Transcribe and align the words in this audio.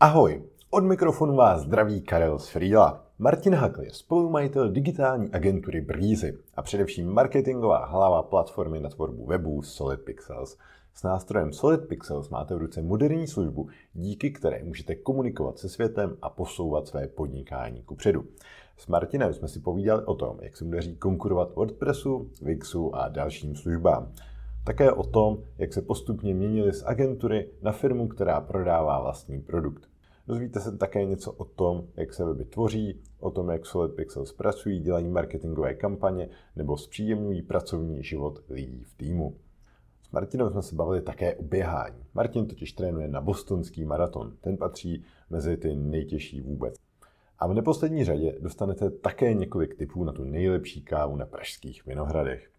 Ahoj, 0.00 0.42
od 0.70 0.84
mikrofonu 0.84 1.36
vás 1.36 1.60
zdraví 1.60 2.00
Karel 2.02 2.38
z 2.38 2.48
Frýla. 2.48 3.04
Martin 3.18 3.54
Hakl 3.54 3.82
je 3.82 3.90
spolumajitel 3.92 4.70
digitální 4.70 5.30
agentury 5.32 5.80
Breezy 5.80 6.38
a 6.54 6.62
především 6.62 7.08
marketingová 7.08 7.86
hlava 7.86 8.22
platformy 8.22 8.80
na 8.80 8.88
tvorbu 8.88 9.26
webů 9.26 9.62
Solid 9.62 10.00
Pixels. 10.00 10.56
S 10.94 11.02
nástrojem 11.02 11.52
Solid 11.52 11.88
Pixels 11.88 12.28
máte 12.28 12.54
v 12.54 12.58
ruce 12.58 12.82
moderní 12.82 13.26
službu, 13.26 13.68
díky 13.94 14.30
které 14.30 14.64
můžete 14.64 14.94
komunikovat 14.94 15.58
se 15.58 15.68
světem 15.68 16.16
a 16.22 16.30
posouvat 16.30 16.88
své 16.88 17.08
podnikání 17.08 17.82
kupředu. 17.82 18.24
S 18.76 18.86
Martinem 18.86 19.34
jsme 19.34 19.48
si 19.48 19.60
povídali 19.60 20.04
o 20.04 20.14
tom, 20.14 20.38
jak 20.42 20.56
se 20.56 20.64
mu 20.64 20.70
daří 20.70 20.96
konkurovat 20.96 21.54
WordPressu, 21.54 22.30
Wixu 22.42 22.96
a 22.96 23.08
dalším 23.08 23.56
službám. 23.56 24.12
Také 24.68 24.92
o 24.92 25.02
tom, 25.02 25.38
jak 25.58 25.72
se 25.72 25.82
postupně 25.82 26.34
měnili 26.34 26.72
z 26.72 26.82
agentury 26.86 27.50
na 27.62 27.72
firmu, 27.72 28.08
která 28.08 28.40
prodává 28.40 29.00
vlastní 29.02 29.40
produkt. 29.40 29.88
Dozvíte 30.26 30.60
se 30.60 30.76
také 30.76 31.04
něco 31.04 31.32
o 31.32 31.44
tom, 31.44 31.86
jak 31.96 32.14
se 32.14 32.24
weby 32.24 32.44
tvoří, 32.44 33.00
o 33.20 33.30
tom, 33.30 33.48
jak 33.48 33.66
Solid 33.66 33.94
Pixels 33.94 34.32
pracují, 34.32 34.80
dělají 34.80 35.08
marketingové 35.08 35.74
kampaně 35.74 36.28
nebo 36.56 36.76
zpříjemňují 36.76 37.42
pracovní 37.42 38.02
život 38.02 38.42
lidí 38.48 38.84
v 38.84 38.94
týmu. 38.96 39.36
S 40.02 40.10
Martinem 40.10 40.50
jsme 40.50 40.62
se 40.62 40.74
bavili 40.74 41.02
také 41.02 41.36
o 41.36 41.42
běhání. 41.42 42.04
Martin 42.14 42.46
totiž 42.46 42.72
trénuje 42.72 43.08
na 43.08 43.20
bostonský 43.20 43.84
maraton. 43.84 44.36
Ten 44.40 44.56
patří 44.56 45.04
mezi 45.30 45.56
ty 45.56 45.76
nejtěžší 45.76 46.40
vůbec. 46.40 46.74
A 47.38 47.46
v 47.46 47.54
neposlední 47.54 48.04
řadě 48.04 48.38
dostanete 48.40 48.90
také 48.90 49.34
několik 49.34 49.74
tipů 49.74 50.04
na 50.04 50.12
tu 50.12 50.24
nejlepší 50.24 50.82
kávu 50.82 51.16
na 51.16 51.26
pražských 51.26 51.86
Vinohradech. 51.86 52.50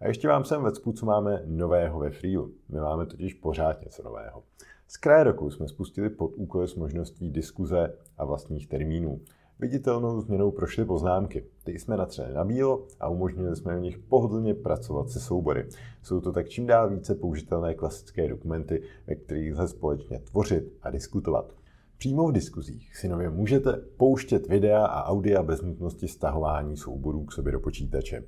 A 0.00 0.08
ještě 0.08 0.28
vám 0.28 0.44
sem 0.44 0.62
vecpu, 0.62 0.92
co 0.92 1.06
máme 1.06 1.42
nového 1.46 1.98
ve 1.98 2.10
Freelu. 2.10 2.52
My 2.68 2.80
máme 2.80 3.06
totiž 3.06 3.34
pořád 3.34 3.82
něco 3.84 4.02
nového. 4.02 4.42
Z 4.88 4.96
kraje 4.96 5.24
roku 5.24 5.50
jsme 5.50 5.68
spustili 5.68 6.10
pod 6.10 6.32
úkoly 6.36 6.68
s 6.68 6.74
možností 6.74 7.30
diskuze 7.30 7.94
a 8.18 8.24
vlastních 8.24 8.68
termínů. 8.68 9.20
Viditelnou 9.58 10.20
změnou 10.20 10.50
prošly 10.50 10.84
poznámky. 10.84 11.44
Ty 11.64 11.78
jsme 11.78 11.96
natřeli 11.96 12.34
na 12.34 12.44
bílo 12.44 12.86
a 13.00 13.08
umožnili 13.08 13.56
jsme 13.56 13.76
v 13.76 13.80
nich 13.80 13.98
pohodlně 13.98 14.54
pracovat 14.54 15.10
se 15.10 15.20
soubory. 15.20 15.68
Jsou 16.02 16.20
to 16.20 16.32
tak 16.32 16.48
čím 16.48 16.66
dál 16.66 16.90
více 16.90 17.14
použitelné 17.14 17.74
klasické 17.74 18.28
dokumenty, 18.28 18.82
ve 19.06 19.14
kterých 19.14 19.52
lze 19.52 19.68
společně 19.68 20.18
tvořit 20.18 20.72
a 20.82 20.90
diskutovat. 20.90 21.54
Přímo 21.98 22.28
v 22.28 22.32
diskuzích 22.32 22.96
si 22.96 23.08
nově 23.08 23.30
můžete 23.30 23.72
pouštět 23.96 24.48
videa 24.48 24.86
a 24.86 25.04
audia 25.04 25.42
bez 25.42 25.62
nutnosti 25.62 26.08
stahování 26.08 26.76
souborů 26.76 27.24
k 27.24 27.32
sobě 27.32 27.52
do 27.52 27.60
počítače. 27.60 28.24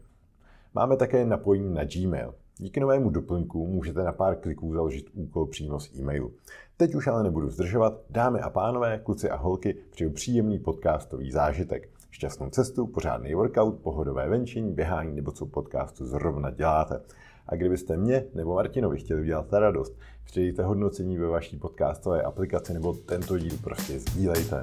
Máme 0.74 0.96
také 0.96 1.26
napojení 1.26 1.74
na 1.74 1.84
Gmail. 1.84 2.34
Díky 2.58 2.80
novému 2.80 3.10
doplňku 3.10 3.66
můžete 3.66 4.02
na 4.02 4.12
pár 4.12 4.36
kliků 4.36 4.74
založit 4.74 5.10
úkol 5.14 5.46
přímo 5.46 5.80
z 5.80 5.98
e-mailu. 5.98 6.32
Teď 6.76 6.94
už 6.94 7.06
ale 7.06 7.22
nebudu 7.22 7.50
zdržovat. 7.50 8.00
Dámy 8.10 8.40
a 8.40 8.50
pánové, 8.50 9.00
kluci 9.04 9.30
a 9.30 9.36
holky, 9.36 9.76
přeju 9.90 10.10
příjemný 10.10 10.58
podcastový 10.58 11.32
zážitek. 11.32 11.88
Šťastnou 12.10 12.50
cestu, 12.50 12.86
pořádný 12.86 13.34
workout, 13.34 13.74
pohodové 13.74 14.28
venčení, 14.28 14.72
běhání 14.72 15.16
nebo 15.16 15.32
co 15.32 15.46
podcastu 15.46 16.06
zrovna 16.06 16.50
děláte. 16.50 17.00
A 17.46 17.54
kdybyste 17.56 17.96
mě 17.96 18.24
nebo 18.34 18.54
Martinovi 18.54 18.98
chtěli 18.98 19.20
udělat 19.20 19.46
ta 19.46 19.58
radost, 19.58 19.98
přidejte 20.24 20.62
hodnocení 20.62 21.18
ve 21.18 21.26
vaší 21.26 21.56
podcastové 21.56 22.22
aplikaci 22.22 22.74
nebo 22.74 22.92
tento 22.92 23.38
díl 23.38 23.56
prostě 23.62 23.98
sdílejte. 23.98 24.60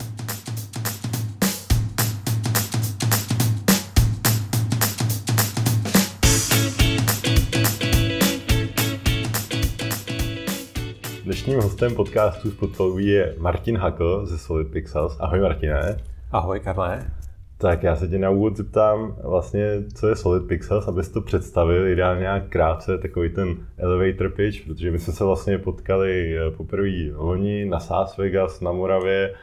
Dnešním 11.48 11.64
hostem 11.64 11.95
podcastu 11.95 12.52
Spotfolví 12.52 13.08
je 13.08 13.36
Martin 13.38 13.78
Hakl 13.78 14.26
ze 14.26 14.38
Solid 14.38 14.67
Pixels. 14.67 15.17
Ahoj 15.20 15.40
Martine. 15.42 15.98
Ahoj 16.31 16.59
Karle. 16.59 17.12
Tak 17.58 17.84
já 17.84 17.95
se 17.95 18.08
tě 18.08 18.20
na 18.20 18.30
úvod 18.30 18.58
zeptám 18.58 19.16
vlastně, 19.23 19.84
co 19.95 20.08
je 20.08 20.16
Solid 20.16 20.48
Pixels, 20.48 20.88
abys 20.88 21.09
to 21.09 21.22
představil, 21.22 21.88
ideálně 21.88 22.22
nějak 22.22 22.50
krátce, 22.50 22.97
takový 22.97 23.30
ten 23.30 23.57
elevator 23.78 24.30
pitch, 24.30 24.66
protože 24.66 24.91
my 24.91 25.00
jsme 25.00 25.13
se 25.13 25.24
vlastně 25.24 25.57
potkali 25.57 26.38
eh, 26.38 26.52
poprvé 26.52 27.12
loni 27.16 27.66
na 27.66 27.80
SaaS 27.80 28.18
Vegas 28.18 28.62
na 28.62 28.72
Moravě, 28.72 29.34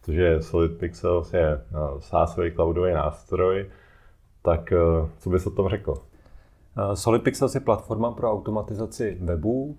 protože 0.00 0.42
Solid 0.42 0.72
Pixels 0.78 1.32
je 1.32 1.52
eh, 1.52 1.60
SaaSový 1.98 2.50
cloudový 2.50 2.92
nástroj, 2.92 3.66
tak 4.42 4.72
eh, 4.72 5.08
co 5.18 5.30
bys 5.30 5.46
o 5.46 5.50
tom 5.50 5.68
řekl? 5.68 5.94
Solid 6.94 7.22
Pixels 7.22 7.54
je 7.54 7.60
platforma 7.60 8.10
pro 8.10 8.32
automatizaci 8.32 9.18
webů, 9.20 9.78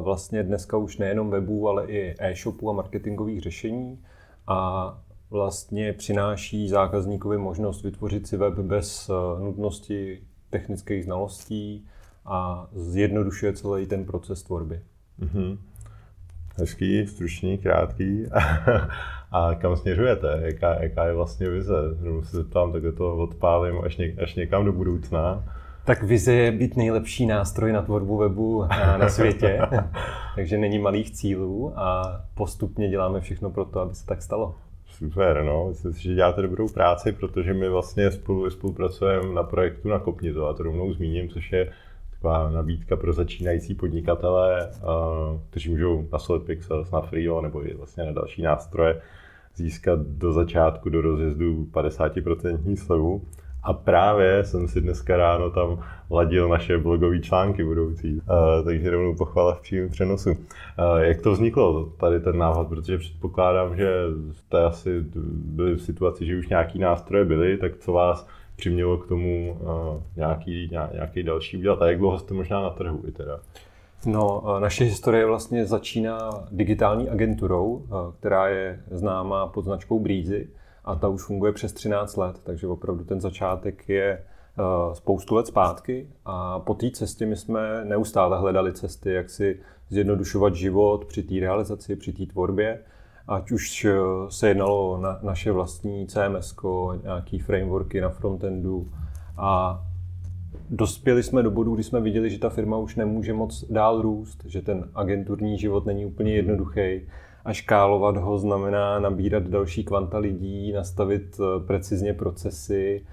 vlastně 0.00 0.42
dneska 0.42 0.76
už 0.76 0.98
nejenom 0.98 1.30
webů, 1.30 1.68
ale 1.68 1.86
i 1.86 2.14
e-shopů 2.18 2.70
a 2.70 2.72
marketingových 2.72 3.40
řešení 3.40 3.98
a 4.46 4.98
vlastně 5.30 5.92
přináší 5.92 6.68
zákazníkovi 6.68 7.38
možnost 7.38 7.82
vytvořit 7.82 8.26
si 8.26 8.36
web 8.36 8.54
bez 8.54 9.10
eh, 9.10 9.42
nutnosti 9.42 10.20
technických 10.50 11.04
znalostí 11.04 11.86
a 12.26 12.68
zjednodušuje 12.72 13.52
celý 13.52 13.86
ten 13.86 14.04
proces 14.04 14.42
tvorby. 14.42 14.80
Mm-hmm. 15.20 15.58
Hezký, 16.56 17.06
stručný, 17.06 17.58
krátký. 17.58 18.26
a 19.32 19.54
kam 19.54 19.76
směřujete? 19.76 20.40
Jaká, 20.42 20.82
jaká 20.82 21.04
je 21.04 21.14
vlastně 21.14 21.48
vize? 21.48 21.94
Znovu 21.94 22.22
se 22.22 22.36
zeptám, 22.36 22.72
tak 22.72 22.82
to 22.96 23.16
odpálím 23.16 23.78
až, 23.84 23.96
něk, 23.96 24.18
až 24.18 24.34
někam 24.34 24.64
do 24.64 24.72
budoucna. 24.72 25.44
Tak 25.84 26.02
vize 26.02 26.32
je 26.32 26.52
být 26.52 26.76
nejlepší 26.76 27.26
nástroj 27.26 27.72
na 27.72 27.82
tvorbu 27.82 28.16
webu 28.16 28.66
na 28.98 29.08
světě, 29.08 29.60
takže 30.34 30.58
není 30.58 30.78
malých 30.78 31.10
cílů 31.10 31.72
a 31.76 32.20
postupně 32.34 32.88
děláme 32.88 33.20
všechno 33.20 33.50
pro 33.50 33.64
to, 33.64 33.80
aby 33.80 33.94
se 33.94 34.06
tak 34.06 34.22
stalo. 34.22 34.54
Super, 34.86 35.42
no. 35.44 35.68
Myslím 35.68 35.92
si, 35.92 36.02
že 36.02 36.14
děláte 36.14 36.42
dobrou 36.42 36.68
práci, 36.68 37.12
protože 37.12 37.54
my 37.54 37.68
vlastně 37.68 38.10
spolu 38.10 38.50
spolupracujeme 38.50 39.34
na 39.34 39.42
projektu 39.42 39.88
na 39.88 39.98
Kopnizo 39.98 40.46
a 40.46 40.54
to 40.54 40.62
rovnou 40.62 40.92
zmíním, 40.92 41.28
což 41.28 41.52
je 41.52 41.72
taková 42.10 42.50
nabídka 42.50 42.96
pro 42.96 43.12
začínající 43.12 43.74
podnikatele, 43.74 44.70
kteří 45.50 45.70
můžou 45.70 46.08
na 46.12 46.18
Solid 46.18 46.42
Pixels, 46.42 46.90
na 46.90 47.00
Freeo 47.00 47.40
nebo 47.40 47.66
i 47.66 47.74
vlastně 47.74 48.04
na 48.04 48.12
další 48.12 48.42
nástroje 48.42 49.00
získat 49.56 50.00
do 50.00 50.32
začátku, 50.32 50.88
do 50.88 51.00
rozjezdu 51.00 51.68
50% 51.72 52.76
slevu. 52.76 53.22
A 53.62 53.72
právě 53.72 54.44
jsem 54.44 54.68
si 54.68 54.80
dneska 54.80 55.16
ráno 55.16 55.50
tam 55.50 55.78
ladil 56.10 56.48
naše 56.48 56.78
blogové 56.78 57.18
články 57.18 57.64
budoucí, 57.64 58.14
uh, 58.14 58.64
takže 58.64 58.90
rovnou 58.90 59.14
pochvala 59.14 59.54
v 59.54 59.60
přímém 59.60 59.88
přenosu. 59.88 60.30
Uh, 60.30 60.36
jak 60.98 61.22
to 61.22 61.32
vzniklo, 61.32 61.84
tady 61.84 62.20
ten 62.20 62.38
návod, 62.38 62.68
protože 62.68 62.98
předpokládám, 62.98 63.76
že 63.76 64.04
jste 64.32 64.64
asi 64.64 65.04
byli 65.30 65.74
v 65.74 65.82
situaci, 65.82 66.26
že 66.26 66.38
už 66.38 66.48
nějaký 66.48 66.78
nástroje 66.78 67.24
byly, 67.24 67.56
tak 67.56 67.76
co 67.76 67.92
vás 67.92 68.26
přimělo 68.56 68.98
k 68.98 69.06
tomu 69.06 69.58
uh, 69.60 70.02
nějaký, 70.16 70.70
nějaký 70.92 71.22
další 71.22 71.56
udělat 71.56 71.82
a 71.82 71.86
jak 71.86 71.98
dlouho 71.98 72.18
jste 72.18 72.34
možná 72.34 72.62
na 72.62 72.70
trhu 72.70 73.02
i 73.08 73.12
teda? 73.12 73.40
No, 74.06 74.42
naše 74.58 74.84
historie 74.84 75.26
vlastně 75.26 75.66
začíná 75.66 76.30
digitální 76.50 77.08
agenturou, 77.08 77.82
která 78.18 78.48
je 78.48 78.80
známá 78.90 79.46
pod 79.46 79.64
značkou 79.64 80.00
Breezy 80.00 80.48
a 80.90 80.94
ta 80.94 81.08
už 81.08 81.22
funguje 81.22 81.52
přes 81.52 81.72
13 81.72 82.16
let, 82.16 82.40
takže 82.42 82.66
opravdu 82.66 83.04
ten 83.04 83.20
začátek 83.20 83.88
je 83.88 84.12
eh, 84.12 84.94
spoustu 84.94 85.34
let 85.34 85.46
zpátky. 85.46 86.08
A 86.24 86.58
po 86.58 86.74
té 86.74 86.90
cestě 86.90 87.26
my 87.26 87.36
jsme 87.36 87.84
neustále 87.84 88.38
hledali 88.38 88.72
cesty, 88.72 89.12
jak 89.12 89.30
si 89.30 89.60
zjednodušovat 89.88 90.54
život 90.54 91.04
při 91.04 91.22
té 91.22 91.34
realizaci, 91.40 91.96
při 91.96 92.12
té 92.12 92.26
tvorbě, 92.26 92.78
ať 93.28 93.50
už 93.50 93.84
eh, 93.84 93.92
se 94.28 94.48
jednalo 94.48 95.00
na 95.00 95.18
naše 95.22 95.52
vlastní 95.52 96.06
CMS, 96.06 96.56
nějaký 97.02 97.38
frameworky 97.38 98.00
na 98.00 98.08
frontendu. 98.08 98.90
A 99.36 99.82
dospěli 100.70 101.22
jsme 101.22 101.42
do 101.42 101.50
bodu, 101.50 101.74
kdy 101.74 101.82
jsme 101.82 102.00
viděli, 102.00 102.30
že 102.30 102.38
ta 102.38 102.48
firma 102.50 102.76
už 102.76 102.96
nemůže 102.96 103.32
moc 103.32 103.64
dál 103.70 104.02
růst, 104.02 104.44
že 104.46 104.62
ten 104.62 104.90
agenturní 104.94 105.58
život 105.58 105.86
není 105.86 106.06
úplně 106.06 106.34
jednoduchý 106.34 107.00
a 107.50 107.52
škálovat 107.52 108.16
ho 108.16 108.38
znamená 108.38 108.98
nabírat 108.98 109.42
další 109.42 109.84
kvanta 109.84 110.18
lidí, 110.18 110.72
nastavit 110.72 111.40
eh, 111.40 111.66
precizně 111.66 112.14
procesy 112.14 113.06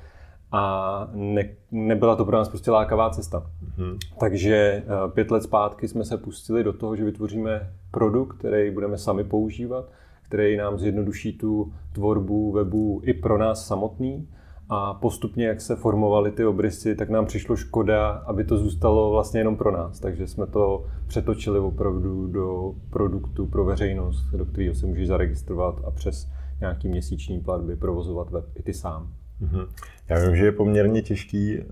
a 0.51 1.07
ne, 1.13 1.49
nebyla 1.71 2.15
to 2.15 2.25
pro 2.25 2.37
nás 2.37 2.49
prostě 2.49 2.71
lákavá 2.71 3.09
cesta. 3.09 3.39
Mm-hmm. 3.39 3.97
Takže 4.19 4.55
eh, 4.55 4.83
pět 5.13 5.31
let 5.31 5.43
zpátky 5.43 5.87
jsme 5.87 6.05
se 6.05 6.17
pustili 6.17 6.63
do 6.63 6.73
toho, 6.73 6.95
že 6.95 7.05
vytvoříme 7.05 7.73
produkt, 7.91 8.37
který 8.37 8.71
budeme 8.71 8.97
sami 8.97 9.23
používat, 9.23 9.85
který 10.23 10.57
nám 10.57 10.79
zjednoduší 10.79 11.37
tu 11.37 11.73
tvorbu 11.93 12.51
webu 12.51 13.01
i 13.03 13.13
pro 13.13 13.37
nás 13.37 13.67
samotný 13.67 14.27
a 14.69 14.93
postupně, 14.93 15.47
jak 15.47 15.61
se 15.61 15.75
formovaly 15.75 16.31
ty 16.31 16.45
obrysy, 16.45 16.95
tak 16.95 17.09
nám 17.09 17.25
přišlo 17.25 17.55
škoda, 17.55 18.09
aby 18.09 18.43
to 18.43 18.57
zůstalo 18.57 19.11
vlastně 19.11 19.39
jenom 19.39 19.55
pro 19.55 19.71
nás. 19.71 19.99
Takže 19.99 20.27
jsme 20.27 20.47
to 20.47 20.85
přetočili 21.07 21.59
opravdu 21.59 22.27
do 22.27 22.73
produktu 22.89 23.45
pro 23.45 23.65
veřejnost, 23.65 24.25
do 24.31 24.45
kterého 24.45 24.75
se 24.75 24.85
můžeš 24.85 25.07
zaregistrovat 25.07 25.81
a 25.85 25.91
přes 25.91 26.29
nějaký 26.59 26.87
měsíční 26.87 27.39
platby 27.39 27.75
provozovat 27.75 28.29
web 28.29 28.45
i 28.55 28.63
ty 28.63 28.73
sám. 28.73 29.13
Mm-hmm. 29.41 29.67
Já 30.09 30.19
vím, 30.19 30.35
že 30.35 30.45
je 30.45 30.51
poměrně 30.51 31.01
těžký 31.01 31.57
uh, 31.57 31.65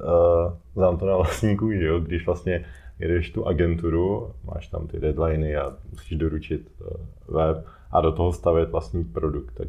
znám 0.75 0.97
to 0.97 1.05
na 1.05 1.15
vlastní 1.15 1.57
kůži, 1.57 1.83
jo? 1.83 1.99
když 1.99 2.25
vlastně 2.25 2.65
jedeš 2.99 3.29
tu 3.29 3.47
agenturu, 3.47 4.31
máš 4.43 4.67
tam 4.67 4.87
ty 4.87 4.99
deadliny 4.99 5.55
a 5.55 5.77
musíš 5.91 6.17
doručit 6.17 6.71
uh, 6.81 6.87
web 7.35 7.65
a 7.91 8.01
do 8.01 8.11
toho 8.11 8.33
stavět 8.33 8.69
vlastní 8.69 9.03
produkt. 9.03 9.53
Tak 9.53 9.67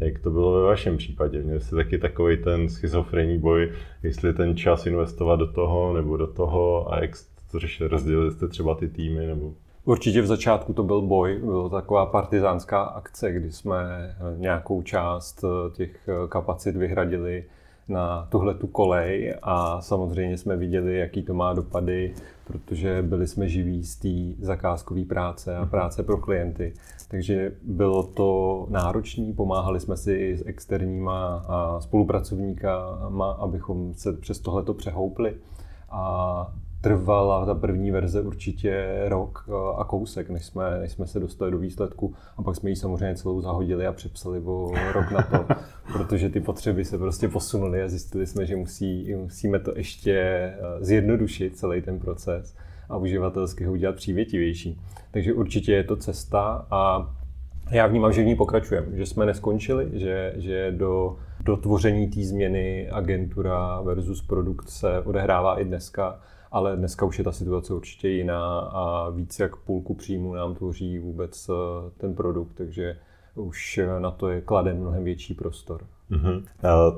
jak 0.00 0.18
to 0.18 0.30
bylo 0.30 0.52
ve 0.52 0.62
vašem 0.62 0.96
případě? 0.96 1.42
Měli 1.42 1.60
jste 1.60 1.76
taky 1.76 1.98
takový 1.98 2.36
ten 2.36 2.68
schizofrenní 2.68 3.38
boj, 3.38 3.72
jestli 4.02 4.32
ten 4.32 4.56
čas 4.56 4.86
investovat 4.86 5.36
do 5.36 5.52
toho 5.52 5.92
nebo 5.92 6.16
do 6.16 6.26
toho 6.26 6.92
a 6.92 7.00
jak 7.00 7.10
to 7.50 7.58
řešili, 7.58 7.88
rozdělili 7.88 8.32
jste 8.32 8.48
třeba 8.48 8.74
ty 8.74 8.88
týmy 8.88 9.26
nebo 9.26 9.52
Určitě 9.84 10.22
v 10.22 10.26
začátku 10.26 10.72
to 10.72 10.82
byl 10.82 11.02
boj, 11.02 11.40
byla 11.44 11.68
taková 11.68 12.06
partizánská 12.06 12.82
akce, 12.82 13.32
kdy 13.32 13.52
jsme 13.52 13.76
nějakou 14.36 14.82
část 14.82 15.44
těch 15.72 16.08
kapacit 16.28 16.76
vyhradili 16.76 17.44
na 17.88 18.28
tuhle 18.30 18.54
tu 18.54 18.66
kolej 18.66 19.34
a 19.42 19.80
samozřejmě 19.80 20.38
jsme 20.38 20.56
viděli, 20.56 20.98
jaký 20.98 21.22
to 21.22 21.34
má 21.34 21.52
dopady, 21.52 22.14
protože 22.46 23.02
byli 23.02 23.26
jsme 23.26 23.48
živí 23.48 23.84
z 23.84 23.96
té 23.96 24.44
zakázkové 24.44 25.04
práce 25.04 25.56
a 25.56 25.60
mhm. 25.60 25.70
práce 25.70 26.02
pro 26.02 26.16
klienty. 26.16 26.74
Takže 27.08 27.52
bylo 27.62 28.02
to 28.02 28.66
náročné, 28.70 29.32
pomáhali 29.36 29.80
jsme 29.80 29.96
si 29.96 30.12
i 30.12 30.36
s 30.36 30.46
externíma 30.46 31.46
spolupracovníkama, 31.78 33.30
abychom 33.30 33.94
se 33.94 34.12
přes 34.12 34.40
tohleto 34.40 34.74
přehoupli. 34.74 35.34
A 35.90 36.54
trvala 36.86 37.46
ta 37.46 37.54
první 37.54 37.90
verze 37.90 38.20
určitě 38.20 39.02
rok 39.08 39.48
a 39.78 39.84
kousek, 39.84 40.30
než 40.30 40.44
jsme, 40.44 40.80
než 40.80 40.92
jsme 40.92 41.06
se 41.06 41.20
dostali 41.20 41.50
do 41.50 41.58
výsledku. 41.58 42.14
A 42.36 42.42
pak 42.42 42.56
jsme 42.56 42.70
ji 42.70 42.76
samozřejmě 42.76 43.16
celou 43.16 43.40
zahodili 43.40 43.86
a 43.86 43.92
přepsali 43.92 44.40
o 44.40 44.72
rok 44.92 45.10
na 45.10 45.22
to, 45.22 45.54
protože 45.92 46.28
ty 46.28 46.40
potřeby 46.40 46.84
se 46.84 46.98
prostě 46.98 47.28
posunuly 47.28 47.82
a 47.82 47.88
zjistili 47.88 48.26
jsme, 48.26 48.46
že 48.46 48.56
musí, 48.56 49.14
musíme 49.14 49.58
to 49.58 49.72
ještě 49.76 50.12
eh, 50.12 50.56
zjednodušit, 50.80 51.56
celý 51.56 51.82
ten 51.82 51.98
proces 51.98 52.56
a 52.88 52.96
uživatelsky 52.96 53.64
ho 53.64 53.72
udělat 53.72 53.96
přívětivější. 53.96 54.80
Takže 55.10 55.32
určitě 55.32 55.72
je 55.72 55.84
to 55.84 55.96
cesta 55.96 56.66
a 56.70 57.12
já 57.70 57.86
vnímám, 57.86 58.12
že 58.12 58.22
v 58.22 58.26
ní 58.26 58.36
pokračujeme, 58.36 58.86
že 58.96 59.06
jsme 59.06 59.26
neskončili, 59.26 59.90
že, 59.92 60.32
že 60.36 60.72
do, 60.72 61.16
do 61.44 61.56
tvoření 61.56 62.08
té 62.08 62.22
změny 62.22 62.88
agentura 62.90 63.80
versus 63.80 64.22
produkt 64.22 64.68
se 64.68 65.00
odehrává 65.00 65.60
i 65.60 65.64
dneska 65.64 66.18
ale 66.56 66.76
dneska 66.76 67.06
už 67.06 67.18
je 67.18 67.24
ta 67.24 67.32
situace 67.32 67.74
určitě 67.74 68.08
jiná 68.08 68.58
a 68.58 69.10
víc 69.10 69.38
jak 69.38 69.56
půlku 69.56 69.94
příjmu 69.94 70.34
nám 70.34 70.54
tvoří 70.54 70.98
vůbec 70.98 71.48
eh, 71.48 71.52
ten 71.98 72.14
produkt, 72.14 72.52
takže 72.54 72.96
už 73.34 73.80
na 73.98 74.10
to 74.10 74.28
je 74.28 74.40
kladen 74.40 74.80
mnohem 74.80 75.04
větší 75.04 75.34
prostor. 75.34 75.80
Mm-hmm. 76.10 76.42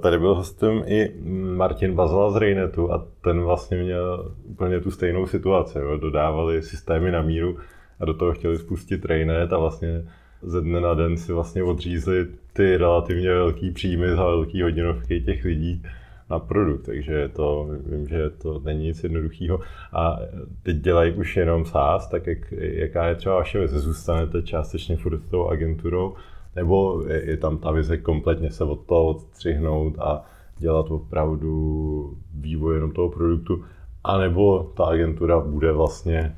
Tady 0.00 0.19
byl 0.19 0.34
hostem 0.34 0.82
i 0.87 1.14
Martin 1.56 1.94
Bazala 1.94 2.31
z 2.31 2.37
Rejnetu 2.37 2.93
a 2.93 3.06
ten 3.20 3.40
vlastně 3.40 3.76
měl 3.76 4.32
úplně 4.44 4.81
tu 4.81 4.90
stejnou 4.90 5.26
situaci. 5.26 5.78
Jo. 5.78 5.96
Dodávali 5.96 6.62
systémy 6.62 7.11
na 7.11 7.22
míru 7.22 7.58
a 8.00 8.04
do 8.04 8.14
toho 8.14 8.32
chtěli 8.32 8.58
spustit 8.58 9.04
Rejnet 9.04 9.52
a 9.52 9.58
vlastně 9.58 10.04
ze 10.43 10.61
dne 10.61 10.81
na 10.81 10.94
den 10.94 11.16
si 11.16 11.32
vlastně 11.32 11.62
odřízli 11.62 12.26
ty 12.52 12.76
relativně 12.76 13.28
velký 13.28 13.70
příjmy 13.70 14.11
za 14.11 14.25
velký 14.25 14.62
hodinovky 14.62 15.20
těch 15.20 15.44
lidí 15.44 15.82
na 16.30 16.38
produkt, 16.38 16.82
takže 16.82 17.28
to, 17.28 17.69
vím, 17.86 18.08
že 18.08 18.30
to 18.30 18.60
není 18.64 18.84
nic 18.84 19.02
jednoduchého. 19.02 19.60
A 19.92 20.19
teď 20.62 20.76
dělají 20.76 21.12
už 21.12 21.36
jenom 21.36 21.64
SaaS, 21.64 22.08
tak 22.08 22.26
jak, 22.26 22.52
jaká 22.60 23.06
je 23.06 23.14
třeba 23.14 23.34
vaše 23.34 23.60
vize? 23.60 23.80
Zůstanete 23.80 24.42
částečně 24.42 24.96
furt 24.96 25.20
tou 25.30 25.48
agenturou, 25.48 26.14
nebo 26.56 27.02
je, 27.08 27.30
je 27.30 27.36
tam 27.36 27.58
ta 27.58 27.70
vize 27.70 27.96
kompletně 27.96 28.50
se 28.50 28.64
od 28.64 28.86
toho 28.86 29.06
odstřihnout 29.06 29.98
a 29.98 30.25
dělat 30.58 30.90
opravdu 30.90 32.16
vývoj 32.34 32.75
jenom 32.75 32.92
toho 32.92 33.08
produktu, 33.08 33.64
anebo 34.04 34.72
ta 34.76 34.84
agentura 34.84 35.40
bude 35.40 35.72
vlastně 35.72 36.36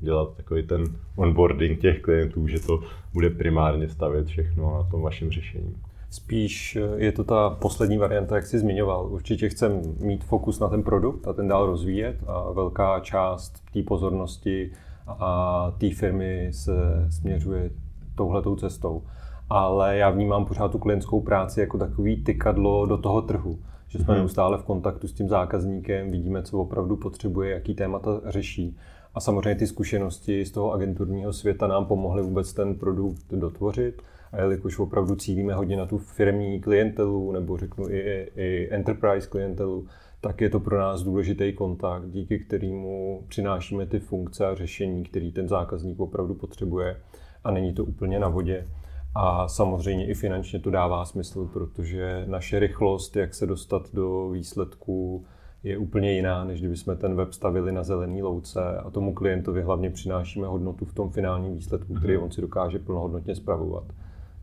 dělat 0.00 0.36
takový 0.36 0.62
ten 0.62 0.84
onboarding 1.16 1.80
těch 1.80 2.00
klientů, 2.00 2.46
že 2.46 2.60
to 2.60 2.80
bude 3.12 3.30
primárně 3.30 3.88
stavět 3.88 4.26
všechno 4.26 4.74
na 4.74 4.90
tom 4.90 5.02
vašem 5.02 5.30
řešení. 5.30 5.76
Spíš 6.10 6.76
eh, 6.76 6.80
je 6.96 7.12
to 7.12 7.24
ta 7.24 7.50
poslední 7.50 7.98
varianta, 7.98 8.36
jak 8.36 8.46
jsi 8.46 8.58
zmiňoval. 8.58 9.06
Určitě 9.12 9.48
chcem 9.48 9.82
mít 10.00 10.24
fokus 10.24 10.60
na 10.60 10.68
ten 10.68 10.82
produkt 10.82 11.28
a 11.28 11.32
ten 11.32 11.48
dál 11.48 11.66
rozvíjet 11.66 12.16
a 12.26 12.52
velká 12.52 13.00
část 13.00 13.62
té 13.72 13.82
pozornosti 13.82 14.72
a 15.06 15.72
té 15.78 15.90
firmy 15.90 16.48
se 16.52 16.72
směřuje 17.10 17.70
touhletou 18.14 18.56
cestou. 18.56 19.02
Ale 19.50 19.96
já 19.96 20.10
vnímám 20.10 20.44
pořád 20.44 20.72
tu 20.72 20.78
klientskou 20.78 21.20
práci 21.20 21.60
jako 21.60 21.78
takový 21.78 22.24
tykadlo 22.24 22.86
do 22.86 22.98
toho 22.98 23.22
trhu. 23.22 23.58
Že 23.88 23.98
jsme 23.98 24.14
hmm. 24.14 24.22
neustále 24.22 24.58
v 24.58 24.64
kontaktu 24.64 25.08
s 25.08 25.12
tím 25.12 25.28
zákazníkem, 25.28 26.10
vidíme, 26.10 26.42
co 26.42 26.58
opravdu 26.58 26.96
potřebuje, 26.96 27.50
jaký 27.50 27.74
témata 27.74 28.20
řeší. 28.26 28.76
A 29.14 29.20
samozřejmě 29.20 29.54
ty 29.54 29.66
zkušenosti 29.66 30.44
z 30.44 30.50
toho 30.50 30.72
agenturního 30.72 31.32
světa 31.32 31.66
nám 31.66 31.86
pomohly 31.86 32.22
vůbec 32.22 32.52
ten 32.52 32.74
produkt 32.74 33.24
dotvořit. 33.30 34.02
A 34.32 34.40
jelikož 34.40 34.78
opravdu 34.78 35.16
cílíme 35.16 35.54
hodně 35.54 35.76
na 35.76 35.86
tu 35.86 35.98
firmní 35.98 36.60
klientelu, 36.60 37.32
nebo 37.32 37.56
řeknu 37.56 37.90
i, 37.90 38.30
i 38.36 38.68
enterprise 38.70 39.28
klientelu, 39.28 39.86
tak 40.20 40.40
je 40.40 40.50
to 40.50 40.60
pro 40.60 40.78
nás 40.78 41.02
důležitý 41.02 41.52
kontakt, 41.52 42.10
díky 42.10 42.38
kterému 42.38 43.22
přinášíme 43.28 43.86
ty 43.86 44.00
funkce 44.00 44.46
a 44.46 44.54
řešení, 44.54 45.04
který 45.04 45.32
ten 45.32 45.48
zákazník 45.48 46.00
opravdu 46.00 46.34
potřebuje 46.34 46.96
a 47.44 47.50
není 47.50 47.74
to 47.74 47.84
úplně 47.84 48.18
na 48.18 48.28
vodě. 48.28 48.66
A 49.14 49.48
samozřejmě 49.48 50.06
i 50.06 50.14
finančně 50.14 50.58
to 50.58 50.70
dává 50.70 51.04
smysl, 51.04 51.46
protože 51.52 52.24
naše 52.26 52.58
rychlost, 52.58 53.16
jak 53.16 53.34
se 53.34 53.46
dostat 53.46 53.94
do 53.94 54.30
výsledku, 54.30 55.24
je 55.62 55.78
úplně 55.78 56.12
jiná, 56.12 56.44
než 56.44 56.60
kdybychom 56.60 56.96
ten 56.96 57.14
web 57.14 57.32
stavili 57.32 57.72
na 57.72 57.82
zelený 57.82 58.22
louce 58.22 58.78
a 58.78 58.90
tomu 58.90 59.14
klientovi 59.14 59.62
hlavně 59.62 59.90
přinášíme 59.90 60.46
hodnotu 60.46 60.84
v 60.84 60.94
tom 60.94 61.10
finálním 61.10 61.54
výsledku, 61.54 61.94
který 61.94 62.14
mhm. 62.14 62.22
on 62.22 62.30
si 62.30 62.40
dokáže 62.40 62.78
plnohodnotně 62.78 63.34
spravovat 63.34 63.84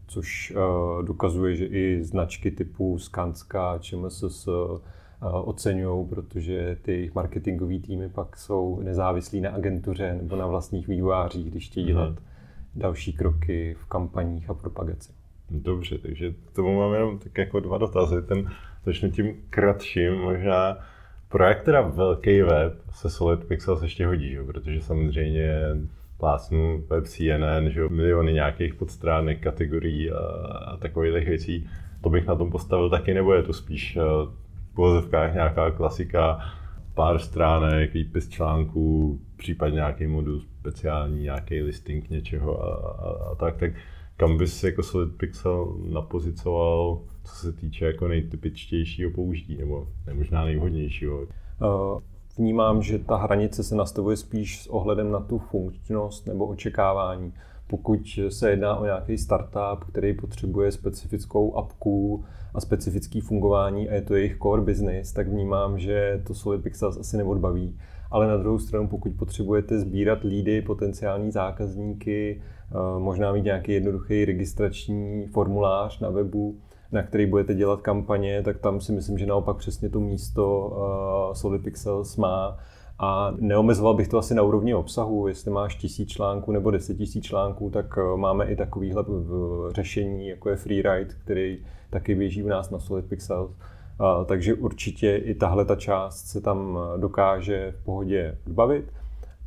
což 0.07 0.53
uh, 0.55 1.05
dokazuje, 1.05 1.55
že 1.55 1.65
i 1.65 2.03
značky 2.03 2.51
typu 2.51 2.99
Skanska, 2.99 3.77
ČMSS 3.77 4.47
uh, 4.47 4.79
oceňují, 5.21 6.07
protože 6.07 6.77
ty 6.81 7.11
marketingové 7.15 7.79
týmy 7.79 8.09
pak 8.09 8.37
jsou 8.37 8.79
nezávislí 8.83 9.41
na 9.41 9.49
agentuře 9.49 10.17
nebo 10.21 10.35
na 10.35 10.47
vlastních 10.47 10.87
vývojářích, 10.87 11.51
když 11.51 11.69
chtějí 11.69 11.85
dělat 11.85 12.09
hmm. 12.09 12.17
další 12.75 13.13
kroky 13.13 13.75
v 13.79 13.85
kampaních 13.85 14.49
a 14.49 14.53
propagaci. 14.53 15.11
Dobře, 15.49 15.97
takže 15.97 16.31
k 16.31 16.51
tomu 16.55 16.79
mám 16.79 16.93
jenom 16.93 17.19
tak 17.19 17.37
jako 17.37 17.59
dva 17.59 17.77
dotazy. 17.77 18.21
Ten 18.21 18.49
začnu 18.85 19.11
tím 19.11 19.33
kratším, 19.49 20.13
možná 20.13 20.77
pro 21.29 21.43
jak 21.43 21.63
teda 21.63 21.81
velký 21.81 22.41
web 22.41 22.73
se 22.91 23.09
Solid 23.09 23.43
Pixels 23.43 23.81
ještě 23.81 24.07
hodí, 24.07 24.29
že? 24.29 24.43
protože 24.43 24.81
samozřejmě 24.81 25.51
plásnu 26.17 26.83
web 26.89 27.05
CNN, 27.05 27.69
že 27.69 27.89
miliony 27.89 28.33
nějakých 28.33 28.73
podstránek, 28.73 29.43
kategorií 29.43 30.11
a, 30.11 30.19
a 30.67 30.77
takových 30.77 31.27
věcí. 31.27 31.69
To 32.01 32.09
bych 32.09 32.27
na 32.27 32.35
tom 32.35 32.51
postavil 32.51 32.89
taky, 32.89 33.13
nebo 33.13 33.33
je 33.33 33.43
to 33.43 33.53
spíš 33.53 33.97
eh, 33.97 34.01
v 34.71 34.75
povozovkách 34.75 35.33
nějaká 35.33 35.71
klasika, 35.71 36.39
pár 36.93 37.19
stránek, 37.19 37.93
výpis 37.93 38.29
článků, 38.29 39.19
případně 39.37 39.75
nějaký 39.75 40.07
modul 40.07 40.39
speciální, 40.39 41.23
nějaký 41.23 41.61
listing 41.61 42.09
něčeho 42.09 42.63
a, 42.63 42.75
a, 42.75 43.31
a 43.31 43.35
tak, 43.35 43.57
tak 43.57 43.71
kam 44.17 44.37
bys 44.37 44.63
jako 44.63 44.83
Solid 44.83 45.15
Pixel 45.17 45.75
napozicoval, 45.93 47.01
co 47.23 47.35
se 47.35 47.53
týče 47.53 47.85
jako 47.85 48.07
nejtypičtějšího 48.07 49.11
použití, 49.11 49.57
nebo 49.57 49.87
možná 50.13 50.45
nejvhodnějšího? 50.45 51.21
Uh, 51.21 52.01
vnímám, 52.37 52.81
že 52.81 52.99
ta 52.99 53.15
hranice 53.15 53.63
se 53.63 53.75
nastavuje 53.75 54.17
spíš 54.17 54.61
s 54.63 54.67
ohledem 54.67 55.11
na 55.11 55.19
tu 55.19 55.37
funkčnost 55.37 56.27
nebo 56.27 56.45
očekávání. 56.45 57.33
Pokud 57.67 57.99
se 58.29 58.49
jedná 58.49 58.75
o 58.75 58.85
nějaký 58.85 59.17
startup, 59.17 59.83
který 59.91 60.13
potřebuje 60.13 60.71
specifickou 60.71 61.55
apku 61.55 62.25
a 62.53 62.61
specifický 62.61 63.21
fungování 63.21 63.89
a 63.89 63.93
je 63.93 64.01
to 64.01 64.15
jejich 64.15 64.37
core 64.37 64.61
business, 64.61 65.13
tak 65.13 65.27
vnímám, 65.27 65.79
že 65.79 66.21
to 66.27 66.33
Solid 66.33 66.63
Pixels 66.63 66.97
asi 66.97 67.17
neodbaví. 67.17 67.77
Ale 68.11 68.27
na 68.27 68.37
druhou 68.37 68.59
stranu, 68.59 68.87
pokud 68.87 69.11
potřebujete 69.19 69.79
sbírat 69.79 70.23
lídy, 70.23 70.61
potenciální 70.61 71.31
zákazníky, 71.31 72.41
eh, 72.41 72.99
možná 72.99 73.31
mít 73.31 73.43
nějaký 73.43 73.71
jednoduchý 73.71 74.25
registrační 74.25 75.27
formulář 75.27 75.99
na 75.99 76.09
webu, 76.09 76.57
na 76.91 77.03
který 77.03 77.25
budete 77.25 77.53
dělat 77.53 77.81
kampaně, 77.81 78.41
tak 78.43 78.57
tam 78.57 78.81
si 78.81 78.91
myslím, 78.91 79.17
že 79.17 79.25
naopak 79.25 79.57
přesně 79.57 79.89
to 79.89 79.99
místo 79.99 80.67
uh, 80.67 81.33
Solid 81.33 81.63
Pixels 81.63 82.17
má. 82.17 82.57
A 82.99 83.33
neomezoval 83.39 83.93
bych 83.93 84.07
to 84.07 84.17
asi 84.17 84.35
na 84.35 84.43
úrovni 84.43 84.75
obsahu, 84.75 85.27
jestli 85.27 85.51
máš 85.51 85.75
tisíc 85.75 86.09
článků 86.09 86.51
nebo 86.51 86.71
deset 86.71 86.97
tisíc 86.97 87.23
článků, 87.23 87.69
tak 87.69 87.97
uh, 87.97 88.17
máme 88.17 88.45
i 88.45 88.55
takovýhle 88.55 89.05
řešení, 89.71 90.27
jako 90.27 90.49
je 90.49 90.55
Freeride, 90.55 91.13
který 91.23 91.65
taky 91.89 92.15
běží 92.15 92.43
u 92.43 92.47
nás 92.47 92.69
na 92.69 92.79
Solid 92.79 93.05
Pixels. 93.05 93.51
Takže 94.25 94.53
určitě 94.53 95.15
i 95.15 95.35
tahle 95.35 95.65
ta 95.65 95.75
část 95.75 96.25
se 96.25 96.41
tam 96.41 96.79
dokáže 96.97 97.73
v 97.81 97.85
pohodě 97.85 98.37
odbavit 98.47 98.91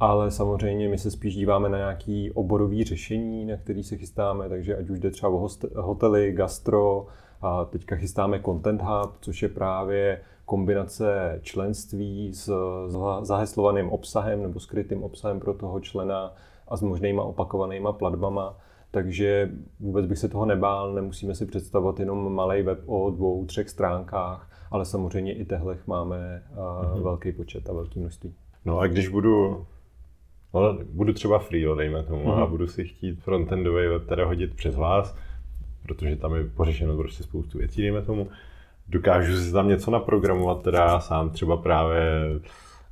ale 0.01 0.31
samozřejmě 0.31 0.89
my 0.89 0.99
se 0.99 1.11
spíš 1.11 1.35
díváme 1.35 1.69
na 1.69 1.79
nějaký 1.79 2.33
oborový 2.33 2.85
řešení, 2.85 3.45
na 3.47 3.57
který 3.57 3.83
se 3.83 3.97
chystáme, 3.97 4.49
takže 4.49 4.77
ať 4.77 4.91
už 4.91 5.01
jde 5.01 5.11
třeba 5.11 5.33
o 5.33 5.49
hotely, 5.77 6.33
gastro, 6.33 7.07
a 7.43 7.65
teďka 7.65 7.97
chystáme 7.97 8.41
Content 8.43 8.83
Hub, 8.83 9.13
což 9.21 9.43
je 9.43 9.49
právě 9.49 10.21
kombinace 10.45 11.39
členství 11.43 12.35
s 12.35 12.53
zaheslovaným 13.23 13.89
obsahem 13.89 14.43
nebo 14.43 14.61
skrytým 14.61 15.03
obsahem 15.03 15.41
pro 15.41 15.55
toho 15.55 15.81
člena 15.81 16.35
a 16.69 16.77
s 16.77 16.83
možnýma 16.83 17.23
opakovanýma 17.23 17.93
platbama. 17.93 18.57
takže 18.91 19.51
vůbec 19.81 20.07
bych 20.07 20.19
se 20.19 20.29
toho 20.29 20.47
nebál, 20.47 20.95
nemusíme 20.95 21.35
si 21.35 21.47
představovat 21.47 22.01
jenom 22.01 22.35
malý 22.35 22.63
web 22.63 22.79
o 22.87 23.11
dvou, 23.11 23.45
třech 23.45 23.71
stránkách, 23.71 24.51
ale 24.71 24.85
samozřejmě 24.85 25.35
i 25.35 25.45
tehle 25.45 25.79
máme 25.87 26.43
mm-hmm. 26.57 27.03
velký 27.03 27.33
počet 27.33 27.71
a 27.71 27.73
velké 27.73 28.01
množství. 28.01 28.35
No 28.65 28.79
a 28.79 28.87
když 28.87 29.09
budu 29.09 29.67
No, 30.55 30.79
budu 30.93 31.13
třeba 31.13 31.39
free, 31.39 31.67
dejme 31.77 32.03
tomu, 32.03 32.25
mm-hmm. 32.25 32.43
a 32.43 32.47
budu 32.47 32.67
si 32.67 32.85
chtít 32.85 33.21
frontendový 33.21 33.89
web 33.89 34.07
teda 34.07 34.27
hodit 34.27 34.55
přes 34.55 34.77
vás, 34.77 35.17
protože 35.83 36.17
tam 36.17 36.35
je 36.35 36.45
pořešeno 36.45 36.97
prostě 36.97 37.23
spoustu 37.23 37.59
věcí, 37.59 37.83
dejme 37.83 38.03
tomu. 38.03 38.29
Dokážu 38.89 39.37
si 39.37 39.53
tam 39.53 39.69
něco 39.69 39.91
naprogramovat 39.91 40.63
teda 40.63 41.01
sám 41.01 41.31
třeba 41.31 41.57
právě, 41.57 42.03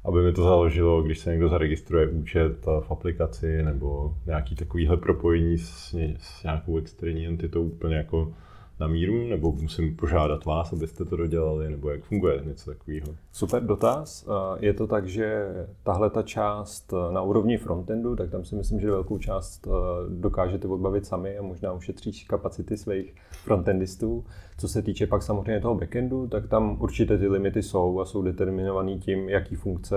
aby 0.04 0.22
mi 0.22 0.32
to 0.32 0.42
založilo, 0.42 1.02
když 1.02 1.18
se 1.18 1.30
někdo 1.30 1.48
zaregistruje 1.48 2.08
účet 2.08 2.66
v 2.66 2.90
aplikaci 2.90 3.62
nebo 3.62 4.14
nějaký 4.26 4.54
takovýhle 4.54 4.96
propojení 4.96 5.58
s, 5.58 5.94
s 6.18 6.42
nějakou 6.42 6.78
externí 6.78 7.26
entitou 7.26 7.62
úplně 7.62 7.96
jako 7.96 8.32
na 8.80 8.86
míru, 8.86 9.28
nebo 9.28 9.52
musím 9.52 9.96
požádat 9.96 10.44
vás, 10.44 10.72
abyste 10.72 11.04
to 11.04 11.16
dodělali, 11.16 11.70
nebo 11.70 11.90
jak 11.90 12.02
funguje 12.04 12.42
něco 12.46 12.70
takového? 12.70 13.06
Super 13.32 13.62
dotaz. 13.62 14.28
Je 14.60 14.74
to 14.74 14.86
tak, 14.86 15.08
že 15.08 15.46
tahle 15.82 16.10
ta 16.10 16.22
část 16.22 16.94
na 17.12 17.22
úrovni 17.22 17.56
frontendu, 17.56 18.16
tak 18.16 18.30
tam 18.30 18.44
si 18.44 18.54
myslím, 18.54 18.80
že 18.80 18.90
velkou 18.90 19.18
část 19.18 19.68
dokážete 20.08 20.68
odbavit 20.68 21.06
sami 21.06 21.38
a 21.38 21.42
možná 21.42 21.72
ušetříš 21.72 22.24
kapacity 22.24 22.76
svých 22.76 23.14
frontendistů. 23.30 24.24
Co 24.58 24.68
se 24.68 24.82
týče 24.82 25.06
pak 25.06 25.22
samozřejmě 25.22 25.60
toho 25.60 25.74
backendu, 25.74 26.26
tak 26.26 26.48
tam 26.48 26.76
určitě 26.80 27.18
ty 27.18 27.28
limity 27.28 27.62
jsou 27.62 28.00
a 28.00 28.04
jsou 28.04 28.22
determinovaný 28.22 28.98
tím, 28.98 29.28
jaký 29.28 29.54
funkce 29.54 29.96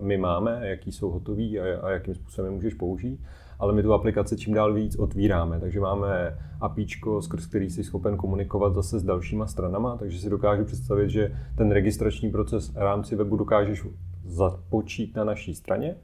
my 0.00 0.16
máme, 0.16 0.60
jaký 0.62 0.92
jsou 0.92 1.10
hotový 1.10 1.60
a 1.60 1.90
jakým 1.90 2.14
způsobem 2.14 2.54
můžeš 2.54 2.74
použít 2.74 3.20
ale 3.58 3.72
my 3.72 3.82
tu 3.82 3.92
aplikaci 3.92 4.36
čím 4.36 4.54
dál 4.54 4.74
víc 4.74 4.96
otvíráme, 4.96 5.60
takže 5.60 5.80
máme 5.80 6.38
APIčko, 6.60 7.22
skrz 7.22 7.46
který 7.46 7.70
jsi 7.70 7.84
schopen 7.84 8.16
komunikovat 8.16 8.74
zase 8.74 8.98
s 8.98 9.02
dalšíma 9.02 9.46
stranama, 9.46 9.96
takže 9.96 10.18
si 10.18 10.30
dokážu 10.30 10.64
představit, 10.64 11.10
že 11.10 11.36
ten 11.56 11.70
registrační 11.70 12.30
proces 12.30 12.68
v 12.68 12.76
rámci 12.76 13.16
webu 13.16 13.36
dokážeš 13.36 13.86
započít 14.24 15.16
na 15.16 15.24
naší 15.24 15.54
straně 15.54 15.96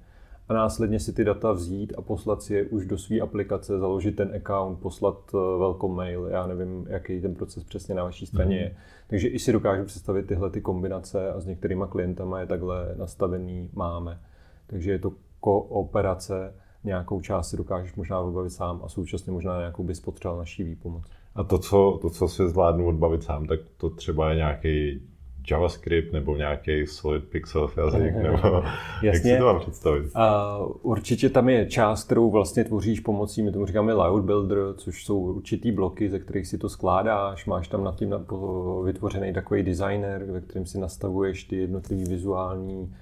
a 0.50 0.54
následně 0.54 1.00
si 1.00 1.12
ty 1.12 1.25
data 1.25 1.52
vzít 1.52 1.92
a 1.99 2.02
poslat 2.02 2.42
si 2.42 2.54
je 2.54 2.64
už 2.64 2.87
do 2.87 2.99
své 2.99 3.21
aplikace, 3.21 3.78
založit 3.78 4.16
ten 4.16 4.35
account, 4.37 4.80
poslat 4.80 5.16
eh, 5.35 5.59
welcome 5.59 5.95
mail, 5.95 6.26
já 6.26 6.47
nevím, 6.47 6.87
jaký 6.88 7.21
ten 7.21 7.35
proces 7.35 7.64
přesně 7.64 7.95
na 7.95 8.04
vaší 8.04 8.26
straně 8.26 8.57
mm. 8.57 8.62
je. 8.62 8.76
Takže 9.07 9.28
i 9.28 9.38
si 9.38 9.52
dokážu 9.52 9.85
představit 9.85 10.26
tyhle 10.26 10.50
ty 10.50 10.61
kombinace 10.61 11.33
a 11.33 11.40
s 11.40 11.47
některýma 11.47 11.87
klientama 11.87 12.40
je 12.40 12.47
takhle 12.47 12.95
nastavený 12.99 13.71
máme. 13.73 14.21
Takže 14.66 14.90
je 14.90 14.99
to 14.99 15.12
kooperace 15.40 16.54
nějakou 16.85 17.21
část 17.21 17.49
si 17.49 17.57
dokážeš 17.57 17.95
možná 17.95 18.21
odbavit 18.21 18.53
sám 18.53 18.81
a 18.85 18.89
současně 18.89 19.33
možná 19.33 19.59
nějakou 19.59 19.85
bys 19.85 20.01
potřeboval 20.01 20.39
naší 20.39 20.65
výpomoc. 20.65 21.05
A 21.35 21.45
to 21.45 21.59
co, 21.59 21.99
to, 22.03 22.11
co 22.11 22.29
si 22.29 22.49
zvládnu 22.49 22.87
odbavit 22.87 23.23
sám, 23.23 23.47
tak 23.47 23.61
to 23.77 23.91
třeba 23.91 24.31
je 24.31 24.37
nějaký 24.37 25.01
JavaScript 25.51 26.13
nebo 26.13 26.37
nějaký 26.37 26.87
Solid 26.87 27.25
Pixel 27.25 27.71
jazyk, 27.77 28.15
nebo 28.23 28.63
Jasně. 29.03 29.09
jak 29.09 29.17
si 29.17 29.39
to 29.39 29.45
mám 29.45 29.61
představit? 29.61 30.05
Uh, 30.05 30.73
určitě 30.83 31.29
tam 31.29 31.49
je 31.49 31.67
část, 31.67 32.05
kterou 32.05 32.31
vlastně 32.31 32.65
tvoříš 32.65 33.01
pomocí, 33.01 33.43
my 33.43 33.53
tomu 33.53 33.67
říkáme 33.67 33.93
Layout 33.93 34.25
Builder, 34.25 34.59
což 34.77 35.05
jsou 35.05 35.19
určitý 35.19 35.73
bloky, 35.73 36.11
ze 36.11 36.19
kterých 36.19 36.47
si 36.47 36.59
to 36.59 36.69
skládáš, 36.69 37.47
máš 37.47 37.69
tam 37.69 37.85
nad 37.85 37.97
tím 37.97 38.15
vytvořený 38.85 39.33
takový 39.33 39.63
designer, 39.63 40.25
ve 40.25 40.41
kterém 40.41 40.67
si 40.67 40.79
nastavuješ 40.79 41.45
ty 41.45 41.57
jednotlivé 41.57 42.05
vizuální 42.05 42.95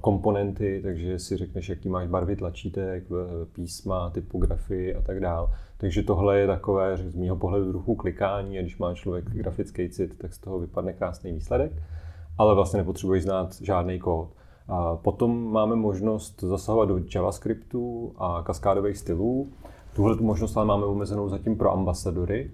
komponenty, 0.00 0.80
takže 0.82 1.18
si 1.18 1.36
řekneš, 1.36 1.68
jaký 1.68 1.88
máš 1.88 2.08
barvy 2.08 2.36
tlačítek, 2.36 3.04
písma, 3.52 4.10
typografii 4.10 4.94
a 4.94 5.02
tak 5.02 5.20
dále. 5.20 5.48
Takže 5.78 6.02
tohle 6.02 6.38
je 6.38 6.46
takové, 6.46 6.96
z 6.96 7.16
mého 7.16 7.36
pohledu, 7.36 7.70
trochu 7.70 7.94
klikání 7.94 8.58
a 8.58 8.62
když 8.62 8.78
má 8.78 8.94
člověk 8.94 9.24
grafický 9.30 9.88
cit, 9.88 10.18
tak 10.18 10.34
z 10.34 10.38
toho 10.38 10.58
vypadne 10.58 10.92
krásný 10.92 11.32
výsledek, 11.32 11.72
ale 12.38 12.54
vlastně 12.54 12.76
nepotřebuješ 12.76 13.22
znát 13.22 13.54
žádný 13.62 13.98
kód. 13.98 14.28
A 14.68 14.96
potom 14.96 15.52
máme 15.52 15.76
možnost 15.76 16.40
zasahovat 16.40 16.88
do 16.88 17.00
JavaScriptu 17.14 18.12
a 18.18 18.42
kaskádových 18.42 18.96
stylů. 18.96 19.52
Tuhle 19.94 20.16
tu 20.16 20.24
možnost 20.24 20.56
ale 20.56 20.66
máme 20.66 20.86
omezenou 20.86 21.28
zatím 21.28 21.56
pro 21.56 21.72
ambasadory, 21.72 22.50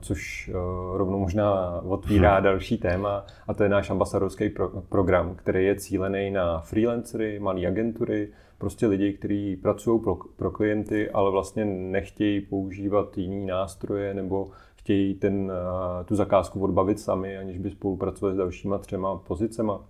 což 0.00 0.48
e, 0.48 0.52
rovnou 0.98 1.18
možná 1.18 1.80
otvírá 1.80 2.34
hmm. 2.34 2.44
další 2.44 2.78
téma 2.78 3.26
a 3.48 3.54
to 3.54 3.62
je 3.62 3.68
náš 3.68 3.90
ambasadorský 3.90 4.48
pro, 4.48 4.68
program, 4.68 5.34
který 5.34 5.64
je 5.64 5.76
cílený 5.76 6.30
na 6.30 6.60
freelancery, 6.60 7.38
malé 7.38 7.66
agentury, 7.66 8.28
prostě 8.58 8.86
lidi, 8.86 9.12
kteří 9.12 9.56
pracují 9.56 10.00
pro, 10.00 10.16
pro 10.36 10.50
klienty, 10.50 11.10
ale 11.10 11.30
vlastně 11.30 11.64
nechtějí 11.64 12.40
používat 12.40 13.18
jiný 13.18 13.46
nástroje 13.46 14.14
nebo 14.14 14.48
chtějí 14.76 15.14
ten, 15.14 15.52
e, 16.00 16.04
tu 16.04 16.16
zakázku 16.16 16.60
odbavit 16.60 17.00
sami, 17.00 17.38
aniž 17.38 17.58
by 17.58 17.70
spolupracovali 17.70 18.34
s 18.34 18.38
dalšíma 18.38 18.78
třema 18.78 19.16
pozicema. 19.16 19.80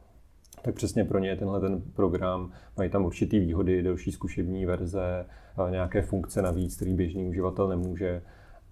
Tak 0.62 0.75
přesně 0.75 1.04
pro 1.04 1.18
ně 1.18 1.28
je 1.28 1.37
tenhle 1.37 1.61
ten 1.61 1.83
program. 1.94 2.50
Mají 2.76 2.90
tam 2.90 3.04
určitý 3.04 3.40
výhody, 3.40 3.83
delší 3.83 4.12
zkušební 4.12 4.66
verze, 4.66 5.26
nějaké 5.71 6.02
funkce 6.02 6.42
navíc, 6.42 6.76
který 6.76 6.94
běžný 6.94 7.28
uživatel 7.28 7.68
nemůže. 7.68 8.23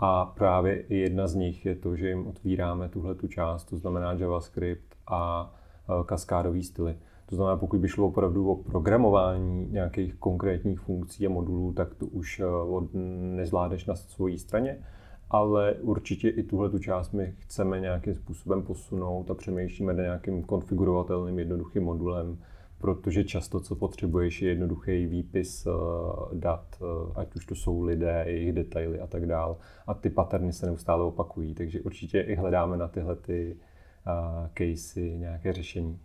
A 0.04 0.24
právě 0.24 0.84
jedna 0.88 1.26
z 1.26 1.34
nich 1.34 1.66
je 1.66 1.74
to, 1.74 1.96
že 1.96 2.08
jim 2.08 2.26
otvíráme 2.26 2.88
tuhle 2.88 3.14
tu 3.14 3.28
část, 3.28 3.64
to 3.64 3.76
znamená 3.76 4.12
JavaScript 4.12 4.94
a 5.06 5.52
e, 6.00 6.04
kaskádový 6.04 6.62
styly. 6.62 6.96
To 7.26 7.36
znamená, 7.36 7.56
pokud 7.56 7.80
by 7.80 7.88
šlo 7.88 8.06
opravdu 8.06 8.50
o 8.50 8.56
programování 8.56 9.68
nějakých 9.70 10.14
konkrétních 10.14 10.80
funkcí 10.80 11.26
a 11.26 11.30
modulů, 11.30 11.72
tak 11.72 11.94
to 11.94 12.06
už 12.06 12.40
e, 12.40 12.44
nezvládneš 13.36 13.86
na 13.86 13.94
své 13.94 14.38
straně, 14.38 14.78
ale 15.30 15.74
určitě 15.80 16.28
i 16.28 16.42
tuhle 16.42 16.70
tu 16.70 16.78
část 16.78 17.12
my 17.12 17.34
chceme 17.38 17.80
nějakým 17.80 18.14
způsobem 18.14 18.62
posunout 18.62 19.30
a 19.30 19.34
přemýšlíme 19.34 19.92
na 19.92 20.02
nějakým 20.02 20.42
konfigurovatelným 20.42 21.38
jednoduchým 21.38 21.82
modulem, 21.82 22.38
protože 22.82 23.24
často, 23.24 23.60
co 23.60 23.74
potřebuješ, 23.74 24.42
je 24.42 24.48
jednoduchý 24.48 25.06
výpis 25.06 25.66
uh, 25.66 25.72
dat, 26.38 26.76
uh, 26.80 27.12
ať 27.18 27.34
už 27.36 27.46
to 27.46 27.54
jsou 27.54 27.82
lidé, 27.82 28.24
jejich 28.26 28.52
detaily 28.52 29.00
a 29.00 29.06
tak 29.06 29.26
dál. 29.26 29.56
A 29.86 29.94
ty 29.94 30.10
paterny 30.10 30.52
se 30.52 30.66
neustále 30.66 31.04
opakují, 31.04 31.54
takže 31.54 31.80
určitě 31.80 32.20
i 32.20 32.34
hledáme 32.34 32.76
na 32.76 32.88
tyhle 32.88 33.16
ty 33.16 33.56
uh, 34.06 34.48
casey 34.58 35.18
nějaké 35.18 35.52
řešení. 35.52 35.98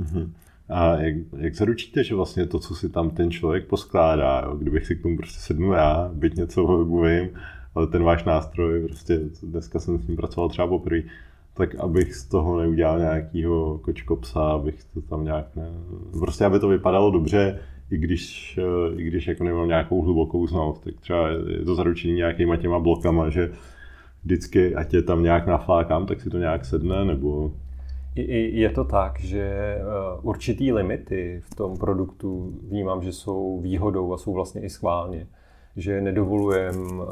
Uh-huh. 0.00 0.30
A 0.68 0.96
jak, 0.96 1.14
jak 1.36 1.54
zaručíte, 1.54 2.04
že 2.04 2.14
vlastně 2.14 2.46
to, 2.46 2.58
co 2.58 2.74
si 2.74 2.88
tam 2.88 3.10
ten 3.10 3.30
člověk 3.30 3.66
poskládá, 3.66 4.42
jo? 4.44 4.56
kdybych 4.56 4.86
si 4.86 4.96
k 4.96 5.02
tomu 5.02 5.16
prostě 5.16 5.40
sednu 5.40 5.72
já, 5.72 6.10
byť 6.14 6.34
něco 6.34 6.64
o 6.64 6.84
vím, 6.84 7.30
ale 7.74 7.86
ten 7.86 8.02
váš 8.02 8.24
nástroj, 8.24 8.84
prostě 8.84 9.20
dneska 9.42 9.80
jsem 9.80 9.98
s 9.98 10.06
ním 10.06 10.16
pracoval 10.16 10.48
třeba 10.48 10.68
poprvé, 10.68 11.02
tak 11.54 11.74
abych 11.74 12.14
z 12.14 12.28
toho 12.28 12.60
neudělal 12.60 12.98
nějakýho 12.98 13.78
kočkopsa, 13.78 14.40
abych 14.40 14.84
to 14.84 15.02
tam 15.02 15.24
nějak 15.24 15.56
ne... 15.56 15.68
Prostě 16.20 16.44
aby 16.44 16.58
to 16.58 16.68
vypadalo 16.68 17.10
dobře, 17.10 17.58
i 17.90 17.98
když, 17.98 18.58
eh, 18.58 18.94
i 18.96 19.04
když 19.04 19.26
jako 19.26 19.44
nemám 19.44 19.68
nějakou 19.68 20.02
hlubokou 20.02 20.46
znalost, 20.46 20.84
tak 20.84 20.94
třeba 21.00 21.28
je 21.28 21.64
to 21.64 21.74
zaručení 21.74 22.14
nějakýma 22.14 22.56
těma 22.56 22.78
blokama, 22.78 23.28
že 23.28 23.52
vždycky, 24.24 24.74
ať 24.74 24.94
je 24.94 25.02
tam 25.02 25.22
nějak 25.22 25.46
naflákám, 25.46 26.06
tak 26.06 26.20
si 26.20 26.30
to 26.30 26.38
nějak 26.38 26.64
sedne, 26.64 27.04
nebo... 27.04 27.52
Je 28.16 28.70
to 28.70 28.84
tak, 28.84 29.20
že 29.20 29.42
eh, 29.42 29.82
určitý 30.22 30.72
limity 30.72 31.42
v 31.44 31.54
tom 31.54 31.76
produktu 31.76 32.54
vnímám, 32.68 33.02
že 33.02 33.12
jsou 33.12 33.60
výhodou 33.60 34.12
a 34.12 34.18
jsou 34.18 34.32
vlastně 34.32 34.60
i 34.60 34.70
schválně 34.70 35.26
že 35.76 36.00
nedovolujeme 36.00 36.78
uh, 36.78 37.06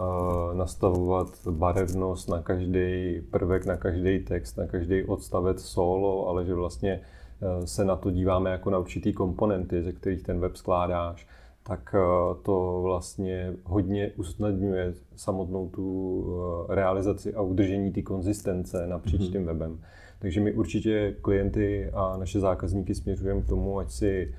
nastavovat 0.55 1.29
barevnost 1.51 2.29
na 2.29 2.43
každý 2.43 3.21
prvek, 3.31 3.67
na 3.67 3.77
každý 3.77 4.19
text, 4.19 4.57
na 4.57 4.67
každý 4.67 5.05
odstavec 5.05 5.63
solo, 5.63 6.29
ale 6.29 6.45
že 6.45 6.55
vlastně 6.55 7.01
uh, 7.01 7.65
se 7.65 7.85
na 7.85 7.97
to 7.97 8.11
díváme 8.11 8.51
jako 8.51 8.71
na 8.71 8.79
určitý 8.79 9.13
komponenty, 9.13 9.83
ze 9.83 9.93
kterých 9.93 10.23
ten 10.23 10.41
web 10.41 10.57
skládáš, 10.57 11.27
tak 11.63 11.95
uh, 11.95 12.37
to 12.43 12.81
vlastně 12.83 13.53
hodně 13.65 14.13
usnadňuje 14.17 14.95
samotnou 15.17 15.69
tu 15.69 16.27
realizaci 16.69 17.35
a 17.35 17.43
udržení 17.43 17.93
té 17.93 18.03
konzistence 18.03 18.87
napříč 18.87 19.21
mm-hmm. 19.21 19.33
tím 19.33 19.47
webem. 19.47 19.81
Takže 20.19 20.41
my 20.41 20.53
určitě 20.53 21.15
klienty 21.23 21.91
a 21.95 22.17
naše 22.17 22.41
zákazníky 22.41 22.95
směřujeme 22.95 23.43
k 23.43 23.49
tomu, 23.49 23.79
ať 23.79 23.91
si 23.91 24.35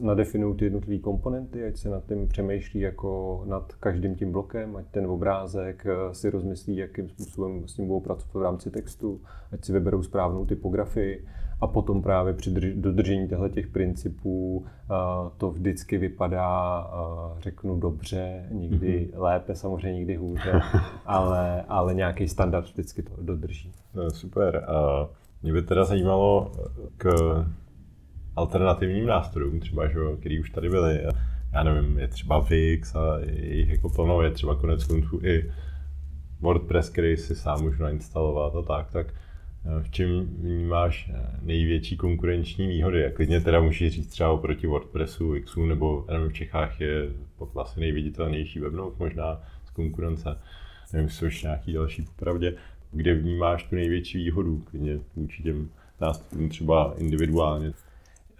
nadefinují 0.00 0.56
ty 0.56 0.64
jednotlivé 0.64 1.02
komponenty, 1.02 1.64
ať 1.64 1.76
se 1.76 1.88
nad 1.88 2.06
tím 2.06 2.28
přemýšlí 2.28 2.80
jako 2.80 3.42
nad 3.46 3.72
každým 3.72 4.14
tím 4.14 4.32
blokem, 4.32 4.76
ať 4.76 4.84
ten 4.90 5.06
obrázek 5.06 5.86
eh, 5.86 6.14
si 6.14 6.30
rozmyslí, 6.30 6.76
jakým 6.76 7.08
způsobem 7.08 7.68
s 7.68 7.76
ním 7.76 7.86
budou 7.86 8.00
pracovat 8.00 8.34
v 8.34 8.42
rámci 8.42 8.70
textu, 8.70 9.20
ať 9.52 9.64
si 9.64 9.72
vyberou 9.72 10.02
správnou 10.02 10.46
typografii 10.46 11.26
a 11.60 11.66
potom 11.66 12.02
právě 12.02 12.34
při 12.34 12.74
dodržení 12.74 13.28
těchto 13.28 13.48
těch 13.48 13.66
principů 13.66 14.64
eh, 14.66 14.94
to 15.38 15.50
vždycky 15.50 15.98
vypadá, 15.98 16.86
eh, 16.86 17.40
řeknu 17.40 17.80
dobře, 17.80 18.46
někdy 18.50 19.10
mm-hmm. 19.12 19.20
lépe, 19.20 19.54
samozřejmě 19.54 19.98
někdy 19.98 20.16
hůře, 20.16 20.60
ale, 21.06 21.62
ale 21.68 21.94
nějaký 21.94 22.28
standard 22.28 22.64
vždycky 22.64 23.02
to 23.02 23.12
dodrží. 23.22 23.72
No, 23.94 24.10
super. 24.10 24.64
A 24.68 25.08
mě 25.42 25.52
by 25.52 25.62
teda 25.62 25.84
zajímalo 25.84 26.52
k 26.96 27.14
alternativním 28.36 29.06
nástrojům, 29.06 29.60
třeba, 29.60 29.88
že, 29.88 29.98
který 30.20 30.40
už 30.40 30.50
tady 30.50 30.68
byly. 30.68 31.00
já 31.52 31.62
nevím, 31.62 31.98
je 31.98 32.08
třeba 32.08 32.38
Wix 32.38 32.94
a 32.94 33.18
jich 33.36 33.68
jako 33.68 33.88
plno, 33.88 34.22
je 34.22 34.30
třeba 34.30 34.54
konec 34.54 34.84
konců 34.84 35.20
i 35.22 35.52
WordPress, 36.40 36.90
který 36.90 37.16
si 37.16 37.34
sám 37.34 37.62
můžu 37.62 37.82
nainstalovat 37.82 38.54
a 38.54 38.62
tak, 38.62 38.90
tak 38.92 39.14
v 39.82 39.90
čem 39.90 40.26
vnímáš 40.38 41.10
největší 41.42 41.96
konkurenční 41.96 42.66
výhody? 42.66 43.06
A 43.06 43.10
klidně 43.10 43.40
teda 43.40 43.60
můžeš 43.60 43.92
říct 43.92 44.06
třeba 44.06 44.30
oproti 44.30 44.66
WordPressu, 44.66 45.30
Wixu, 45.30 45.66
nebo 45.66 46.06
nevím, 46.10 46.28
v 46.28 46.32
Čechách 46.32 46.80
je 46.80 47.08
asi 47.56 47.80
nejviditelnější 47.80 48.60
webnote 48.60 48.96
možná 48.98 49.40
z 49.66 49.70
konkurence. 49.70 50.38
Nevím, 50.92 51.08
jsou 51.08 51.24
ještě 51.24 51.46
nějaký 51.46 51.72
další 51.72 52.02
popravdě. 52.02 52.54
Kde 52.92 53.14
vnímáš 53.14 53.64
tu 53.64 53.74
největší 53.74 54.18
výhodu 54.18 54.62
klidně 54.70 54.98
vůči 55.16 55.42
těm 55.42 55.68
třeba 56.48 56.94
individuálně? 56.98 57.72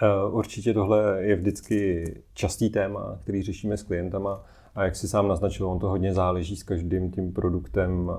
Eh, 0.02 0.30
určitě 0.30 0.74
tohle 0.74 1.22
je 1.22 1.36
vždycky 1.36 2.04
častý 2.34 2.70
téma, 2.70 3.18
který 3.22 3.42
řešíme 3.42 3.76
s 3.76 3.82
klientama. 3.82 4.44
A 4.74 4.84
jak 4.84 4.96
si 4.96 5.08
sám 5.08 5.28
naznačil, 5.28 5.66
on 5.66 5.78
to 5.78 5.88
hodně 5.88 6.14
záleží 6.14 6.56
s 6.56 6.62
každým 6.62 7.10
tím 7.10 7.32
produktem, 7.32 8.10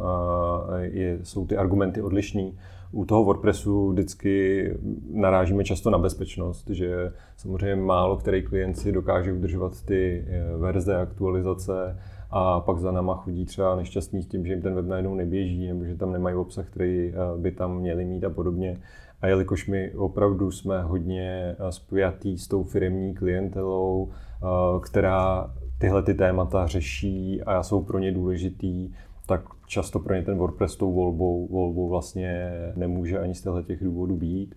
je, 0.81 1.19
jsou 1.23 1.45
ty 1.45 1.57
argumenty 1.57 2.01
odlišný. 2.01 2.57
U 2.93 3.05
toho 3.05 3.23
WordPressu 3.23 3.91
vždycky 3.91 4.63
narážíme 5.11 5.63
často 5.63 5.89
na 5.89 5.97
bezpečnost, 5.97 6.69
že 6.69 7.13
samozřejmě 7.37 7.75
málo 7.75 8.17
který 8.17 8.43
klient 8.43 8.75
si 8.75 8.91
dokáže 8.91 9.33
udržovat 9.33 9.81
ty 9.85 10.25
eh, 10.27 10.57
verze, 10.57 10.95
aktualizace 10.95 11.99
a 12.31 12.59
pak 12.59 12.77
za 12.79 12.91
náma 12.91 13.15
chodí 13.15 13.45
třeba 13.45 13.75
nešťastní 13.75 14.23
s 14.23 14.27
tím, 14.27 14.45
že 14.45 14.53
jim 14.53 14.61
ten 14.61 14.75
web 14.75 14.85
najednou 14.85 15.15
neběží 15.15 15.67
nebo 15.67 15.85
že 15.85 15.95
tam 15.95 16.11
nemají 16.11 16.35
obsah, 16.35 16.65
který 16.67 17.09
eh, 17.09 17.37
by 17.37 17.51
tam 17.51 17.77
měli 17.77 18.05
mít 18.05 18.23
a 18.23 18.29
podobně. 18.29 18.77
A 19.23 19.27
jelikož 19.27 19.67
my 19.67 19.91
opravdu 19.95 20.51
jsme 20.51 20.81
hodně 20.81 21.55
eh, 21.59 21.71
spojatý 21.71 22.37
s 22.37 22.47
tou 22.47 22.63
firmní 22.63 23.13
klientelou, 23.13 24.11
která 24.83 25.53
tyhle 25.77 26.03
ty 26.03 26.13
témata 26.13 26.67
řeší 26.67 27.41
a 27.41 27.63
jsou 27.63 27.83
pro 27.83 27.99
ně 27.99 28.11
důležitý, 28.11 28.91
tak 29.25 29.41
často 29.67 29.99
pro 29.99 30.15
ně 30.15 30.21
ten 30.23 30.37
WordPress 30.37 30.75
tou 30.75 30.93
volbou, 30.93 31.47
volbou 31.47 31.89
vlastně 31.89 32.51
nemůže 32.75 33.19
ani 33.19 33.35
z 33.35 33.41
těchto 33.41 33.61
těch 33.61 33.83
důvodů 33.83 34.15
být. 34.15 34.55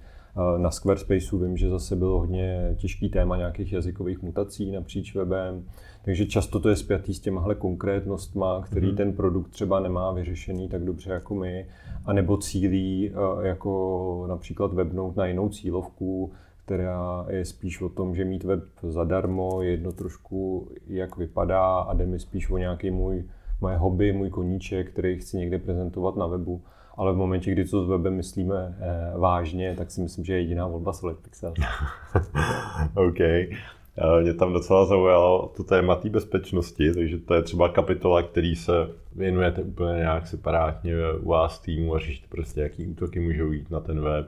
Na 0.57 0.71
Squarespaceu 0.71 1.39
vím, 1.39 1.57
že 1.57 1.71
zase 1.71 1.97
bylo 1.97 2.19
hodně 2.19 2.75
těžký 2.77 3.09
téma 3.09 3.37
nějakých 3.37 3.73
jazykových 3.73 4.23
mutací 4.23 4.73
napříč 4.73 5.15
webem, 5.15 5.65
takže 6.05 6.27
často 6.27 6.61
to 6.61 6.69
je 6.69 6.77
spjatý 6.77 7.15
s 7.15 7.21
těmahle 7.21 7.55
konkrétnostma, 7.55 8.63
který 8.63 8.93
mm-hmm. 8.93 8.97
ten 8.97 9.13
produkt 9.13 9.51
třeba 9.51 9.81
nemá 9.81 10.13
vyřešený 10.13 10.69
tak 10.69 10.85
dobře 10.85 11.13
jako 11.13 11.35
my, 11.35 11.67
anebo 12.07 12.37
cílí 12.37 13.13
jako 13.43 14.25
například 14.29 14.73
webnout 14.73 15.17
na 15.17 15.27
jinou 15.27 15.49
cílovku, 15.49 16.33
která 16.65 17.27
je 17.29 17.45
spíš 17.45 17.81
o 17.81 17.89
tom, 17.89 18.15
že 18.15 18.25
mít 18.25 18.45
web 18.45 18.65
zadarmo, 18.83 19.63
je 19.63 19.71
jedno 19.71 19.93
trošku, 19.93 20.69
jak 20.87 21.17
vypadá 21.17 21.79
a 21.79 21.95
jde 21.95 22.07
mi 22.07 22.19
spíš 22.19 22.51
o 22.51 22.59
nějaký 22.59 22.91
můj, 22.91 23.25
moje 23.61 23.77
hobby, 23.77 24.13
můj 24.13 24.31
koníček, 24.31 24.91
který 24.91 25.19
chci 25.19 25.37
někde 25.37 25.59
prezentovat 25.59 26.17
na 26.17 26.27
webu. 26.27 26.63
Ale 26.97 27.13
v 27.13 27.17
momentě, 27.17 27.53
kdy 27.53 27.65
to 27.65 27.85
s 27.85 27.89
webem 27.89 28.15
myslíme 28.15 28.77
eh, 28.81 29.19
vážně, 29.19 29.75
tak 29.79 29.91
si 29.91 30.01
myslím, 30.01 30.25
že 30.25 30.33
je 30.33 30.41
jediná 30.41 30.67
volba 30.67 30.93
Solid 30.93 31.19
Pixel. 31.19 31.55
OK. 32.95 33.19
Mě 34.23 34.35
tam 34.35 34.53
docela 34.53 34.85
zaujalo 34.85 35.53
to 35.57 35.65
téma 35.65 35.95
té 35.95 36.11
bezpečnosti, 36.11 36.95
takže 36.95 37.19
to 37.19 37.35
je 37.35 37.43
třeba 37.43 37.69
kapitola, 37.69 38.23
který 38.23 38.57
se 38.57 38.73
věnujete 39.15 39.63
úplně 39.63 39.99
nějak 39.99 40.27
separátně 40.27 40.93
u 41.21 41.29
vás 41.29 41.61
týmu 41.61 41.95
a 41.95 41.99
řešíte 41.99 42.27
prostě, 42.29 42.61
jaký 42.61 42.87
útoky 42.87 43.21
můžou 43.21 43.53
jít 43.53 43.71
na 43.71 43.81
ten 43.81 44.01
web 44.01 44.27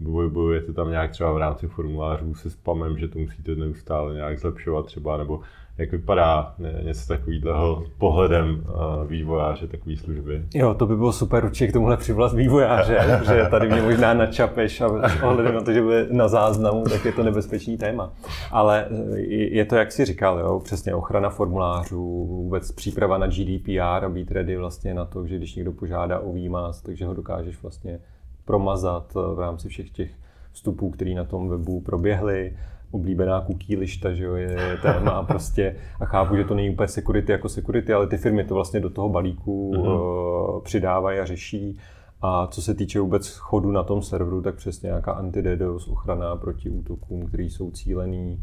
bojujete 0.00 0.72
tam 0.72 0.90
nějak 0.90 1.10
třeba 1.10 1.32
v 1.32 1.38
rámci 1.38 1.68
formulářů 1.68 2.34
se 2.34 2.50
spamem, 2.50 2.98
že 2.98 3.08
to 3.08 3.18
musíte 3.18 3.54
neustále 3.54 4.14
nějak 4.14 4.38
zlepšovat 4.38 4.86
třeba, 4.86 5.16
nebo 5.16 5.40
jak 5.78 5.92
vypadá 5.92 6.54
něco 6.82 7.08
takového 7.08 7.84
pohledem 7.98 8.64
vývojáře 9.06 9.66
takové 9.66 9.96
služby? 9.96 10.42
Jo, 10.54 10.74
to 10.74 10.86
by 10.86 10.96
bylo 10.96 11.12
super 11.12 11.44
určitě 11.44 11.66
k 11.66 11.72
tomuhle 11.72 11.96
přivlat 11.96 12.32
vývojáře, 12.32 12.98
že 13.26 13.46
tady 13.50 13.68
mě 13.68 13.82
možná 13.82 14.14
načapeš 14.14 14.80
a 14.80 14.86
ohledem 15.22 15.54
na 15.54 15.60
to, 15.60 15.72
že 15.72 15.82
bude 15.82 16.06
na 16.10 16.28
záznamu, 16.28 16.84
tak 16.84 17.04
je 17.04 17.12
to 17.12 17.22
nebezpečný 17.22 17.78
téma. 17.78 18.12
Ale 18.50 18.86
je 19.28 19.64
to, 19.64 19.76
jak 19.76 19.92
si 19.92 20.04
říkal, 20.04 20.38
jo, 20.38 20.60
přesně 20.64 20.94
ochrana 20.94 21.30
formulářů, 21.30 22.26
vůbec 22.26 22.72
příprava 22.72 23.18
na 23.18 23.26
GDPR 23.26 24.04
a 24.04 24.08
být 24.08 24.30
ready 24.30 24.56
vlastně 24.56 24.94
na 24.94 25.04
to, 25.04 25.26
že 25.26 25.36
když 25.36 25.54
někdo 25.54 25.72
požádá 25.72 26.18
o 26.18 26.32
výmaz, 26.32 26.82
takže 26.82 27.06
ho 27.06 27.14
dokážeš 27.14 27.62
vlastně 27.62 28.00
promazat 28.44 29.12
eh, 29.16 29.34
v 29.34 29.38
rámci 29.38 29.68
všech 29.68 29.90
těch 29.90 30.10
vstupů, 30.52 30.90
které 30.90 31.14
na 31.14 31.24
tom 31.24 31.48
webu 31.48 31.80
proběhly. 31.80 32.56
Oblíbená 32.90 33.40
cookie 33.40 33.78
lišta, 33.78 34.14
že 34.14 34.24
jo, 34.24 34.34
je 34.34 34.56
téma 34.82 35.22
prostě 35.22 35.76
a 36.00 36.04
chápu, 36.04 36.36
že 36.36 36.44
to 36.44 36.54
není 36.54 36.70
úplně 36.70 36.88
security 36.88 37.32
jako 37.32 37.48
security, 37.48 37.92
ale 37.92 38.06
ty 38.06 38.16
firmy 38.16 38.44
to 38.44 38.54
vlastně 38.54 38.80
do 38.80 38.90
toho 38.90 39.08
balíku 39.08 39.72
mm-hmm. 39.72 40.62
přidávají 40.62 41.18
a 41.18 41.24
řeší. 41.24 41.78
A 42.22 42.46
co 42.46 42.62
se 42.62 42.74
týče 42.74 43.00
vůbec 43.00 43.28
chodu 43.28 43.70
na 43.70 43.82
tom 43.82 44.02
serveru, 44.02 44.42
tak 44.42 44.54
přesně 44.54 44.86
nějaká 44.86 45.12
anti-DDoS 45.12 45.88
ochrana 45.88 46.36
proti 46.36 46.70
útokům, 46.70 47.26
které 47.26 47.42
jsou 47.42 47.70
cílený, 47.70 48.38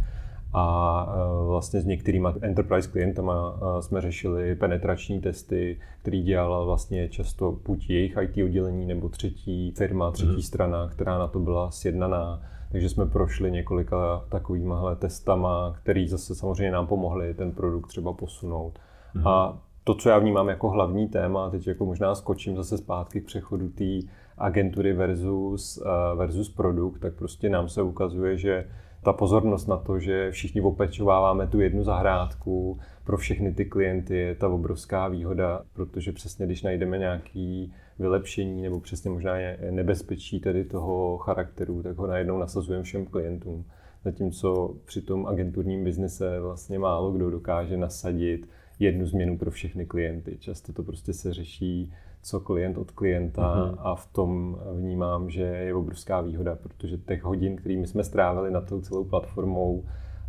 a 0.53 1.05
e, 1.15 1.47
vlastně 1.47 1.81
s 1.81 1.85
některými 1.85 2.27
enterprise 2.41 2.89
klientama 2.91 3.55
e, 3.55 3.81
jsme 3.81 4.01
řešili 4.01 4.55
penetrační 4.55 5.21
testy, 5.21 5.79
který 6.01 6.23
dělala 6.23 6.63
vlastně 6.63 7.09
často 7.09 7.57
buď 7.65 7.89
jejich 7.89 8.17
IT 8.21 8.43
oddělení 8.43 8.85
nebo 8.85 9.09
třetí 9.09 9.71
firma, 9.71 10.11
třetí 10.11 10.35
mm. 10.35 10.41
strana, 10.41 10.87
která 10.87 11.17
na 11.17 11.27
to 11.27 11.39
byla 11.39 11.71
sjednaná. 11.71 12.41
Takže 12.73 12.89
jsme 12.89 13.05
prošli 13.05 13.51
několika 13.51 14.25
takovými 14.29 14.73
testama, 14.99 15.75
který 15.81 16.07
zase 16.07 16.35
samozřejmě 16.35 16.71
nám 16.71 16.87
pomohli 16.87 17.33
ten 17.33 17.51
produkt 17.51 17.87
třeba 17.87 18.13
posunout. 18.13 18.79
Mm. 19.13 19.27
A 19.27 19.57
to, 19.83 19.95
co 19.95 20.09
já 20.09 20.17
vnímám 20.17 20.49
jako 20.49 20.69
hlavní 20.69 21.07
téma, 21.07 21.49
teď 21.49 21.67
jako 21.67 21.85
možná 21.85 22.15
skočím 22.15 22.55
zase 22.55 22.77
zpátky 22.77 23.21
k 23.21 23.25
přechodu 23.25 23.69
té 23.69 24.07
agentury 24.37 24.93
versus, 24.93 25.77
e, 25.77 26.15
versus 26.15 26.49
produkt, 26.49 26.99
tak 26.99 27.13
prostě 27.13 27.49
nám 27.49 27.69
se 27.69 27.81
ukazuje, 27.81 28.37
že 28.37 28.67
ta 29.03 29.13
pozornost 29.13 29.67
na 29.67 29.77
to, 29.77 29.99
že 29.99 30.31
všichni 30.31 30.61
opečováváme 30.61 31.47
tu 31.47 31.59
jednu 31.59 31.83
zahrádku, 31.83 32.79
pro 33.03 33.17
všechny 33.17 33.53
ty 33.53 33.65
klienty 33.65 34.17
je 34.17 34.35
ta 34.35 34.49
obrovská 34.49 35.07
výhoda, 35.07 35.61
protože 35.73 36.11
přesně 36.11 36.45
když 36.45 36.63
najdeme 36.63 36.97
nějaký 36.97 37.73
vylepšení 37.99 38.61
nebo 38.61 38.79
přesně 38.79 39.09
možná 39.09 39.33
nebezpečí 39.71 40.39
tedy 40.39 40.65
toho 40.65 41.17
charakteru, 41.17 41.83
tak 41.83 41.97
ho 41.97 42.07
najednou 42.07 42.37
nasazujeme 42.37 42.83
všem 42.83 43.05
klientům. 43.05 43.65
Zatímco 44.03 44.75
při 44.85 45.01
tom 45.01 45.27
agenturním 45.27 45.83
biznise 45.83 46.39
vlastně 46.39 46.79
málo 46.79 47.11
kdo 47.11 47.29
dokáže 47.29 47.77
nasadit 47.77 48.49
jednu 48.79 49.05
změnu 49.05 49.37
pro 49.37 49.51
všechny 49.51 49.85
klienty. 49.85 50.37
Často 50.39 50.73
to 50.73 50.83
prostě 50.83 51.13
se 51.13 51.33
řeší 51.33 51.93
co 52.23 52.39
klient 52.39 52.77
od 52.77 52.91
klienta 52.91 53.41
uh-huh. 53.41 53.75
a 53.79 53.95
v 53.95 54.07
tom 54.07 54.59
vnímám, 54.73 55.29
že 55.29 55.41
je 55.41 55.75
obrovská 55.75 56.21
výhoda, 56.21 56.55
protože 56.55 56.97
těch 56.97 57.23
hodin, 57.23 57.55
kterými 57.55 57.87
jsme 57.87 58.03
strávili 58.03 58.51
na 58.51 58.61
tou 58.61 58.81
celou 58.81 59.03
platformou, 59.03 59.83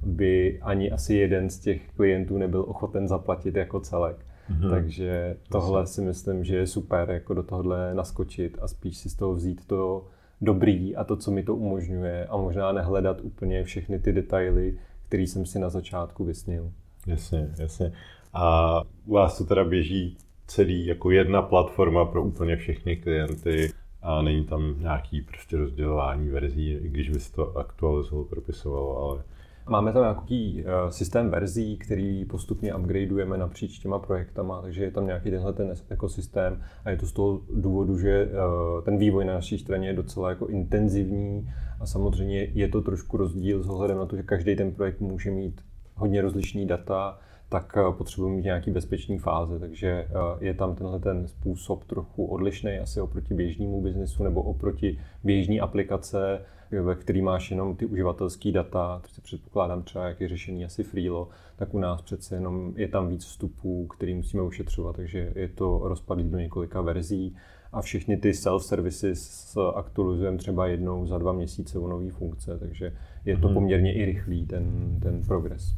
by 0.07 0.59
ani 0.63 0.91
asi 0.91 1.15
jeden 1.15 1.51
z 1.51 1.59
těch 1.59 1.91
klientů 1.97 2.39
nebyl 2.39 2.65
ochoten 2.69 3.09
zaplatit 3.09 3.57
jako 3.57 3.81
celek. 3.81 4.17
Uh-huh. 4.51 4.71
Takže 4.71 5.37
tohle 5.49 5.87
si 5.87 6.03
myslím, 6.03 6.45
že 6.45 6.57
je 6.57 6.67
super, 6.67 7.11
jako 7.11 7.35
do 7.35 7.43
tohohle 7.43 7.95
naskočit 7.95 8.59
a 8.63 8.69
spíš 8.69 8.99
si 8.99 9.11
z 9.11 9.17
toho 9.17 9.35
vzít 9.35 9.67
to 9.67 10.07
dobrý 10.41 10.97
a 10.97 11.05
to, 11.05 11.17
co 11.17 11.31
mi 11.31 11.43
to 11.43 11.57
umožňuje 11.57 12.27
a 12.27 12.37
možná 12.37 12.73
nehledat 12.73 13.21
úplně 13.21 13.65
všechny 13.65 13.99
ty 13.99 14.13
detaily, 14.13 14.79
které 15.09 15.23
jsem 15.23 15.47
si 15.47 15.59
na 15.59 15.69
začátku 15.69 16.25
vysnil. 16.25 16.71
Jasně, 17.07 17.51
jasně. 17.59 17.93
A 18.33 18.81
u 19.07 19.15
vás 19.15 19.39
to 19.39 19.45
teda 19.45 19.65
běží 19.65 20.19
celý 20.47 20.87
jako 20.87 21.11
jedna 21.11 21.43
platforma 21.43 22.05
pro 22.05 22.23
úplně 22.23 22.57
všechny 22.57 22.97
klienty 22.97 23.73
a 24.03 24.23
není 24.23 24.45
tam 24.45 24.75
nějaký 24.79 25.23
prostě 25.23 25.57
rozdělování 25.57 26.29
verzí, 26.29 26.73
i 26.73 26.89
když 26.89 27.11
by 27.11 27.21
se 27.21 27.33
to 27.33 27.59
aktualizovalo, 27.59 28.25
propisovalo, 28.25 28.99
ale 28.99 29.25
Máme 29.69 29.93
tam 29.93 30.03
nějaký 30.03 30.65
uh, 30.65 30.91
systém 30.91 31.31
verzí, 31.31 31.77
který 31.77 32.25
postupně 32.25 32.75
upgradeujeme 32.75 33.39
napříč 33.39 33.79
těma 33.79 33.99
projektama, 33.99 34.63
takže 34.63 34.85
je 34.85 34.91
tam 34.91 35.07
nějaký 35.07 35.31
tenhle 35.31 35.53
ten 35.53 35.75
ekosystém 35.89 36.63
a 36.85 36.91
je 36.91 36.97
to 36.97 37.07
z 37.07 37.13
toho 37.13 37.41
důvodu, 37.55 37.99
že 37.99 38.25
uh, 38.25 38.85
ten 38.85 38.99
vývoj 38.99 39.25
na 39.25 39.35
naší 39.35 39.59
straně 39.59 39.89
je 39.89 39.95
docela 39.95 40.31
jako 40.31 40.47
intenzivní 40.47 41.51
a 41.81 41.87
samozřejmě 41.87 42.45
je 42.55 42.69
to 42.69 42.81
trošku 42.81 43.17
rozdíl 43.17 43.63
s 43.63 43.69
ohledem 43.69 43.99
na 43.99 44.07
to, 44.07 44.17
že 44.17 44.23
každý 44.23 44.57
ten 44.57 44.73
projekt 44.73 45.01
může 45.01 45.31
mít 45.31 45.61
hodně 45.95 46.23
rozlišný 46.23 46.67
data, 46.67 47.19
tak 47.49 47.77
eh, 47.77 47.93
potřebujeme 47.93 48.37
mít 48.37 48.45
nějaký 48.45 48.71
bezpečný 48.71 49.19
fáze, 49.19 49.59
takže 49.59 49.89
eh, 49.89 50.09
je 50.41 50.55
tam 50.55 50.75
tenhle 50.75 50.99
ten 50.99 51.29
způsob 51.29 51.85
trochu 51.85 52.27
odlišný 52.27 52.79
asi 52.79 53.01
oproti 53.01 53.35
běžnému 53.35 53.83
biznesu 53.83 54.25
nebo 54.25 54.43
oproti 54.43 54.99
běžné 55.25 55.61
aplikace, 55.61 56.41
ve 56.83 56.95
který 56.95 57.23
máš 57.23 57.51
jenom 57.51 57.77
ty 57.77 57.87
uživatelské 57.87 58.53
data, 58.53 59.01
to 59.03 59.09
si 59.09 59.21
předpokládám 59.21 59.83
třeba, 59.83 60.09
jak 60.09 60.21
je 60.21 60.29
řešení 60.29 60.65
asi 60.65 60.85
Freelo, 60.85 61.29
tak 61.57 61.75
u 61.75 61.79
nás 61.79 62.03
přece 62.03 62.35
jenom 62.35 62.73
je 62.77 62.89
tam 62.89 63.09
víc 63.09 63.25
vstupů, 63.25 63.87
který 63.87 64.15
musíme 64.15 64.43
ušetřovat, 64.43 64.97
takže 64.97 65.33
je 65.35 65.49
to 65.49 65.81
rozpadlý 65.85 66.25
do 66.31 66.39
několika 66.39 66.81
verzí 66.81 67.37
a 67.73 67.83
všechny 67.83 68.17
ty 68.17 68.35
self-services 68.35 69.57
aktualizujeme 69.75 70.39
třeba 70.39 70.67
jednou 70.67 71.07
za 71.07 71.19
dva 71.19 71.33
měsíce 71.33 71.79
o 71.79 71.89
nové 71.89 72.11
funkce, 72.11 72.59
takže 72.59 72.93
je 73.25 73.37
to 73.37 73.47
mhm. 73.47 73.55
poměrně 73.55 73.95
i 73.95 74.05
rychlý 74.05 74.47
ten, 74.47 74.97
ten 75.03 75.23
progres. 75.23 75.77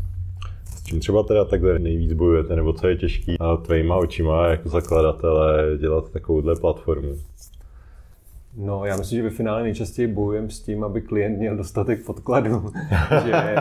S 0.74 0.82
čím 0.82 1.00
třeba 1.00 1.22
teda 1.22 1.44
takhle 1.44 1.78
nejvíc 1.78 2.12
bojujete, 2.12 2.56
nebo 2.56 2.72
co 2.72 2.88
je 2.88 2.96
těžký 2.96 3.36
tvýma 3.66 3.96
očima 3.96 4.46
jako 4.46 4.68
zakladatele 4.68 5.78
dělat 5.78 6.10
takovouhle 6.10 6.56
platformu? 6.56 7.14
No, 8.58 8.84
já 8.84 8.96
myslím, 8.96 9.16
že 9.16 9.22
ve 9.22 9.30
finále 9.30 9.62
nejčastěji 9.62 10.08
bojujeme 10.08 10.50
s 10.50 10.60
tím, 10.60 10.84
aby 10.84 11.02
klient 11.02 11.38
měl 11.38 11.56
dostatek 11.56 12.04
podkladů. 12.06 12.72
že 13.26 13.54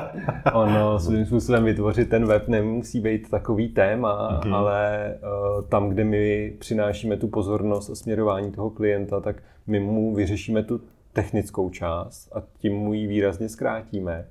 ono 0.54 1.00
svým 1.00 1.26
způsobem 1.26 1.64
vytvořit 1.64 2.10
ten 2.10 2.26
web 2.26 2.48
nemusí 2.48 3.00
být 3.00 3.30
takový 3.30 3.70
téma, 3.70 4.42
mm-hmm. 4.42 4.56
ale 4.56 5.14
uh, 5.22 5.66
tam, 5.66 5.90
kde 5.90 6.04
my 6.04 6.54
přinášíme 6.60 7.18
tu 7.18 7.28
pozornost 7.28 7.90
a 7.90 7.96
směrování 7.96 8.52
toho 8.52 8.70
klienta, 8.70 9.20
tak 9.20 9.44
my 9.68 9.80
mu 9.80 10.16
vyřešíme 10.16 10.64
tu 10.64 10.82
technickou 11.14 11.70
část 11.70 12.36
a 12.36 12.44
tím 12.58 12.74
mu 12.74 12.94
ji 12.94 13.08
výrazně 13.08 13.50
zkrátíme 13.50 14.26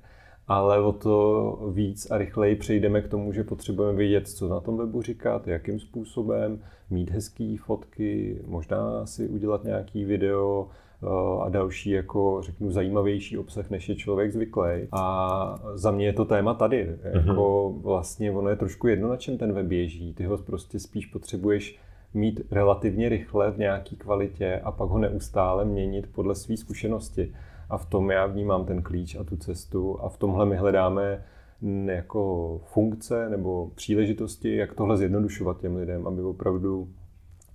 ale 0.47 0.81
o 0.81 0.91
to 0.91 1.57
víc 1.73 2.11
a 2.11 2.17
rychleji 2.17 2.55
přejdeme 2.55 3.01
k 3.01 3.07
tomu, 3.07 3.33
že 3.33 3.43
potřebujeme 3.43 3.97
vědět, 3.97 4.27
co 4.27 4.47
na 4.47 4.59
tom 4.59 4.77
webu 4.77 5.01
říkat, 5.01 5.47
jakým 5.47 5.79
způsobem, 5.79 6.59
mít 6.89 7.11
hezké 7.11 7.55
fotky, 7.65 8.41
možná 8.47 9.05
si 9.05 9.27
udělat 9.27 9.63
nějaký 9.63 10.05
video 10.05 10.67
eh, 11.03 11.07
a 11.41 11.49
další, 11.49 11.89
jako 11.89 12.41
řeknu, 12.41 12.71
zajímavější 12.71 13.37
obsah, 13.37 13.69
než 13.69 13.89
je 13.89 13.95
člověk 13.95 14.31
zvyklý. 14.31 14.87
A 14.91 15.59
za 15.73 15.91
mě 15.91 16.05
je 16.05 16.13
to 16.13 16.25
téma 16.25 16.53
tady. 16.53 16.89
Mm-hmm. 16.89 17.27
Jako 17.27 17.73
vlastně 17.81 18.31
ono 18.31 18.49
je 18.49 18.55
trošku 18.55 18.87
jedno, 18.87 19.09
na 19.09 19.17
čem 19.17 19.37
ten 19.37 19.53
web 19.53 19.65
běží. 19.65 20.13
Ty 20.13 20.23
ho 20.23 20.37
prostě 20.37 20.79
spíš 20.79 21.05
potřebuješ 21.05 21.79
mít 22.13 22.41
relativně 22.51 23.09
rychle 23.09 23.51
v 23.51 23.57
nějaké 23.57 23.95
kvalitě 23.95 24.61
a 24.63 24.71
pak 24.71 24.89
ho 24.89 24.97
neustále 24.97 25.65
měnit 25.65 26.09
podle 26.11 26.35
své 26.35 26.57
zkušenosti. 26.57 27.33
A 27.69 27.77
v 27.77 27.85
tom 27.85 28.11
já 28.11 28.25
vnímám 28.25 28.65
ten 28.65 28.81
klíč 28.81 29.15
a 29.15 29.23
tu 29.23 29.37
cestu 29.37 30.01
a 30.01 30.09
v 30.09 30.17
tomhle 30.17 30.45
my 30.45 30.55
hledáme 30.55 31.23
jako 31.85 32.61
funkce 32.65 33.29
nebo 33.29 33.71
příležitosti, 33.75 34.55
jak 34.55 34.73
tohle 34.73 34.97
zjednodušovat 34.97 35.61
těm 35.61 35.75
lidem, 35.75 36.07
aby 36.07 36.21
opravdu 36.21 36.87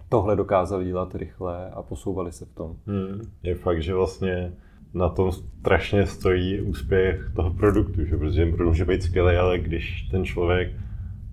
tohle 0.08 0.36
dokázali 0.36 0.84
dělat 0.84 1.14
rychle 1.14 1.70
a 1.70 1.82
posouvali 1.82 2.32
se 2.32 2.44
v 2.44 2.54
tom. 2.54 2.76
Hmm. 2.86 3.20
Je 3.42 3.54
fakt, 3.54 3.82
že 3.82 3.94
vlastně 3.94 4.52
na 4.94 5.08
tom 5.08 5.32
strašně 5.32 6.06
stojí 6.06 6.60
úspěch 6.60 7.32
toho 7.36 7.50
produktu, 7.50 8.04
že? 8.04 8.16
protože 8.16 8.44
ten 8.44 8.52
produkt 8.52 8.72
může 8.72 8.84
být 8.84 9.02
skvělý, 9.02 9.36
ale 9.36 9.58
když 9.58 10.08
ten 10.10 10.24
člověk 10.24 10.72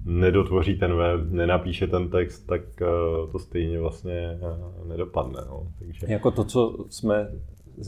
nedotvoří 0.05 0.77
ten 0.77 0.95
web, 0.95 1.21
nenapíše 1.29 1.87
ten 1.87 2.09
text, 2.09 2.47
tak 2.47 2.61
uh, 2.81 3.31
to 3.31 3.39
stejně 3.39 3.79
vlastně 3.79 4.39
uh, 4.41 4.87
nedopadne. 4.87 5.41
No. 5.47 5.67
Takže... 5.79 6.07
Jako 6.09 6.31
to, 6.31 6.43
co 6.43 6.85
jsme 6.89 7.31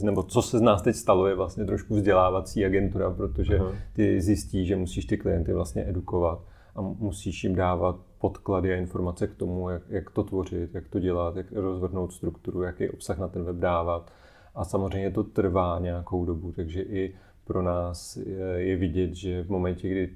nebo 0.02 0.22
co 0.22 0.42
se 0.42 0.58
z 0.58 0.62
nás 0.62 0.82
teď 0.82 0.96
stalo, 0.96 1.26
je 1.26 1.34
vlastně 1.34 1.64
trošku 1.64 1.94
vzdělávací 1.94 2.64
agentura, 2.64 3.10
protože 3.10 3.58
Aha. 3.58 3.72
ty 3.92 4.20
zjistí, 4.20 4.66
že 4.66 4.76
musíš 4.76 5.04
ty 5.04 5.16
klienty 5.16 5.52
vlastně 5.52 5.88
edukovat 5.88 6.44
a 6.76 6.80
musíš 6.80 7.44
jim 7.44 7.54
dávat 7.54 7.96
podklady 8.18 8.72
a 8.72 8.76
informace 8.76 9.26
k 9.26 9.34
tomu, 9.34 9.68
jak, 9.68 9.82
jak 9.88 10.10
to 10.10 10.24
tvořit, 10.24 10.74
jak 10.74 10.88
to 10.88 11.00
dělat, 11.00 11.36
jak 11.36 11.52
rozvrhnout 11.52 12.12
strukturu, 12.12 12.62
jaký 12.62 12.88
obsah 12.88 13.18
na 13.18 13.28
ten 13.28 13.44
web 13.44 13.56
dávat. 13.56 14.12
A 14.54 14.64
samozřejmě 14.64 15.10
to 15.10 15.24
trvá 15.24 15.78
nějakou 15.78 16.24
dobu, 16.24 16.52
takže 16.52 16.82
i 16.82 17.14
pro 17.44 17.62
nás 17.62 18.16
je, 18.16 18.46
je 18.56 18.76
vidět, 18.76 19.14
že 19.14 19.42
v 19.42 19.48
momentě, 19.48 19.88
kdy 19.88 20.10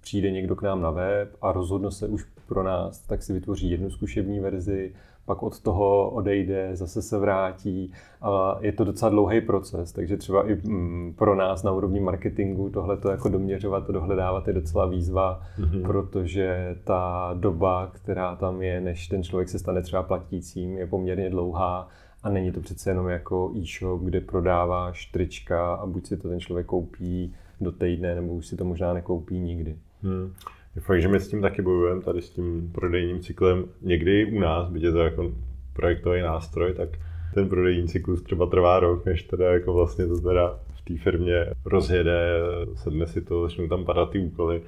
přijde 0.00 0.30
někdo 0.30 0.56
k 0.56 0.62
nám 0.62 0.82
na 0.82 0.90
web 0.90 1.36
a 1.42 1.52
rozhodne 1.52 1.90
se 1.90 2.08
už 2.08 2.26
pro 2.46 2.62
nás, 2.62 3.00
tak 3.00 3.22
si 3.22 3.32
vytvoří 3.32 3.70
jednu 3.70 3.90
zkušební 3.90 4.40
verzi, 4.40 4.94
pak 5.30 5.42
od 5.42 5.60
toho 5.60 6.10
odejde, 6.10 6.70
zase 6.72 7.02
se 7.02 7.18
vrátí 7.18 7.92
a 8.22 8.58
je 8.60 8.72
to 8.72 8.84
docela 8.84 9.10
dlouhý 9.10 9.40
proces, 9.40 9.92
takže 9.92 10.16
třeba 10.16 10.50
i 10.50 10.54
mm, 10.54 11.14
pro 11.18 11.34
nás 11.34 11.62
na 11.62 11.72
úrovni 11.72 12.00
marketingu 12.00 12.70
tohle 12.70 12.96
to 12.96 13.10
jako 13.10 13.28
doměřovat 13.28 13.90
a 13.90 13.92
dohledávat 13.92 14.48
je 14.48 14.52
docela 14.52 14.86
výzva, 14.86 15.42
mm-hmm. 15.60 15.82
protože 15.82 16.76
ta 16.84 17.30
doba, 17.38 17.90
která 17.92 18.36
tam 18.36 18.62
je, 18.62 18.80
než 18.80 19.08
ten 19.08 19.22
člověk 19.22 19.48
se 19.48 19.58
stane 19.58 19.82
třeba 19.82 20.02
platícím, 20.02 20.78
je 20.78 20.86
poměrně 20.86 21.30
dlouhá 21.30 21.88
a 22.22 22.30
není 22.30 22.52
to 22.52 22.60
přece 22.60 22.90
jenom 22.90 23.08
jako 23.08 23.52
e-shop, 23.56 24.02
kde 24.02 24.20
prodáváš 24.20 25.06
trička 25.06 25.74
a 25.74 25.86
buď 25.86 26.06
si 26.06 26.16
to 26.16 26.28
ten 26.28 26.40
člověk 26.40 26.66
koupí 26.66 27.34
do 27.60 27.72
týdne, 27.72 28.14
nebo 28.14 28.34
už 28.34 28.46
si 28.46 28.56
to 28.56 28.64
možná 28.64 28.94
nekoupí 28.94 29.40
nikdy. 29.40 29.76
Hmm. 30.02 30.32
Je 30.76 30.82
fakt, 30.82 31.02
že 31.02 31.08
my 31.08 31.20
s 31.20 31.28
tím 31.28 31.42
taky 31.42 31.62
bojujeme, 31.62 32.02
tady 32.02 32.22
s 32.22 32.30
tím 32.30 32.70
prodejním 32.74 33.20
cyklem. 33.20 33.64
Někdy 33.82 34.24
u 34.24 34.40
nás, 34.40 34.68
byť 34.68 34.82
je 34.82 34.92
to 34.92 34.98
jako 34.98 35.32
projektový 35.72 36.20
nástroj, 36.20 36.74
tak 36.74 36.88
ten 37.34 37.48
prodejní 37.48 37.88
cyklus 37.88 38.22
třeba 38.22 38.46
trvá 38.46 38.80
rok, 38.80 39.06
než 39.06 39.22
teda 39.22 39.52
jako 39.52 39.74
vlastně 39.74 40.06
to 40.06 40.20
teda 40.20 40.58
v 40.74 40.84
té 40.84 40.96
firmě 41.02 41.46
rozjede, 41.64 42.40
sedne 42.74 43.06
si 43.06 43.20
to, 43.20 43.42
začnou 43.42 43.68
tam 43.68 43.84
padat 43.84 44.10
ty 44.10 44.18
úkoly. 44.18 44.62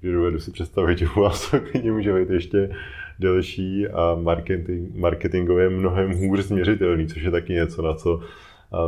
Takže 0.00 0.16
dovedu 0.16 0.40
si 0.40 0.50
představit, 0.50 0.98
že 0.98 1.08
u 1.16 1.20
vás 1.20 1.50
to 1.50 1.60
klidně 1.60 1.92
může 1.92 2.14
být 2.14 2.30
ještě 2.30 2.70
delší 3.18 3.88
a 3.88 4.18
marketing, 4.22 4.96
marketingově 4.96 5.70
mnohem 5.70 6.12
hůř 6.12 6.40
změřitelný, 6.40 7.06
což 7.06 7.22
je 7.22 7.30
taky 7.30 7.52
něco, 7.52 7.82
na 7.82 7.94
co 7.94 8.20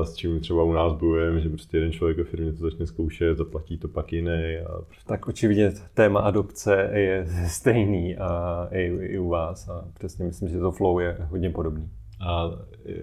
s 0.02 0.14
čím 0.14 0.40
třeba 0.40 0.62
u 0.62 0.72
nás 0.72 0.92
bojujeme, 0.92 1.40
že 1.40 1.48
prostě 1.48 1.76
jeden 1.76 1.92
člověk 1.92 2.18
ve 2.18 2.24
firmě 2.24 2.52
to 2.52 2.58
začne 2.58 2.86
zkoušet, 2.86 3.38
zaplatí 3.38 3.78
to 3.78 3.88
pak 3.88 4.12
jiný. 4.12 4.56
A 4.66 4.82
prostě... 4.82 5.04
Tak 5.06 5.28
očividně 5.28 5.72
téma 5.94 6.20
adopce 6.20 6.90
je 6.94 7.26
stejný 7.48 8.16
a 8.16 8.68
i, 8.70 8.82
i 8.84 9.18
u 9.18 9.28
vás 9.28 9.68
a 9.68 9.84
přesně 9.98 10.24
myslím, 10.24 10.48
že 10.48 10.58
to 10.58 10.72
flow 10.72 10.98
je 10.98 11.16
hodně 11.30 11.50
podobný. 11.50 11.90
A 12.20 12.50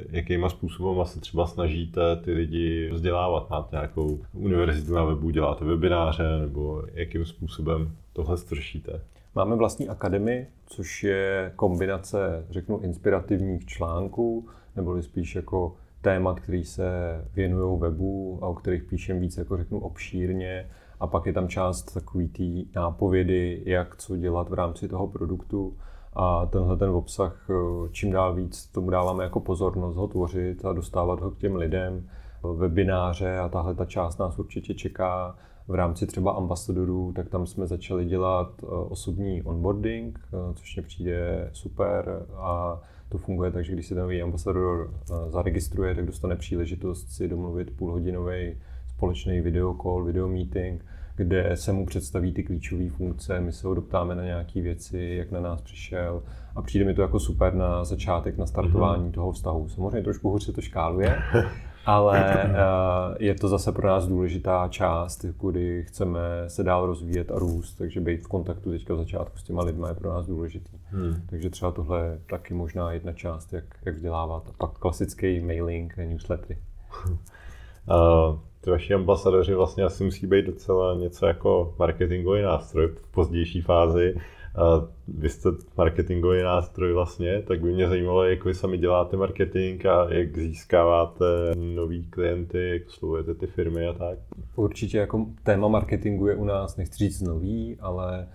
jakýma 0.09 0.49
způsobem 0.49 1.05
se 1.05 1.19
třeba 1.19 1.47
snažíte 1.47 2.15
ty 2.15 2.33
lidi 2.33 2.89
vzdělávat? 2.93 3.49
Máte 3.49 3.75
nějakou 3.75 4.19
univerzitu 4.33 4.93
na 4.93 5.03
webu, 5.03 5.29
děláte 5.29 5.65
webináře 5.65 6.23
nebo 6.41 6.83
jakým 6.93 7.25
způsobem 7.25 7.91
tohle 8.13 8.37
stršíte? 8.37 9.01
Máme 9.35 9.55
vlastní 9.55 9.89
akademii, 9.89 10.47
což 10.65 11.03
je 11.03 11.51
kombinace, 11.55 12.45
řeknu, 12.49 12.79
inspirativních 12.79 13.65
článků, 13.65 14.47
nebo 14.75 15.01
spíš 15.01 15.35
jako 15.35 15.75
témat, 16.01 16.39
který 16.39 16.63
se 16.63 16.89
věnují 17.33 17.79
webu 17.79 18.39
a 18.41 18.47
o 18.47 18.53
kterých 18.53 18.83
píšem 18.83 19.19
víc, 19.19 19.37
jako 19.37 19.57
řeknu, 19.57 19.79
obšírně. 19.79 20.69
A 20.99 21.07
pak 21.07 21.25
je 21.25 21.33
tam 21.33 21.47
část 21.47 21.93
takový 21.93 22.27
té 22.27 22.79
nápovědy, 22.79 23.63
jak 23.65 23.95
co 23.95 24.17
dělat 24.17 24.49
v 24.49 24.53
rámci 24.53 24.87
toho 24.87 25.07
produktu. 25.07 25.77
A 26.13 26.45
tenhle 26.45 26.77
ten 26.77 26.89
obsah, 26.89 27.47
eh, 27.49 27.53
čím 27.91 28.11
dál 28.11 28.35
víc 28.35 28.65
tomu 28.65 28.89
dáváme 28.89 29.23
jako 29.23 29.39
pozornost 29.39 29.95
ho 29.95 30.07
tvořit 30.07 30.65
a 30.65 30.73
dostávat 30.73 31.19
ho 31.19 31.31
k 31.31 31.37
těm 31.37 31.55
lidem. 31.55 32.09
Webináře 32.57 33.37
a 33.37 33.49
tahle 33.49 33.75
ta 33.75 33.85
část 33.85 34.17
nás 34.17 34.39
určitě 34.39 34.73
čeká 34.73 35.35
v 35.67 35.75
rámci 35.75 36.07
třeba 36.07 36.31
ambasadorů, 36.31 37.13
tak 37.15 37.29
tam 37.29 37.47
jsme 37.47 37.67
začali 37.67 38.05
dělat 38.05 38.51
eh, 38.63 38.65
osobní 38.65 39.43
onboarding, 39.43 40.19
eh, 40.19 40.53
což 40.53 40.75
mě 40.75 40.83
přijde 40.83 41.49
super 41.53 42.25
a 42.35 42.81
to 43.09 43.17
funguje 43.17 43.51
tak, 43.51 43.65
že 43.65 43.73
když 43.73 43.87
se 43.87 43.95
ten 43.95 44.03
nový 44.03 44.21
ambasador 44.21 44.93
eh, 44.93 45.31
zaregistruje, 45.31 45.95
tak 45.95 46.05
dostane 46.05 46.35
příležitost 46.35 47.11
si 47.11 47.27
domluvit 47.27 47.77
půlhodinový 47.77 48.57
společný 48.87 49.41
video 49.41 49.73
call, 49.73 50.03
video 50.03 50.27
meeting, 50.27 50.85
kde 51.15 51.51
se 51.57 51.73
mu 51.73 51.85
představí 51.85 52.33
ty 52.33 52.43
klíčové 52.43 52.89
funkce, 52.89 53.39
my 53.39 53.51
se 53.51 53.67
ho 53.67 53.73
doptáme 53.73 54.15
na 54.15 54.23
nějaké 54.23 54.61
věci, 54.61 55.15
jak 55.17 55.31
na 55.31 55.39
nás 55.39 55.61
přišel 55.61 56.23
a 56.55 56.61
přijde 56.61 56.85
mi 56.85 56.93
to 56.93 57.01
jako 57.01 57.19
super 57.19 57.53
na 57.53 57.85
začátek, 57.85 58.37
na 58.37 58.45
startování 58.45 59.03
mm-hmm. 59.03 59.13
toho 59.13 59.31
vztahu. 59.31 59.69
Samozřejmě 59.69 60.01
trošku 60.01 60.29
hůř 60.29 60.43
se 60.43 60.51
to 60.51 60.61
škáluje, 60.61 61.15
ale 61.89 62.43
uh, 62.45 63.15
je 63.19 63.35
to 63.35 63.47
zase 63.47 63.71
pro 63.71 63.87
nás 63.87 64.07
důležitá 64.07 64.67
část, 64.67 65.25
kdy 65.25 65.83
chceme 65.83 66.19
se 66.47 66.63
dál 66.63 66.85
rozvíjet 66.85 67.31
a 67.31 67.39
růst, 67.39 67.73
takže 67.73 68.01
být 68.01 68.23
v 68.23 68.27
kontaktu 68.27 68.71
teďka 68.71 68.93
v 68.93 68.97
začátku 68.97 69.37
s 69.37 69.43
těma 69.43 69.63
lidma 69.63 69.87
je 69.89 69.93
pro 69.93 70.09
nás 70.09 70.27
důležitý. 70.27 70.77
Hmm. 70.85 71.21
Takže 71.29 71.49
třeba 71.49 71.71
tohle 71.71 72.05
je 72.05 72.19
taky 72.29 72.53
možná 72.53 72.91
jedna 72.91 73.13
část, 73.13 73.53
jak, 73.53 73.63
jak 73.85 73.95
vzdělávat. 73.95 74.43
A 74.49 74.51
pak 74.57 74.71
klasický 74.71 75.39
mailing, 75.39 75.97
newslettery. 75.97 76.57
Uh, 77.05 78.39
ty 78.61 78.69
vaši 78.69 78.93
ambasadoři 78.93 79.53
vlastně 79.53 79.83
asi 79.83 80.03
musí 80.03 80.27
být 80.27 80.45
docela 80.45 80.95
něco 80.95 81.25
jako 81.25 81.75
marketingový 81.79 82.41
nástroj 82.41 82.87
v 82.87 83.11
pozdější 83.11 83.61
fázi. 83.61 84.15
A 84.59 84.87
vy 85.07 85.29
jste 85.29 85.49
marketingový 85.77 86.43
nástroj 86.43 86.93
vlastně, 86.93 87.41
tak 87.47 87.61
by 87.61 87.73
mě 87.73 87.87
zajímalo, 87.87 88.23
jak 88.23 88.45
vy 88.45 88.53
sami 88.53 88.77
děláte 88.77 89.17
marketing 89.17 89.85
a 89.85 90.13
jak 90.13 90.37
získáváte 90.37 91.25
nový 91.55 92.05
klienty, 92.05 92.69
jak 92.69 92.87
oslovujete 92.87 93.33
ty 93.33 93.47
firmy 93.47 93.87
a 93.87 93.93
tak. 93.93 94.19
Určitě 94.55 94.97
jako 94.97 95.25
téma 95.43 95.67
marketingu 95.67 96.27
je 96.27 96.35
u 96.35 96.43
nás, 96.43 96.77
nechci 96.77 96.97
říct 96.97 97.21
nový, 97.21 97.77
ale 97.79 98.27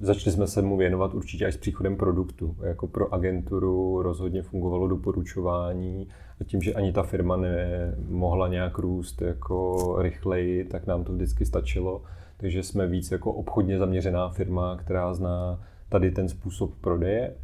začali 0.00 0.32
jsme 0.32 0.46
se 0.46 0.62
mu 0.62 0.76
věnovat 0.76 1.14
určitě 1.14 1.46
až 1.46 1.54
s 1.54 1.56
příchodem 1.56 1.96
produktu. 1.96 2.56
Jako 2.62 2.86
pro 2.86 3.14
agenturu 3.14 4.02
rozhodně 4.02 4.42
fungovalo 4.42 4.88
doporučování 4.88 6.08
a 6.40 6.44
tím, 6.44 6.62
že 6.62 6.74
ani 6.74 6.92
ta 6.92 7.02
firma 7.02 7.36
nemohla 7.36 8.48
nějak 8.48 8.78
růst 8.78 9.22
jako 9.22 9.96
rychleji, 9.98 10.64
tak 10.64 10.86
nám 10.86 11.04
to 11.04 11.12
vždycky 11.12 11.46
stačilo 11.46 12.02
takže 12.36 12.62
jsme 12.62 12.86
víc 12.86 13.10
jako 13.10 13.32
obchodně 13.32 13.78
zaměřená 13.78 14.28
firma, 14.28 14.76
která 14.76 15.14
zná 15.14 15.60
tady 15.88 16.10
ten 16.10 16.28
způsob 16.28 16.74
prodeje. 16.80 17.34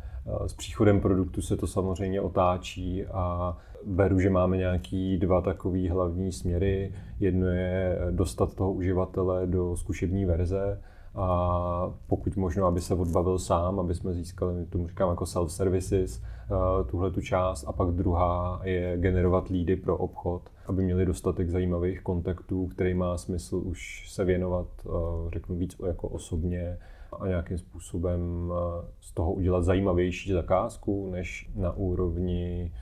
S 0.46 0.54
příchodem 0.54 1.00
produktu 1.00 1.42
se 1.42 1.56
to 1.56 1.66
samozřejmě 1.66 2.20
otáčí 2.20 3.06
a 3.06 3.56
beru, 3.86 4.20
že 4.20 4.30
máme 4.30 4.56
nějaký 4.56 5.18
dva 5.18 5.40
takový 5.40 5.88
hlavní 5.88 6.32
směry. 6.32 6.94
Jedno 7.20 7.46
je 7.46 7.98
dostat 8.10 8.54
toho 8.54 8.72
uživatele 8.72 9.46
do 9.46 9.76
zkušební 9.76 10.24
verze 10.24 10.80
a 11.14 11.94
pokud 12.06 12.36
možno, 12.36 12.66
aby 12.66 12.80
se 12.80 12.94
odbavil 12.94 13.38
sám, 13.38 13.80
aby 13.80 13.94
jsme 13.94 14.12
získali, 14.12 14.54
my 14.54 14.66
tomu 14.66 14.88
říkám 14.88 15.10
jako 15.10 15.24
self-services, 15.24 16.22
eh, 16.22 16.84
tuhle 16.90 17.10
tu 17.10 17.20
část 17.20 17.64
a 17.68 17.72
pak 17.72 17.90
druhá 17.90 18.60
je 18.64 18.98
generovat 18.98 19.48
lídy 19.48 19.76
pro 19.76 19.96
obchod, 19.96 20.42
aby 20.66 20.82
měli 20.82 21.06
dostatek 21.06 21.50
zajímavých 21.50 22.02
kontaktů, 22.02 22.66
který 22.66 22.94
má 22.94 23.18
smysl 23.18 23.56
už 23.64 24.10
se 24.10 24.24
věnovat, 24.24 24.66
eh, 24.86 24.90
řeknu 25.32 25.56
víc 25.56 25.76
jako 25.86 26.08
osobně 26.08 26.78
a 27.20 27.28
nějakým 27.28 27.58
způsobem 27.58 28.52
eh, 28.52 28.86
z 29.00 29.12
toho 29.12 29.32
udělat 29.32 29.64
zajímavější 29.64 30.32
zakázku, 30.32 31.10
než 31.10 31.50
na 31.54 31.72
úrovni 31.72 32.72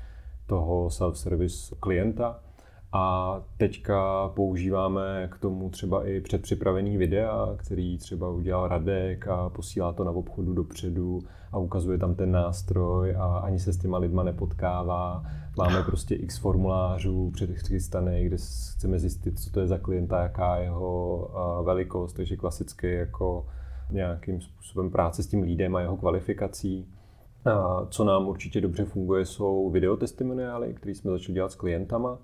toho 0.47 0.91
self-service 0.91 1.77
klienta. 1.81 2.41
A 2.93 3.37
teďka 3.57 4.29
používáme 4.29 5.29
k 5.33 5.39
tomu 5.39 5.71
třeba 5.71 6.07
i 6.07 6.21
předpřipravený 6.21 6.97
videa, 6.97 7.49
který 7.57 7.99
třeba 7.99 8.29
udělal 8.29 8.69
Radek 8.69 9.29
a 9.29 9.49
posílá 9.49 9.93
to 9.93 10.05
na 10.05 10.11
obchodu 10.11 10.55
dopředu 10.55 11.21
a 11.53 11.59
ukazuje 11.59 11.99
tam 11.99 12.15
ten 12.15 12.33
nástroj 12.33 13.17
a 13.19 13.39
ani 13.39 13.59
se 13.59 13.73
s 13.73 13.79
těma 13.79 13.99
lidma 13.99 14.23
nepotkává. 14.23 15.23
Máme 15.59 15.83
prostě 15.87 16.15
x 16.15 16.39
formulářů 16.39 17.31
předchystaných, 17.31 18.29
kde 18.29 18.37
chceme 18.77 18.99
zjistit, 18.99 19.41
co 19.41 19.51
to 19.51 19.61
je 19.61 19.67
za 19.67 19.79
klienta, 19.79 20.23
jaká 20.23 20.57
je 20.57 20.65
jeho 20.65 21.31
velikost, 21.65 22.13
takže 22.13 22.37
klasicky 22.37 22.95
jako 22.95 23.47
nějakým 23.91 24.41
způsobem 24.41 24.91
práce 24.91 25.23
s 25.23 25.27
tím 25.27 25.43
lídem 25.43 25.77
a 25.77 25.81
jeho 25.81 25.97
kvalifikací. 25.97 26.89
A 27.45 27.87
co 27.91 28.05
nám 28.05 28.29
určitě 28.29 28.61
dobře 28.61 28.85
funguje, 28.85 29.27
jsou 29.27 29.71
videotestimoniály, 29.71 30.75
které 30.75 30.95
jsme 30.95 31.11
začali 31.11 31.35
dělat 31.35 31.53
s 31.53 31.55
klientama 31.55 32.19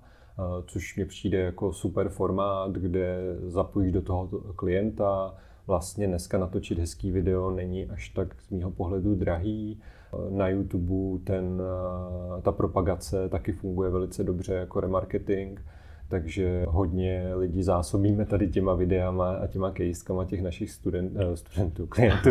což 0.65 0.95
mi 0.95 1.05
přijde 1.05 1.37
jako 1.37 1.73
super 1.73 2.09
formát, 2.09 2.71
kde 2.71 3.17
zapojíš 3.43 3.91
do 3.91 4.01
toho 4.01 4.27
klienta. 4.55 5.35
Vlastně 5.67 6.07
dneska 6.07 6.37
natočit 6.37 6.79
hezký 6.79 7.11
video 7.11 7.51
není 7.51 7.85
až 7.85 8.09
tak 8.09 8.41
z 8.41 8.49
mýho 8.49 8.71
pohledu 8.71 9.15
drahý. 9.15 9.79
Na 10.29 10.47
YouTube 10.47 11.23
ten, 11.23 11.61
ta 12.41 12.51
propagace 12.51 13.29
taky 13.29 13.51
funguje 13.51 13.89
velice 13.89 14.23
dobře 14.23 14.53
jako 14.53 14.79
remarketing, 14.79 15.61
takže 16.09 16.65
hodně 16.67 17.31
lidí 17.35 17.63
zásobíme 17.63 18.25
tady 18.25 18.47
těma 18.47 18.73
videama 18.73 19.35
a 19.35 19.47
těma 19.47 19.71
kejskama 19.71 20.25
těch 20.25 20.41
našich 20.41 20.71
student, 20.71 21.11
eh, 21.15 21.37
studentů, 21.37 21.87
klientů, 21.87 22.29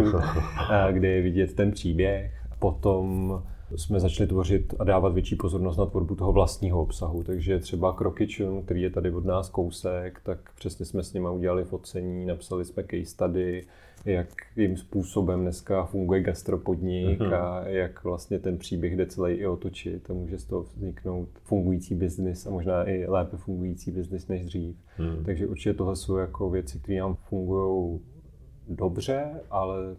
kde 0.92 1.08
je 1.08 1.22
vidět 1.22 1.54
ten 1.54 1.70
příběh. 1.70 2.32
Potom 2.58 3.42
jsme 3.76 4.00
začali 4.00 4.28
tvořit 4.28 4.74
a 4.78 4.84
dávat 4.84 5.14
větší 5.14 5.36
pozornost 5.36 5.76
na 5.76 5.86
tvorbu 5.86 6.14
toho 6.14 6.32
vlastního 6.32 6.82
obsahu. 6.82 7.22
Takže 7.22 7.58
třeba 7.58 7.92
Krokičun, 7.92 8.62
který 8.62 8.82
je 8.82 8.90
tady 8.90 9.10
od 9.10 9.24
nás 9.24 9.50
kousek, 9.50 10.20
tak 10.22 10.38
přesně 10.54 10.86
jsme 10.86 11.02
s 11.02 11.12
nimi 11.12 11.28
udělali 11.30 11.64
focení, 11.64 12.26
napsali 12.26 12.64
jsme 12.64 12.82
case 12.82 13.04
study, 13.04 13.66
jakým 14.04 14.76
způsobem 14.76 15.40
dneska 15.40 15.84
funguje 15.84 16.22
gastropodnik 16.22 17.20
uh-huh. 17.20 17.34
a 17.34 17.68
jak 17.68 18.04
vlastně 18.04 18.38
ten 18.38 18.58
příběh 18.58 18.96
jde 18.96 19.06
celý 19.06 19.34
i 19.34 19.46
otočit 19.46 20.10
a 20.10 20.14
může 20.14 20.38
z 20.38 20.44
toho 20.44 20.62
vzniknout 20.62 21.28
fungující 21.42 21.94
biznis 21.94 22.46
a 22.46 22.50
možná 22.50 22.88
i 22.88 23.06
lépe 23.06 23.36
fungující 23.36 23.90
biznis 23.90 24.28
než 24.28 24.44
dřív. 24.44 24.76
Uh-huh. 24.98 25.24
Takže 25.24 25.46
určitě 25.46 25.74
tohle 25.74 25.96
jsou 25.96 26.16
jako 26.16 26.50
věci, 26.50 26.78
které 26.78 26.98
nám 26.98 27.14
fungují 27.14 28.00
dobře, 28.68 29.40
ale 29.50 29.96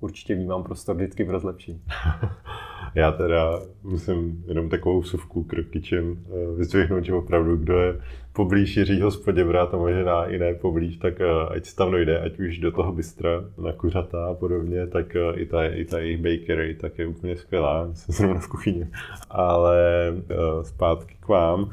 určitě 0.00 0.34
vnímám 0.34 0.62
prostor 0.62 0.96
vždycky 0.96 1.24
pro 1.24 1.40
zlepšení. 1.40 1.82
Já 2.94 3.12
teda 3.12 3.60
musím 3.82 4.44
jenom 4.48 4.68
takovou 4.68 5.00
vsuvku 5.00 5.44
k 5.44 5.54
Kitchen 5.70 6.16
eh, 6.16 6.56
vyzvihnout, 6.56 7.04
že 7.04 7.12
opravdu, 7.12 7.56
kdo 7.56 7.78
je 7.78 8.00
poblíž 8.32 8.76
Jiří 8.76 9.00
hospodě 9.00 9.44
brát 9.44 9.74
a 9.74 9.76
možná 9.76 10.24
i 10.26 10.38
ne 10.38 10.54
poblíž, 10.54 10.96
tak 10.96 11.20
eh, 11.20 11.26
ať 11.48 11.64
se 11.64 11.76
tam 11.76 11.90
dojde, 11.90 12.20
ať 12.20 12.38
už 12.38 12.58
do 12.58 12.72
toho 12.72 12.92
bystra 12.92 13.30
na 13.64 13.72
kuřata 13.72 14.26
a 14.26 14.34
podobně, 14.34 14.86
tak 14.86 15.16
eh, 15.16 15.40
i 15.40 15.46
ta, 15.46 15.64
i 15.64 15.84
ta 15.84 15.98
jejich 15.98 16.20
bakery 16.20 16.74
tak 16.74 16.98
je 16.98 17.06
úplně 17.06 17.36
skvělá, 17.36 17.88
jsem 17.94 18.14
zrovna 18.14 18.40
v 18.40 18.48
kuchyni. 18.48 18.88
Ale 19.30 20.12
zpátky 20.62 21.16
k 21.20 21.28
vám 21.28 21.70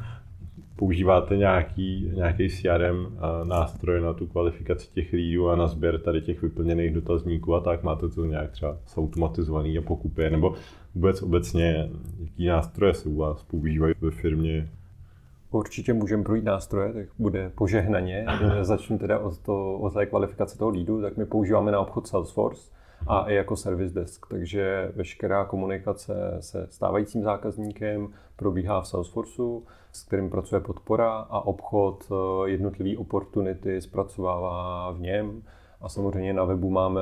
používáte 0.84 1.38
nějaký, 1.38 2.12
nějaký 2.16 2.50
CRM 2.50 3.18
nástroj 3.44 4.02
na 4.02 4.14
tu 4.14 4.28
kvalifikaci 4.28 4.88
těch 4.94 5.14
lídů 5.14 5.50
a 5.50 5.56
na 5.56 5.68
sběr 5.68 6.00
tady 6.00 6.22
těch 6.22 6.42
vyplněných 6.42 6.94
dotazníků 6.94 7.56
a 7.56 7.60
tak, 7.60 7.84
máte 7.84 8.10
to 8.10 8.26
nějak 8.26 8.52
třeba 8.52 8.78
zautomatizovaný 8.96 9.78
a 9.78 9.82
pokupě, 9.82 10.30
nebo 10.30 10.56
vůbec 10.96 11.22
obecně, 11.22 11.90
jaký 12.20 12.48
nástroje 12.48 12.94
se 12.94 13.10
u 13.10 13.16
vás 13.16 13.44
používají 13.44 13.94
ve 14.02 14.12
firmě? 14.12 14.70
Určitě 15.52 15.94
můžeme 15.94 16.24
projít 16.24 16.46
nástroje, 16.46 16.94
tak 16.94 17.06
bude 17.20 17.52
požehnaně. 17.56 18.26
Začnu 18.62 18.98
teda 18.98 19.20
od, 19.20 19.38
to, 19.38 19.74
od 19.74 19.94
té 19.94 20.06
kvalifikace 20.06 20.58
toho 20.58 20.72
lídu, 20.72 21.02
tak 21.02 21.18
my 21.18 21.26
používáme 21.26 21.72
na 21.72 21.80
obchod 21.80 22.08
Salesforce 22.08 22.72
a 23.08 23.30
i 23.30 23.36
jako 23.36 23.56
service 23.56 23.94
desk, 23.94 24.26
takže 24.30 24.92
veškerá 24.96 25.46
komunikace 25.46 26.38
se 26.40 26.68
stávajícím 26.70 27.24
zákazníkem 27.24 28.08
probíhá 28.36 28.82
v 28.82 28.88
Salesforceu, 28.88 29.64
s 29.92 30.04
kterým 30.04 30.30
pracuje 30.30 30.62
podpora 30.62 31.12
a 31.12 31.40
obchod 31.40 32.12
eh, 32.12 32.50
jednotlivý 32.50 32.98
opportunity 32.98 33.82
zpracovává 33.82 34.92
v 34.92 35.00
něm. 35.00 35.44
A 35.82 35.90
samozřejmě 35.90 36.34
na 36.34 36.44
webu 36.44 36.70
máme, 36.70 37.02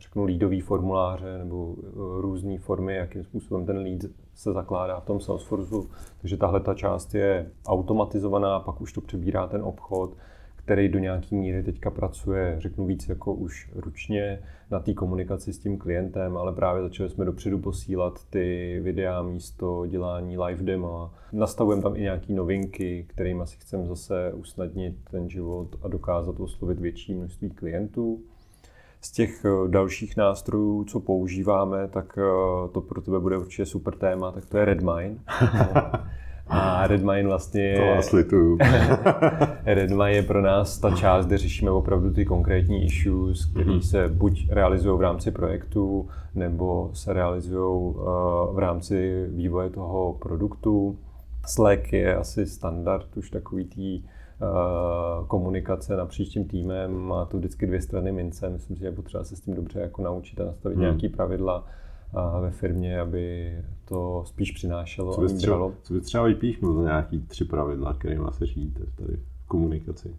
řeknu, 0.00 0.24
lídový 0.24 0.60
formuláře 0.60 1.38
nebo 1.38 1.76
eh, 1.78 1.90
různé 2.20 2.58
formy, 2.58 2.96
jakým 2.96 3.24
způsobem 3.24 3.66
ten 3.66 3.78
lead 3.78 4.00
se 4.34 4.52
zakládá 4.52 5.00
v 5.00 5.04
tom 5.04 5.20
Salesforceu. 5.20 5.88
Takže 6.20 6.36
tahle 6.36 6.60
ta 6.60 6.74
část 6.74 7.14
je 7.14 7.50
automatizovaná, 7.66 8.60
pak 8.60 8.80
už 8.80 8.92
to 8.92 9.00
přebírá 9.00 9.46
ten 9.46 9.62
obchod 9.62 10.16
který 10.68 10.88
do 10.88 10.98
nějaké 10.98 11.36
míry 11.36 11.62
teďka 11.62 11.90
pracuje, 11.90 12.54
řeknu 12.58 12.86
víc 12.86 13.08
jako 13.08 13.34
už 13.34 13.70
ručně 13.74 14.40
na 14.70 14.80
té 14.80 14.94
komunikaci 14.94 15.52
s 15.52 15.58
tím 15.58 15.78
klientem, 15.78 16.36
ale 16.36 16.52
právě 16.52 16.82
začali 16.82 17.10
jsme 17.10 17.24
dopředu 17.24 17.58
posílat 17.58 18.24
ty 18.30 18.80
videa 18.82 19.22
místo 19.22 19.86
dělání 19.86 20.38
live 20.38 20.62
demo. 20.62 21.10
Nastavujeme 21.32 21.82
tam 21.82 21.96
i 21.96 22.00
nějaké 22.00 22.32
novinky, 22.32 23.06
kterými 23.08 23.42
si 23.44 23.56
chceme 23.56 23.86
zase 23.86 24.32
usnadnit 24.32 24.96
ten 25.10 25.28
život 25.28 25.76
a 25.82 25.88
dokázat 25.88 26.40
oslovit 26.40 26.80
větší 26.80 27.14
množství 27.14 27.50
klientů. 27.50 28.20
Z 29.00 29.12
těch 29.12 29.44
eh, 29.44 29.68
dalších 29.68 30.16
nástrojů, 30.16 30.84
co 30.84 31.00
používáme, 31.00 31.88
tak 31.88 32.18
eh, 32.18 32.68
to 32.72 32.80
pro 32.80 33.00
tebe 33.00 33.20
bude 33.20 33.38
určitě 33.38 33.66
super 33.66 33.94
téma, 33.94 34.32
tak 34.32 34.46
to 34.46 34.58
je 34.58 34.64
Redmine. 34.64 35.16
A 36.48 36.86
Redmine 36.86 37.22
vlastně 37.22 37.62
je... 37.62 37.78
To 37.78 37.86
vás 37.86 38.12
lituju. 38.12 38.58
Redmine 39.64 40.12
je 40.12 40.22
pro 40.22 40.42
nás 40.42 40.78
ta 40.78 40.90
část, 40.90 41.26
kde 41.26 41.38
řešíme 41.38 41.70
opravdu 41.70 42.10
ty 42.10 42.24
konkrétní 42.24 42.84
issues, 42.84 43.44
které 43.44 43.70
mm-hmm. 43.70 43.80
se 43.80 44.08
buď 44.08 44.46
realizují 44.50 44.98
v 44.98 45.00
rámci 45.00 45.30
projektu, 45.30 46.08
nebo 46.34 46.90
se 46.92 47.12
realizují 47.12 47.94
uh, 47.94 48.04
v 48.54 48.58
rámci 48.58 49.26
vývoje 49.28 49.70
toho 49.70 50.12
produktu. 50.12 50.98
Slack 51.46 51.92
je 51.92 52.16
asi 52.16 52.46
standard 52.46 53.16
už 53.16 53.30
takový 53.30 53.64
tý 53.64 54.02
uh, 54.02 55.26
komunikace 55.26 55.96
napříč 55.96 56.28
tím 56.28 56.44
týmem. 56.44 56.94
Má 56.96 57.24
to 57.24 57.36
vždycky 57.36 57.66
dvě 57.66 57.82
strany 57.82 58.12
mince. 58.12 58.48
Myslím 58.48 58.76
si, 58.76 58.80
že 58.80 58.86
je 58.86 58.92
potřeba 58.92 59.24
se 59.24 59.36
s 59.36 59.40
tím 59.40 59.54
dobře 59.54 59.80
jako 59.80 60.02
naučit 60.02 60.40
a 60.40 60.44
nastavit 60.44 60.74
mm. 60.74 60.80
nějaký 60.80 61.08
pravidla 61.08 61.64
ve 62.40 62.50
firmě, 62.50 63.00
aby 63.00 63.54
to 63.84 64.24
spíš 64.26 64.50
přinášelo 64.50 65.14
co 65.14 65.20
bys 65.20 65.32
a 65.32 65.36
třeba, 65.36 65.72
Co 65.82 65.94
bys 65.94 66.04
třeba 66.04 66.24
vypíchnul 66.24 66.74
za 66.74 66.82
nějaký 66.82 67.20
tři 67.20 67.44
pravidla, 67.44 67.94
kterými 67.94 68.26
se 68.30 68.46
řídíte 68.46 68.80
tady 68.96 69.16
v 69.16 69.46
komunikaci? 69.46 70.16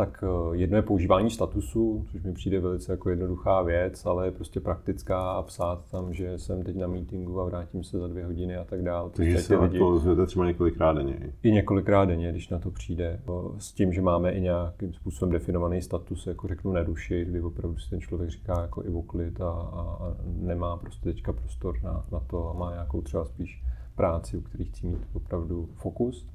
Tak 0.00 0.24
eh, 0.24 0.56
jedno 0.56 0.76
je 0.76 0.82
používání 0.82 1.30
statusu, 1.30 2.06
což 2.12 2.22
mi 2.22 2.32
přijde 2.32 2.60
velice 2.60 2.92
jako 2.92 3.10
jednoduchá 3.10 3.62
věc, 3.62 4.06
ale 4.06 4.26
je 4.26 4.30
prostě 4.30 4.60
praktická 4.60 5.32
a 5.32 5.42
psát 5.42 5.90
tam, 5.90 6.14
že 6.14 6.38
jsem 6.38 6.62
teď 6.62 6.76
na 6.76 6.86
meetingu 6.86 7.40
a 7.40 7.44
vrátím 7.44 7.84
se 7.84 7.98
za 7.98 8.08
dvě 8.08 8.24
hodiny 8.24 8.56
a 8.56 8.64
tak 8.64 8.82
dále. 8.82 9.10
Takže 9.10 9.38
se 9.38 9.56
aktualizujete 9.56 10.26
třeba 10.26 10.46
několikrát 10.46 10.92
denně? 10.92 11.32
I 11.42 11.52
několikrát 11.52 12.04
denně, 12.04 12.30
když 12.30 12.48
na 12.48 12.58
to 12.58 12.70
přijde. 12.70 13.20
S 13.58 13.72
tím, 13.72 13.92
že 13.92 14.02
máme 14.02 14.32
i 14.32 14.40
nějakým 14.40 14.92
způsobem 14.92 15.32
definovaný 15.32 15.82
status, 15.82 16.26
jako 16.26 16.48
řeknu 16.48 16.72
nerušit, 16.72 17.28
kdy 17.28 17.40
opravdu 17.40 17.78
si 17.78 17.90
ten 17.90 18.00
člověk 18.00 18.30
říká 18.30 18.62
jako 18.62 18.84
i 18.84 18.88
oklid 18.88 19.40
a, 19.40 19.50
a, 19.50 19.80
a 20.00 20.16
nemá 20.24 20.76
prostě 20.76 21.04
teďka 21.04 21.32
prostor 21.32 21.82
na, 21.82 22.04
na 22.12 22.20
to 22.20 22.50
a 22.50 22.52
má 22.52 22.70
nějakou 22.70 23.02
třeba 23.02 23.24
spíš 23.24 23.64
práci, 23.94 24.36
u 24.36 24.40
kterých 24.40 24.68
chci 24.68 24.86
mít 24.86 25.06
opravdu 25.12 25.68
fokus. 25.74 26.26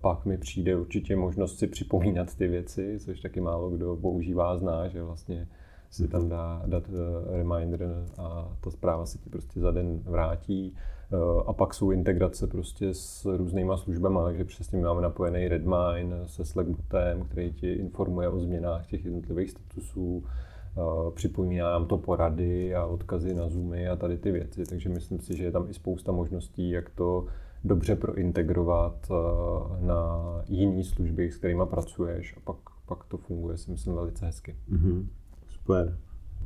Pak 0.00 0.24
mi 0.24 0.38
přijde 0.38 0.76
určitě 0.76 1.16
možnost 1.16 1.58
si 1.58 1.66
připomínat 1.66 2.34
ty 2.34 2.48
věci, 2.48 2.98
což 3.00 3.20
taky 3.20 3.40
málo 3.40 3.70
kdo 3.70 3.96
používá, 3.96 4.56
zná, 4.56 4.88
že 4.88 5.02
vlastně 5.02 5.48
si 5.90 6.08
tam 6.08 6.28
dá 6.28 6.62
dát 6.66 6.88
uh, 6.88 7.36
reminder 7.36 7.88
a 8.18 8.56
ta 8.60 8.70
zpráva 8.70 9.06
se 9.06 9.18
ti 9.18 9.30
prostě 9.30 9.60
za 9.60 9.70
den 9.70 10.00
vrátí. 10.04 10.74
Uh, 11.12 11.42
a 11.46 11.52
pak 11.52 11.74
jsou 11.74 11.90
integrace 11.90 12.46
prostě 12.46 12.94
s 12.94 13.36
různýma 13.36 13.76
službami, 13.76 14.18
takže 14.24 14.44
přesně 14.44 14.80
máme 14.80 15.02
napojený 15.02 15.48
Redmine 15.48 16.16
se 16.26 16.44
Slackbotem, 16.44 17.24
který 17.24 17.52
ti 17.52 17.72
informuje 17.72 18.28
o 18.28 18.40
změnách 18.40 18.86
těch 18.86 19.04
jednotlivých 19.04 19.50
statusů, 19.50 20.16
uh, 20.16 21.10
připomíná 21.14 21.70
nám 21.70 21.86
to 21.86 21.98
porady 21.98 22.74
a 22.74 22.86
odkazy 22.86 23.34
na 23.34 23.48
Zoomy 23.48 23.88
a 23.88 23.96
tady 23.96 24.18
ty 24.18 24.32
věci, 24.32 24.64
takže 24.64 24.88
myslím 24.88 25.20
si, 25.20 25.36
že 25.36 25.44
je 25.44 25.52
tam 25.52 25.66
i 25.70 25.74
spousta 25.74 26.12
možností, 26.12 26.70
jak 26.70 26.90
to 26.90 27.26
dobře 27.64 27.96
prointegrovat 27.96 29.10
eh, 29.10 29.86
na 29.86 30.20
jiné 30.48 30.84
služby, 30.84 31.30
s 31.30 31.36
kterými 31.36 31.62
pracuješ 31.70 32.34
a 32.36 32.40
pak, 32.44 32.56
pak 32.86 33.04
to 33.04 33.16
funguje, 33.16 33.56
si 33.56 33.70
myslím, 33.70 33.94
velice 33.94 34.26
hezky. 34.26 34.56
Mm-hmm. 34.72 35.06
Super. 35.48 35.98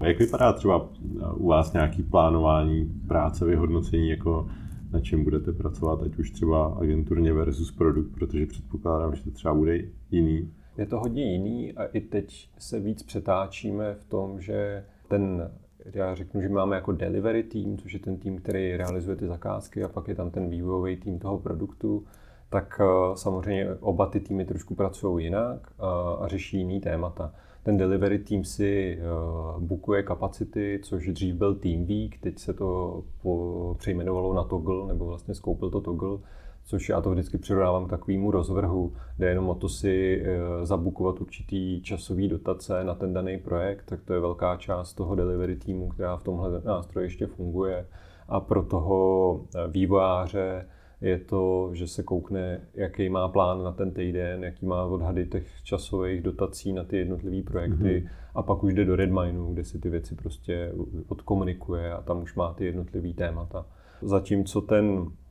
Jak 0.02 0.18
vypadá 0.18 0.52
třeba 0.52 0.88
u 1.34 1.48
vás 1.48 1.72
nějaký 1.72 2.02
plánování 2.02 2.92
práce, 3.08 3.44
vyhodnocení, 3.44 4.08
jako 4.08 4.48
na 4.90 5.00
čem 5.00 5.24
budete 5.24 5.52
pracovat, 5.52 6.02
ať 6.02 6.18
už 6.18 6.30
třeba 6.30 6.66
agenturně 6.66 7.32
versus 7.32 7.72
produkt, 7.72 8.14
protože 8.14 8.46
předpokládám, 8.46 9.14
že 9.14 9.24
to 9.24 9.30
třeba 9.30 9.54
bude 9.54 9.80
jiný. 10.10 10.50
Je 10.78 10.86
to 10.86 10.98
hodně 10.98 11.32
jiný 11.32 11.72
a 11.72 11.84
i 11.84 12.00
teď 12.00 12.50
se 12.58 12.80
víc 12.80 13.02
přetáčíme 13.02 13.94
v 13.94 14.04
tom, 14.04 14.40
že 14.40 14.84
ten 15.08 15.50
já 15.92 16.14
řeknu, 16.14 16.40
že 16.40 16.48
máme 16.48 16.76
jako 16.76 16.92
delivery 16.92 17.42
tým, 17.42 17.78
což 17.78 17.92
je 17.92 17.98
ten 17.98 18.16
tým, 18.16 18.38
který 18.38 18.76
realizuje 18.76 19.16
ty 19.16 19.26
zakázky 19.26 19.84
a 19.84 19.88
pak 19.88 20.08
je 20.08 20.14
tam 20.14 20.30
ten 20.30 20.50
vývojový 20.50 20.96
tým 20.96 21.18
toho 21.18 21.38
produktu, 21.38 22.04
tak 22.50 22.80
eh, 22.80 23.16
samozřejmě 23.16 23.74
oba 23.74 24.06
ty 24.06 24.20
týmy 24.20 24.44
trošku 24.44 24.74
pracují 24.74 25.24
jinak 25.24 25.72
a, 25.78 26.28
řeší 26.28 26.58
jiný 26.58 26.80
témata. 26.80 27.34
Ten 27.62 27.76
delivery 27.76 28.18
tým 28.18 28.44
si 28.44 28.98
uh, 28.98 29.62
bookuje 29.62 30.02
kapacity, 30.02 30.80
což 30.82 31.08
dřív 31.08 31.34
byl 31.34 31.54
Teamweek, 31.54 32.18
teď 32.20 32.38
se 32.38 32.52
to 32.52 33.02
přejmenovalo 33.78 34.34
na 34.34 34.44
Toggle, 34.44 34.86
nebo 34.88 35.04
vlastně 35.06 35.34
skoupil 35.34 35.70
to 35.70 35.80
Toggle, 35.80 36.18
což 36.64 36.88
já 36.88 37.00
to 37.00 37.10
vždycky 37.10 37.38
přirovnávám 37.38 37.86
k 37.86 37.90
takovému 37.90 38.30
rozvrhu, 38.30 38.92
kde 39.16 39.28
jenom 39.28 39.48
o 39.48 39.54
to 39.54 39.68
si 39.68 40.22
uh, 40.22 40.64
zabukovat 40.64 41.20
určitý 41.20 41.82
časový 41.82 42.28
dotace 42.28 42.84
na 42.84 42.94
ten 42.94 43.12
daný 43.12 43.38
projekt, 43.38 43.82
tak 43.86 44.02
to 44.02 44.14
je 44.14 44.20
velká 44.20 44.56
část 44.56 44.94
toho 44.94 45.14
delivery 45.14 45.56
týmu, 45.56 45.88
která 45.88 46.16
v 46.16 46.22
tomhle 46.22 46.62
nástroji 46.64 47.06
ještě 47.06 47.26
funguje. 47.26 47.86
A 48.28 48.40
pro 48.40 48.62
toho 48.62 49.40
vývojáře 49.68 50.66
je 51.00 51.18
to, 51.18 51.70
že 51.72 51.86
se 51.86 52.02
koukne, 52.02 52.60
jaký 52.74 53.08
má 53.08 53.28
plán 53.28 53.62
na 53.62 53.72
ten 53.72 53.90
týden, 53.90 54.44
jaký 54.44 54.66
má 54.66 54.84
odhady 54.84 55.26
těch 55.26 55.46
časových 55.62 56.22
dotací 56.22 56.72
na 56.72 56.84
ty 56.84 56.96
jednotlivé 56.96 57.42
projekty 57.42 58.00
mm-hmm. 58.00 58.08
a 58.34 58.42
pak 58.42 58.64
už 58.64 58.74
jde 58.74 58.84
do 58.84 58.96
Redmineu, 58.96 59.52
kde 59.52 59.64
si 59.64 59.78
ty 59.78 59.90
věci 59.90 60.14
prostě 60.14 60.72
odkomunikuje 61.08 61.92
a 61.92 62.02
tam 62.02 62.22
už 62.22 62.34
má 62.34 62.52
ty 62.52 62.64
jednotlivé 62.64 63.12
témata. 63.12 63.66
Zatímco 64.02 64.60
ten 64.60 65.06
eh, 65.06 65.23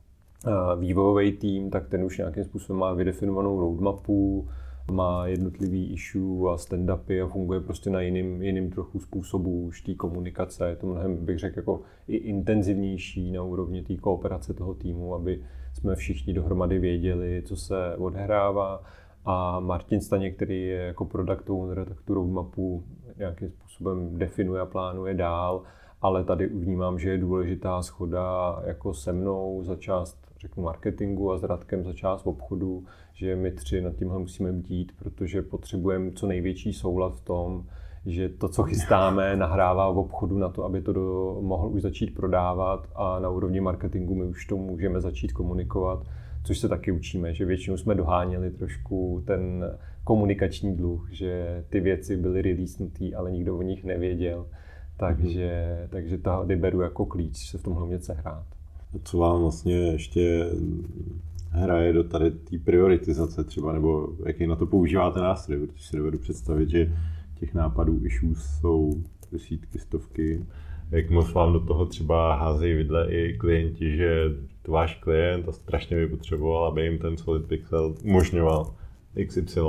vývojový 0.78 1.32
tým, 1.32 1.70
tak 1.70 1.88
ten 1.88 2.04
už 2.04 2.18
nějakým 2.18 2.44
způsobem 2.44 2.80
má 2.80 2.92
vydefinovanou 2.92 3.60
roadmapu, 3.60 4.48
má 4.90 5.26
jednotlivý 5.26 5.92
issue 5.92 6.52
a 6.52 6.56
stand-upy 6.56 7.24
a 7.24 7.28
funguje 7.28 7.60
prostě 7.60 7.90
na 7.90 8.00
jiným, 8.00 8.42
jiným 8.42 8.70
trochu 8.70 9.00
způsobu 9.00 9.62
už 9.62 9.80
té 9.82 9.94
komunikace. 9.94 10.68
Je 10.68 10.76
to 10.76 10.86
mnohem, 10.86 11.24
bych 11.24 11.38
řekl, 11.38 11.58
jako 11.58 11.80
i 12.08 12.16
intenzivnější 12.16 13.32
na 13.32 13.42
úrovni 13.42 13.82
té 13.82 13.96
kooperace 13.96 14.54
toho 14.54 14.74
týmu, 14.74 15.14
aby 15.14 15.42
jsme 15.72 15.96
všichni 15.96 16.32
dohromady 16.32 16.78
věděli, 16.78 17.42
co 17.46 17.56
se 17.56 17.96
odhrává. 17.96 18.82
A 19.24 19.60
Martin 19.60 20.00
Staně, 20.00 20.30
který 20.30 20.62
je 20.62 20.78
jako 20.78 21.04
product 21.04 21.50
owner, 21.50 21.84
tak 21.84 22.00
tu 22.00 22.14
roadmapu 22.14 22.84
nějakým 23.18 23.50
způsobem 23.50 24.18
definuje 24.18 24.60
a 24.60 24.66
plánuje 24.66 25.14
dál, 25.14 25.62
ale 26.04 26.24
tady 26.24 26.46
vnímám, 26.46 26.98
že 26.98 27.10
je 27.10 27.18
důležitá 27.18 27.82
schoda 27.82 28.58
jako 28.66 28.94
se 28.94 29.12
mnou 29.12 29.62
za 29.64 29.76
část 29.76 30.18
řeknu 30.40 30.62
marketingu 30.62 31.32
a 31.32 31.38
s 31.38 31.42
Radkem 31.42 31.84
za 31.84 31.92
část 31.92 32.26
obchodu, 32.26 32.84
že 33.14 33.36
my 33.36 33.50
tři 33.50 33.80
nad 33.80 33.96
tímhle 33.96 34.18
musíme 34.18 34.52
bdít, 34.52 34.92
protože 34.98 35.42
potřebujeme 35.42 36.12
co 36.12 36.26
největší 36.26 36.72
soulad 36.72 37.14
v 37.14 37.20
tom, 37.20 37.64
že 38.06 38.28
to, 38.28 38.48
co 38.48 38.62
chystáme, 38.62 39.36
nahrává 39.36 39.90
v 39.90 39.98
obchodu 39.98 40.38
na 40.38 40.48
to, 40.48 40.64
aby 40.64 40.82
to 40.82 40.92
do, 40.92 41.38
mohl 41.40 41.68
už 41.68 41.82
začít 41.82 42.14
prodávat 42.14 42.88
a 42.94 43.18
na 43.18 43.28
úrovni 43.28 43.60
marketingu 43.60 44.14
my 44.14 44.24
už 44.24 44.46
to 44.46 44.56
můžeme 44.56 45.00
začít 45.00 45.32
komunikovat, 45.32 46.06
což 46.44 46.58
se 46.58 46.68
taky 46.68 46.92
učíme, 46.92 47.34
že 47.34 47.44
většinou 47.44 47.76
jsme 47.76 47.94
doháněli 47.94 48.50
trošku 48.50 49.22
ten 49.26 49.64
komunikační 50.04 50.76
dluh, 50.76 51.08
že 51.12 51.64
ty 51.68 51.80
věci 51.80 52.16
byly 52.16 52.42
releasenutý, 52.42 53.14
ale 53.14 53.30
nikdo 53.30 53.58
o 53.58 53.62
nich 53.62 53.84
nevěděl. 53.84 54.46
Takže, 54.96 55.78
mm-hmm. 55.84 55.88
takže 55.88 56.18
tady 56.18 56.56
beru 56.56 56.80
jako 56.80 57.06
klíč 57.06 57.50
se 57.50 57.58
v 57.58 57.62
tomhle 57.62 57.84
umět 57.84 58.08
hrát. 58.08 58.46
Co 59.04 59.18
vám 59.18 59.40
vlastně 59.40 59.74
ještě 59.74 60.50
hraje 61.50 61.92
do 61.92 62.04
tady 62.04 62.30
té 62.30 62.58
prioritizace 62.58 63.44
třeba, 63.44 63.72
nebo 63.72 64.08
jaký 64.26 64.46
na 64.46 64.56
to 64.56 64.66
používáte 64.66 65.20
nástroj, 65.20 65.66
protože 65.66 65.84
si 65.84 65.96
dovedu 65.96 66.18
představit, 66.18 66.70
že 66.70 66.92
těch 67.40 67.54
nápadů 67.54 68.00
issues 68.04 68.58
jsou 68.60 69.02
desítky, 69.32 69.78
stovky. 69.78 70.44
Jak 70.90 71.10
moc 71.10 71.32
vám 71.32 71.52
do 71.52 71.60
toho 71.60 71.86
třeba 71.86 72.36
házejí 72.36 72.74
vidle 72.74 73.12
i 73.12 73.38
klienti, 73.38 73.96
že 73.96 74.24
to 74.62 74.72
váš 74.72 74.94
klient 74.94 75.48
a 75.48 75.52
strašně 75.52 75.96
by 75.96 76.06
potřeboval, 76.06 76.64
aby 76.64 76.82
jim 76.84 76.98
ten 76.98 77.16
Solid 77.16 77.46
Pixel 77.46 77.94
umožňoval 78.04 78.74
XY. 79.26 79.60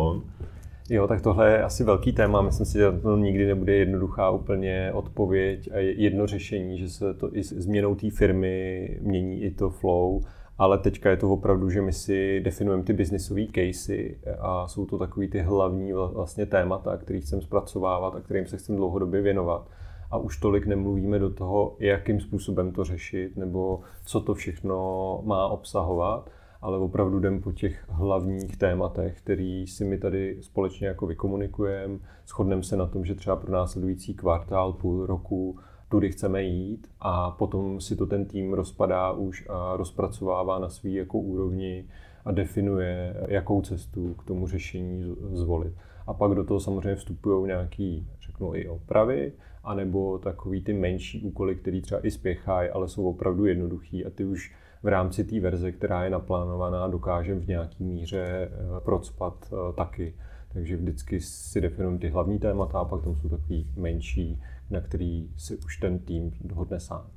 Jo, 0.90 1.08
tak 1.08 1.22
tohle 1.22 1.52
je 1.52 1.64
asi 1.64 1.84
velký 1.84 2.14
téma. 2.14 2.42
Myslím 2.42 2.66
si, 2.66 2.78
že 2.78 2.92
to 2.92 3.18
nikdy 3.18 3.46
nebude 3.46 3.74
jednoduchá 3.74 4.30
úplně 4.30 4.92
odpověď 4.94 5.70
a 5.74 5.78
jedno 5.78 6.28
řešení, 6.28 6.78
že 6.78 6.90
se 6.90 7.14
to 7.14 7.38
i 7.38 7.44
změnou 7.44 7.96
té 7.96 8.10
firmy 8.10 8.90
mění 9.02 9.42
i 9.42 9.52
to 9.52 9.70
flow 9.70 10.22
ale 10.58 10.78
teďka 10.78 11.10
je 11.10 11.18
to 11.18 11.30
opravdu, 11.30 11.70
že 11.70 11.82
my 11.82 11.94
si 11.94 12.40
definujeme 12.40 12.84
ty 12.84 12.94
biznisové 12.94 13.42
casey 13.46 14.18
a 14.40 14.68
jsou 14.68 14.86
to 14.86 14.98
takový 14.98 15.28
ty 15.28 15.42
hlavní 15.42 15.94
vlastně 15.94 16.46
témata, 16.46 16.98
který 16.98 17.22
chcem 17.22 17.42
zpracovávat 17.42 18.16
a 18.16 18.22
kterým 18.22 18.48
se 18.48 18.58
chcem 18.58 18.76
dlouhodobě 18.76 19.22
věnovat. 19.22 19.68
A 20.12 20.18
už 20.18 20.38
tolik 20.38 20.66
nemluvíme 20.66 21.20
do 21.20 21.30
toho, 21.30 21.76
jakým 21.80 22.20
způsobem 22.20 22.72
to 22.72 22.84
řešit 22.84 23.38
nebo 23.38 23.80
co 24.06 24.22
to 24.22 24.34
všechno 24.34 25.20
má 25.26 25.48
obsahovat, 25.48 26.30
ale 26.62 26.78
opravdu 26.78 27.20
jdem 27.20 27.42
po 27.42 27.52
těch 27.52 27.86
hlavních 27.90 28.58
tématech, 28.58 29.18
který 29.18 29.68
si 29.68 29.86
my 29.86 29.98
tady 29.98 30.38
společně 30.42 30.88
jako 30.88 31.08
vykomunikujeme. 31.08 32.00
Shodneme 32.28 32.64
se 32.64 32.78
na 32.78 32.86
tom, 32.86 33.06
že 33.06 33.16
třeba 33.16 33.36
pro 33.36 33.52
následující 33.52 34.14
kvartál, 34.14 34.74
půl 34.74 35.06
roku 35.06 35.60
tudy 35.90 36.12
chceme 36.12 36.44
jít 36.44 36.88
a 37.00 37.32
potom 37.32 37.82
si 37.82 37.96
to 37.96 38.06
ten 38.06 38.26
tým 38.26 38.54
rozpadá 38.54 39.12
už 39.12 39.46
a 39.50 39.76
rozpracovává 39.78 40.60
na 40.60 40.70
svý 40.70 40.94
jako 40.94 41.20
úrovni 41.20 41.86
a 42.26 42.32
definuje, 42.32 43.16
jakou 43.28 43.62
cestu 43.62 44.14
k 44.14 44.24
tomu 44.24 44.48
řešení 44.48 45.16
zvolit. 45.34 45.74
A 46.08 46.14
pak 46.14 46.32
do 46.32 46.44
toho 46.44 46.60
samozřejmě 46.60 46.96
vstupují 46.96 47.48
nějaký, 47.48 48.08
řeknu 48.22 48.56
i 48.56 48.68
opravy, 48.68 49.34
anebo 49.64 50.18
takový 50.18 50.64
ty 50.64 50.74
menší 50.74 51.22
úkoly, 51.22 51.56
které 51.56 51.82
třeba 51.82 52.08
i 52.08 52.12
spěchají, 52.12 52.70
ale 52.70 52.88
jsou 52.88 53.10
opravdu 53.10 53.46
jednoduchý 53.46 54.06
a 54.06 54.10
ty 54.10 54.26
už 54.26 54.54
v 54.86 54.88
rámci 54.88 55.24
té 55.24 55.40
verze, 55.40 55.72
která 55.72 56.04
je 56.04 56.10
naplánovaná, 56.10 56.88
dokážeme 56.88 57.40
v 57.40 57.48
nějaký 57.48 57.84
míře 57.84 58.26
eh, 58.26 58.50
procpat 58.80 59.34
eh, 59.54 59.74
taky. 59.74 60.14
Takže 60.54 60.78
vždycky 60.78 61.22
si 61.22 61.62
definujeme 61.62 61.98
ty 61.98 62.10
hlavní 62.10 62.40
témata 62.40 62.80
a 62.80 62.86
pak 62.86 63.04
tam 63.04 63.16
jsou 63.16 63.30
takový 63.30 63.68
menší 63.78 64.42
na 64.70 64.82
který 64.82 65.28
si 65.38 65.58
už 65.58 65.78
ten 65.78 66.00
tým 66.00 66.32
dohodne 66.42 66.80
sám. 66.80 67.08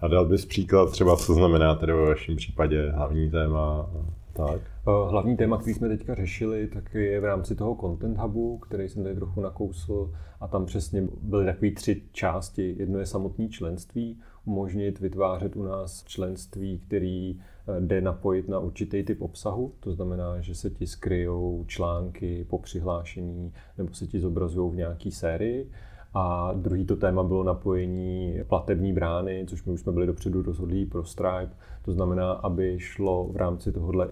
A 0.00 0.08
dal 0.08 0.26
bys 0.26 0.46
příklad 0.46 0.90
třeba, 0.90 1.16
co 1.16 1.34
znamená 1.34 1.74
tedy 1.74 1.92
ve 1.92 2.06
vašem 2.08 2.36
případě 2.36 2.90
hlavní 2.90 3.30
téma? 3.30 3.90
Tak. 4.36 4.60
Eh, 4.60 5.10
hlavní 5.10 5.36
téma, 5.36 5.58
který 5.58 5.74
jsme 5.74 5.88
teďka 5.88 6.14
řešili, 6.14 6.68
tak 6.68 6.94
je 6.94 7.20
v 7.20 7.24
rámci 7.24 7.54
toho 7.54 7.76
Content 7.80 8.18
Hubu, 8.18 8.58
který 8.58 8.88
jsem 8.88 9.02
tady 9.02 9.14
trochu 9.14 9.40
nakousl 9.40 10.12
a 10.40 10.48
tam 10.48 10.66
přesně 10.66 11.08
byly 11.22 11.44
takové 11.44 11.70
tři 11.70 12.02
části. 12.12 12.74
Jedno 12.78 12.98
je 12.98 13.06
samotné 13.06 13.48
členství, 13.48 14.20
umožnit 14.44 15.00
vytvářet 15.00 15.56
u 15.56 15.62
nás 15.62 16.04
členství, 16.04 16.78
který 16.78 17.38
eh, 17.40 17.80
jde 17.80 18.00
napojit 18.00 18.48
na 18.48 18.58
určitý 18.58 19.02
typ 19.02 19.22
obsahu, 19.22 19.72
to 19.80 19.92
znamená, 19.92 20.40
že 20.40 20.54
se 20.54 20.70
ti 20.70 20.86
skryjou 20.86 21.64
články 21.66 22.46
po 22.50 22.58
přihlášení 22.58 23.52
nebo 23.78 23.94
se 23.94 24.06
ti 24.06 24.20
zobrazují 24.20 24.72
v 24.72 24.76
nějaké 24.76 25.10
sérii. 25.10 25.70
A 26.14 26.52
druhý 26.54 26.84
to 26.84 26.96
téma 26.96 27.22
bylo 27.22 27.44
napojení 27.44 28.34
platební 28.48 28.92
brány, 28.92 29.44
což 29.48 29.64
my 29.64 29.72
už 29.72 29.80
jsme 29.80 29.92
byli 29.92 30.06
dopředu 30.06 30.42
rozhodlí 30.42 30.86
pro 30.86 31.04
Stripe. 31.04 31.54
To 31.84 31.92
znamená, 31.92 32.32
aby 32.32 32.76
šlo 32.78 33.28
v 33.32 33.36
rámci 33.36 33.72
tohohle 33.72 34.08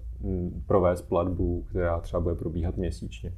provést 0.67 1.03
platbu, 1.03 1.65
která 1.69 2.01
třeba 2.01 2.21
bude 2.21 2.35
probíhat 2.35 2.77
měsíčně. 2.77 3.33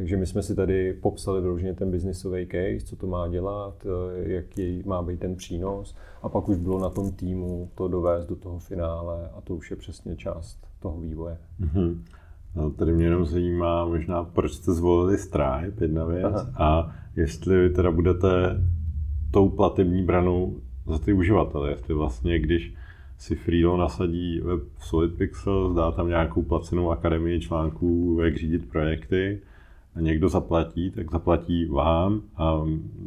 Takže 0.00 0.16
my 0.16 0.26
jsme 0.26 0.42
si 0.42 0.54
tady 0.54 0.92
popsali 0.92 1.40
vyloženě 1.40 1.74
ten 1.74 1.90
biznisový 1.90 2.46
case, 2.46 2.86
co 2.86 2.96
to 2.96 3.06
má 3.06 3.28
dělat, 3.28 3.86
eh, 3.86 4.32
jaký 4.32 4.82
má 4.86 5.02
být 5.02 5.20
ten 5.20 5.36
přínos 5.36 5.96
a 6.22 6.28
pak 6.28 6.48
už 6.48 6.56
bylo 6.56 6.80
na 6.80 6.90
tom 6.90 7.12
týmu 7.12 7.70
to 7.74 7.88
dovést 7.88 8.28
do 8.28 8.36
toho 8.36 8.58
finále 8.58 9.30
a 9.36 9.40
to 9.40 9.54
už 9.54 9.70
je 9.70 9.76
přesně 9.76 10.16
část 10.16 10.58
toho 10.80 11.00
vývoje. 11.00 11.38
Mm-hmm. 11.60 11.98
No, 12.54 12.70
tady 12.70 12.92
mě 12.92 13.04
jenom 13.04 13.26
zajímá 13.26 13.84
možná, 13.84 14.24
proč 14.24 14.52
jste 14.52 14.72
zvolili 14.72 15.18
Stripe, 15.18 15.84
jedna 15.84 16.04
věc, 16.04 16.34
Aha. 16.34 16.50
a 16.58 16.94
jestli 17.16 17.68
vy 17.68 17.74
teda 17.74 17.90
budete 17.90 18.28
tou 19.30 19.48
platební 19.48 20.02
branou 20.02 20.60
za 20.86 20.98
ty 20.98 21.12
uživatele, 21.12 21.70
jestli 21.70 21.94
vlastně, 21.94 22.38
když 22.38 22.74
si 23.18 23.36
Freelo 23.36 23.76
nasadí 23.76 24.40
web 24.40 24.60
Solid 24.78 25.14
Pixel, 25.14 25.72
zdá 25.72 25.92
tam 25.92 26.08
nějakou 26.08 26.42
placenou 26.42 26.90
akademii 26.90 27.40
článků, 27.40 28.18
jak 28.24 28.36
řídit 28.36 28.68
projekty, 28.68 29.40
a 29.94 30.00
někdo 30.00 30.28
zaplatí, 30.28 30.90
tak 30.90 31.10
zaplatí 31.10 31.64
vám 31.64 32.22
a 32.36 32.60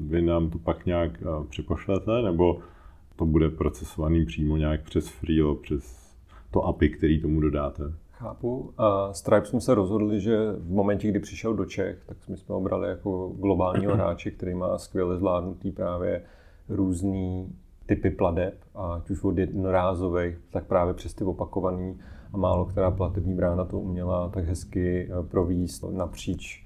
vy 0.07 0.21
nám 0.21 0.49
to 0.49 0.59
pak 0.59 0.85
nějak 0.85 1.23
přepošlete, 1.49 2.21
nebo 2.21 2.59
to 3.15 3.25
bude 3.25 3.49
procesovaný 3.49 4.25
přímo 4.25 4.57
nějak 4.57 4.83
přes 4.83 5.09
Freelo, 5.09 5.55
přes 5.55 6.15
to 6.51 6.63
API, 6.63 6.89
který 6.89 7.21
tomu 7.21 7.41
dodáte? 7.41 7.83
Chápu. 8.23 8.73
A 8.77 9.13
Stripe 9.13 9.45
jsme 9.45 9.61
se 9.61 9.75
rozhodli, 9.75 10.21
že 10.21 10.51
v 10.51 10.71
momentě, 10.71 11.07
kdy 11.07 11.19
přišel 11.19 11.53
do 11.53 11.65
Čech, 11.65 12.03
tak 12.05 12.23
jsme 12.23 12.37
jsme 12.37 12.55
obrali 12.55 12.89
jako 12.89 13.27
globálního 13.27 13.93
hráče, 13.95 14.31
který 14.31 14.53
má 14.53 14.77
skvěle 14.77 15.17
zvládnutý 15.17 15.71
právě 15.71 16.21
různý 16.69 17.55
typy 17.85 18.09
pladeb, 18.09 18.55
ať 18.75 19.09
už 19.09 19.23
od 19.23 19.37
jednorázových, 19.37 20.37
tak 20.51 20.65
právě 20.65 20.93
přes 20.93 21.13
ty 21.13 21.23
opakovaný 21.23 21.99
a 22.33 22.37
málo 22.37 22.65
která 22.65 22.91
platební 22.91 23.33
brána 23.33 23.65
to 23.65 23.79
uměla 23.79 24.29
tak 24.29 24.45
hezky 24.45 25.09
eh, 25.11 25.23
províst 25.23 25.83
napříč 25.91 26.65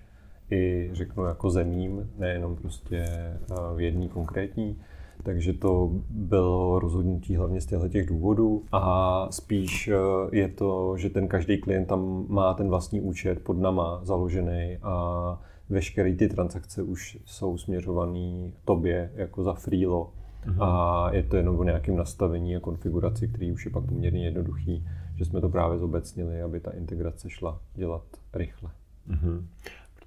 i 0.52 0.90
řeknu 0.94 1.26
jako 1.26 1.50
zemím, 1.50 2.10
nejenom 2.18 2.56
prostě 2.56 2.98
eh, 2.98 3.38
v 3.76 3.82
jedný 3.82 4.10
konkrétní. 4.10 4.82
Takže 5.28 5.54
to 5.54 5.92
bylo 6.10 6.80
rozhodnutí 6.80 7.36
hlavně 7.36 7.62
z 7.62 7.66
těchto 7.66 7.90
těch 7.90 8.08
důvodů 8.08 8.64
a 8.72 9.28
spíš 9.32 9.88
eh, 9.88 9.96
je 10.32 10.48
to, 10.48 10.98
že 10.98 11.10
ten 11.10 11.28
každý 11.28 11.58
klient 11.58 11.86
tam 11.86 12.26
má 12.30 12.54
ten 12.54 12.70
vlastní 12.70 13.02
účet 13.02 13.44
pod 13.44 13.58
nama 13.58 14.00
založený 14.04 14.78
a 14.84 15.42
veškeré 15.70 16.16
ty 16.16 16.30
transakce 16.30 16.84
už 16.84 17.18
jsou 17.26 17.58
směřované 17.58 18.52
tobě 18.66 19.12
jako 19.16 19.44
za 19.44 19.54
freelo. 19.54 20.14
Mm-hmm. 20.46 20.64
A 20.64 21.10
je 21.14 21.24
to 21.24 21.36
jenom 21.36 21.60
o 21.60 21.64
nějakém 21.64 21.96
nastavení 21.96 22.56
a 22.56 22.60
konfiguraci, 22.60 23.28
který 23.28 23.52
už 23.52 23.66
je 23.66 23.72
pak 23.72 23.86
poměrně 23.86 24.26
jednoduchý, 24.26 24.88
že 25.16 25.26
jsme 25.26 25.42
to 25.42 25.50
právě 25.50 25.78
zobecnili, 25.78 26.42
aby 26.42 26.60
ta 26.60 26.72
integrace 26.72 27.30
šla 27.30 27.60
dělat 27.74 28.04
rychle. 28.34 28.72
Mm-hmm. 29.10 29.46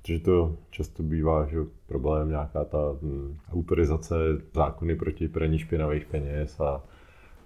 Protože 0.02 0.18
to 0.18 0.56
často 0.70 1.02
bývá, 1.02 1.46
že 1.46 1.58
problém 1.86 2.28
nějaká 2.28 2.64
ta 2.64 2.78
hm, 3.02 3.36
autorizace, 3.52 4.14
zákony 4.54 4.96
proti 4.96 5.28
praní 5.28 5.58
špinavých 5.58 6.06
peněz 6.06 6.60
a, 6.60 6.84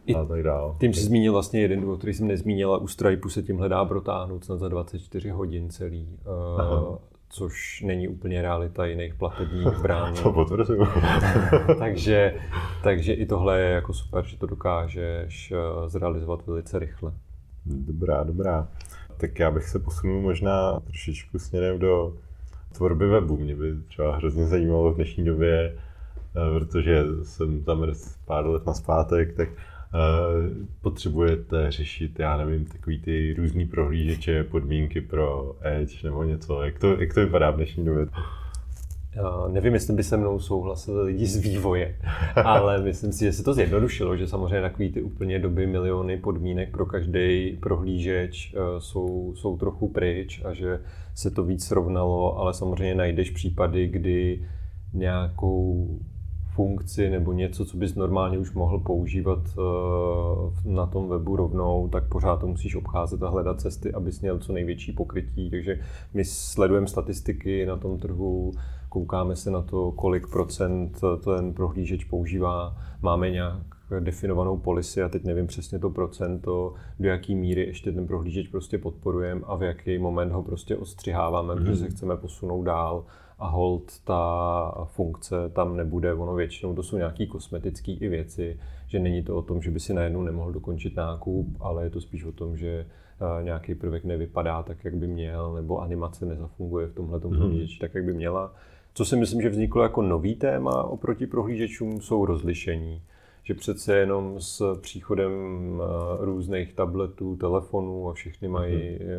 I 0.06 0.14
a 0.14 0.24
tak 0.24 0.42
dále. 0.42 0.74
Tím 0.80 0.94
jsi 0.94 1.00
zmínil 1.00 1.32
vlastně 1.32 1.60
jeden 1.60 1.80
důvod, 1.80 1.98
který 1.98 2.14
jsem 2.14 2.26
nezmínil, 2.26 2.78
u 2.82 2.88
Stripe 2.88 3.28
se 3.28 3.42
tím 3.42 3.58
hledá 3.58 3.84
protáhnout 3.84 4.44
snad 4.44 4.58
za 4.58 4.68
24 4.68 5.30
hodin 5.30 5.70
celý. 5.70 6.18
Uh, 6.26 6.96
což 7.28 7.82
není 7.86 8.08
úplně 8.08 8.42
realita 8.42 8.86
jiných 8.86 9.14
platebních 9.14 9.78
brán. 9.82 10.14
to 10.14 10.32
potvrzuju. 10.32 10.86
takže, 11.78 12.34
takže 12.82 13.12
i 13.12 13.26
tohle 13.26 13.60
je 13.60 13.70
jako 13.70 13.92
super, 13.92 14.24
že 14.24 14.36
to 14.38 14.46
dokážeš 14.46 15.52
eh, 15.52 15.88
zrealizovat 15.88 16.46
velice 16.46 16.78
rychle. 16.78 17.12
Dobrá, 17.66 18.22
dobrá. 18.22 18.68
Tak 19.16 19.38
já 19.38 19.50
bych 19.50 19.64
se 19.68 19.78
posunul 19.78 20.20
možná 20.20 20.80
trošičku 20.80 21.38
směrem 21.38 21.78
do 21.78 22.16
tvorby 22.74 23.06
webu. 23.06 23.36
Mě 23.36 23.56
by 23.56 23.74
třeba 23.88 24.16
hrozně 24.16 24.46
zajímalo 24.46 24.92
v 24.92 24.94
dnešní 24.94 25.24
době, 25.24 25.74
eh, 25.76 26.58
protože 26.58 27.04
jsem 27.22 27.64
tam 27.64 27.86
pár 28.24 28.46
let 28.46 28.66
na 28.66 28.74
zpátek, 28.74 29.36
tak 29.36 29.48
eh, 29.48 29.58
potřebujete 30.80 31.70
řešit, 31.70 32.18
já 32.18 32.36
nevím, 32.36 32.64
takový 32.64 32.98
ty 32.98 33.34
různý 33.38 33.66
prohlížeče, 33.66 34.44
podmínky 34.44 35.00
pro 35.00 35.56
Edge 35.60 36.04
nebo 36.04 36.24
něco. 36.24 36.62
Jak 36.62 36.78
to, 36.78 37.00
jak 37.00 37.14
to 37.14 37.20
vypadá 37.20 37.50
v 37.50 37.56
dnešní 37.56 37.84
době? 37.84 38.06
Nevím, 39.48 39.74
jestli 39.74 39.94
by 39.94 40.02
se 40.02 40.16
mnou 40.16 40.38
souhlasili 40.38 41.02
lidi 41.02 41.26
z 41.26 41.36
vývoje, 41.36 41.96
ale 42.44 42.82
myslím 42.82 43.12
si, 43.12 43.24
že 43.24 43.32
se 43.32 43.42
to 43.42 43.54
zjednodušilo, 43.54 44.16
že 44.16 44.26
samozřejmě 44.26 44.60
takový 44.60 44.92
ty 44.92 45.02
úplně 45.02 45.38
doby 45.38 45.66
miliony 45.66 46.16
podmínek 46.16 46.70
pro 46.70 46.86
každý 46.86 47.58
prohlížeč 47.60 48.54
eh, 48.54 48.80
jsou, 48.80 49.32
jsou 49.36 49.56
trochu 49.56 49.88
pryč 49.88 50.42
a 50.44 50.54
že 50.54 50.80
se 51.14 51.30
to 51.30 51.44
víc 51.44 51.64
srovnalo, 51.64 52.38
ale 52.38 52.54
samozřejmě 52.54 52.94
najdeš 52.94 53.30
případy, 53.30 53.88
kdy 53.88 54.44
nějakou 54.92 55.88
funkci 56.54 57.10
nebo 57.10 57.32
něco, 57.32 57.64
co 57.64 57.76
bys 57.76 57.94
normálně 57.94 58.38
už 58.38 58.52
mohl 58.52 58.78
používat 58.78 59.38
eh, 59.38 60.68
na 60.68 60.86
tom 60.86 61.08
webu 61.08 61.36
rovnou, 61.36 61.88
tak 61.88 62.08
pořád 62.08 62.36
to 62.36 62.46
musíš 62.46 62.74
obcházet 62.74 63.22
a 63.22 63.28
hledat 63.28 63.60
cesty, 63.60 63.92
abys 63.92 64.20
měl 64.20 64.38
co 64.38 64.52
největší 64.52 64.92
pokrytí. 64.92 65.50
Takže 65.50 65.80
my 66.14 66.24
sledujeme 66.24 66.86
statistiky 66.86 67.66
na 67.66 67.76
tom 67.76 67.98
trhu, 67.98 68.52
koukáme 68.94 69.36
se 69.36 69.50
na 69.50 69.62
to, 69.62 69.92
kolik 69.92 70.26
procent 70.26 71.00
ten 71.24 71.54
prohlížeč 71.54 72.04
používá, 72.04 72.76
máme 73.02 73.30
nějak 73.30 73.62
definovanou 74.00 74.56
policy 74.56 75.02
a 75.02 75.08
teď 75.08 75.24
nevím 75.24 75.46
přesně 75.46 75.78
to 75.78 75.90
procento, 75.90 76.74
do 77.00 77.08
jaký 77.08 77.34
míry 77.34 77.60
ještě 77.66 77.92
ten 77.92 78.06
prohlížeč 78.06 78.48
prostě 78.48 78.78
podporujeme 78.78 79.40
a 79.44 79.56
v 79.56 79.62
jaký 79.62 79.98
moment 79.98 80.32
ho 80.32 80.42
prostě 80.42 80.76
ostřiháváme, 80.76 81.54
mm-hmm. 81.54 81.58
protože 81.58 81.76
se 81.76 81.90
chceme 81.90 82.16
posunout 82.16 82.62
dál 82.62 83.04
a 83.38 83.48
hold 83.48 84.00
ta 84.04 84.86
funkce 84.86 85.36
tam 85.52 85.76
nebude, 85.76 86.14
ono 86.14 86.34
většinou 86.34 86.74
to 86.74 86.82
jsou 86.82 86.96
nějaké 86.96 87.26
kosmetické 87.26 87.92
i 87.92 88.08
věci, 88.08 88.58
že 88.86 88.98
není 88.98 89.22
to 89.22 89.36
o 89.36 89.42
tom, 89.42 89.62
že 89.62 89.70
by 89.70 89.80
si 89.80 89.94
najednou 89.94 90.22
nemohl 90.22 90.52
dokončit 90.52 90.96
nákup, 90.96 91.46
ale 91.60 91.84
je 91.84 91.90
to 91.90 92.00
spíš 92.00 92.24
o 92.24 92.32
tom, 92.32 92.56
že 92.56 92.86
eh, 92.86 93.44
nějaký 93.44 93.74
prvek 93.74 94.04
nevypadá 94.04 94.62
tak, 94.62 94.84
jak 94.84 94.96
by 94.96 95.06
měl, 95.06 95.54
nebo 95.54 95.80
animace 95.80 96.26
nezafunguje 96.26 96.86
v 96.86 96.94
tomhle 96.94 97.18
mm-hmm. 97.18 97.36
prohlížeči 97.36 97.78
tak, 97.78 97.94
jak 97.94 98.04
by 98.04 98.14
měla. 98.14 98.54
Co 98.94 99.04
si 99.04 99.16
myslím, 99.16 99.42
že 99.42 99.48
vzniklo 99.48 99.82
jako 99.82 100.02
nový 100.02 100.34
téma 100.34 100.82
oproti 100.82 101.26
prohlížečům, 101.26 102.00
jsou 102.00 102.24
rozlišení. 102.24 103.02
Že 103.42 103.54
přece 103.54 103.96
jenom 103.96 104.40
s 104.40 104.80
příchodem 104.80 105.32
eh, 105.82 106.24
různých 106.24 106.72
tabletů, 106.72 107.36
telefonů 107.36 108.10
a 108.10 108.12
všichni 108.12 108.48
mají 108.48 108.74
mhm. 108.74 109.00
eh, 109.00 109.16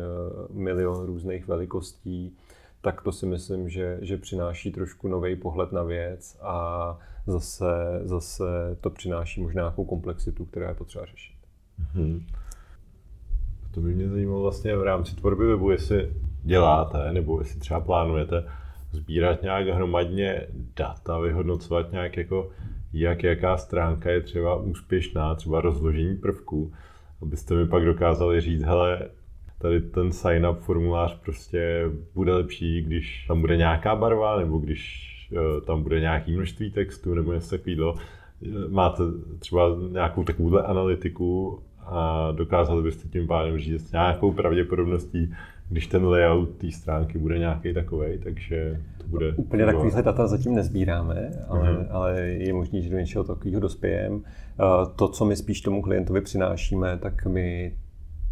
milion 0.50 1.06
různých 1.06 1.48
velikostí, 1.48 2.36
tak 2.80 3.02
to 3.02 3.12
si 3.12 3.26
myslím, 3.26 3.68
že, 3.68 3.98
že 4.02 4.16
přináší 4.16 4.72
trošku 4.72 5.08
nový 5.08 5.36
pohled 5.36 5.72
na 5.72 5.82
věc 5.82 6.38
a 6.42 6.98
zase, 7.26 8.00
zase 8.04 8.44
to 8.80 8.90
přináší 8.90 9.42
možná 9.42 9.62
nějakou 9.62 9.84
komplexitu, 9.84 10.44
která 10.44 10.68
je 10.68 10.74
potřeba 10.74 11.04
řešit. 11.04 11.36
Mm-hmm. 11.94 12.22
To 13.74 13.80
by 13.80 13.94
mě 13.94 14.08
zajímalo 14.08 14.42
vlastně 14.42 14.76
v 14.76 14.82
rámci 14.82 15.16
tvorby 15.16 15.46
webu, 15.46 15.70
jestli 15.70 16.12
děláte, 16.42 17.12
nebo 17.12 17.38
jestli 17.40 17.60
třeba 17.60 17.80
plánujete 17.80 18.44
sbírat 18.96 19.42
nějak 19.42 19.66
hromadně 19.68 20.46
data, 20.76 21.18
vyhodnocovat 21.18 21.92
nějak 21.92 22.16
jako 22.16 22.50
jak 22.92 23.22
jaká 23.22 23.56
stránka 23.56 24.10
je 24.10 24.20
třeba 24.20 24.56
úspěšná, 24.56 25.34
třeba 25.34 25.60
rozložení 25.60 26.16
prvků, 26.16 26.72
abyste 27.22 27.54
mi 27.54 27.66
pak 27.66 27.84
dokázali 27.84 28.40
říct, 28.40 28.62
hele, 28.62 29.00
tady 29.58 29.80
ten 29.80 30.08
sign-up 30.08 30.54
formulář 30.54 31.20
prostě 31.20 31.90
bude 32.14 32.34
lepší, 32.34 32.82
když 32.82 33.24
tam 33.28 33.40
bude 33.40 33.56
nějaká 33.56 33.96
barva, 33.96 34.38
nebo 34.38 34.58
když 34.58 35.12
uh, 35.32 35.64
tam 35.64 35.82
bude 35.82 36.00
nějaký 36.00 36.32
množství 36.32 36.70
textu, 36.70 37.14
nebo 37.14 37.32
něco 37.32 37.58
takového. 37.58 37.94
Máte 38.68 39.02
třeba 39.38 39.76
nějakou 39.90 40.24
takovouhle 40.24 40.62
analytiku 40.62 41.60
a 41.86 42.32
dokázali 42.32 42.82
byste 42.82 43.08
tím 43.08 43.26
pádem 43.26 43.58
říct 43.58 43.92
nějakou 43.92 44.32
pravděpodobností, 44.32 45.34
když 45.68 45.86
ten 45.86 46.04
layout 46.04 46.48
té 46.48 46.72
stránky 46.72 47.18
bude 47.18 47.38
nějaký 47.38 47.74
takový, 47.74 48.18
takže 48.24 48.80
to 48.98 49.06
bude... 49.06 49.28
Úplně 49.28 49.62
fungovat. 49.62 49.72
takovýhle 49.72 50.02
data 50.02 50.26
zatím 50.26 50.54
nezbíráme, 50.54 51.30
ale, 51.48 51.72
uh-huh. 51.72 51.86
ale 51.90 52.20
je 52.20 52.52
možné, 52.52 52.80
že 52.80 52.90
do 52.90 52.98
něčeho 52.98 53.24
takového 53.24 53.60
dospějeme. 53.60 54.18
Eh, 54.24 54.64
to, 54.96 55.08
co 55.08 55.24
my 55.24 55.36
spíš 55.36 55.60
tomu 55.60 55.82
klientovi 55.82 56.20
přinášíme, 56.20 56.98
tak 56.98 57.26
my 57.26 57.76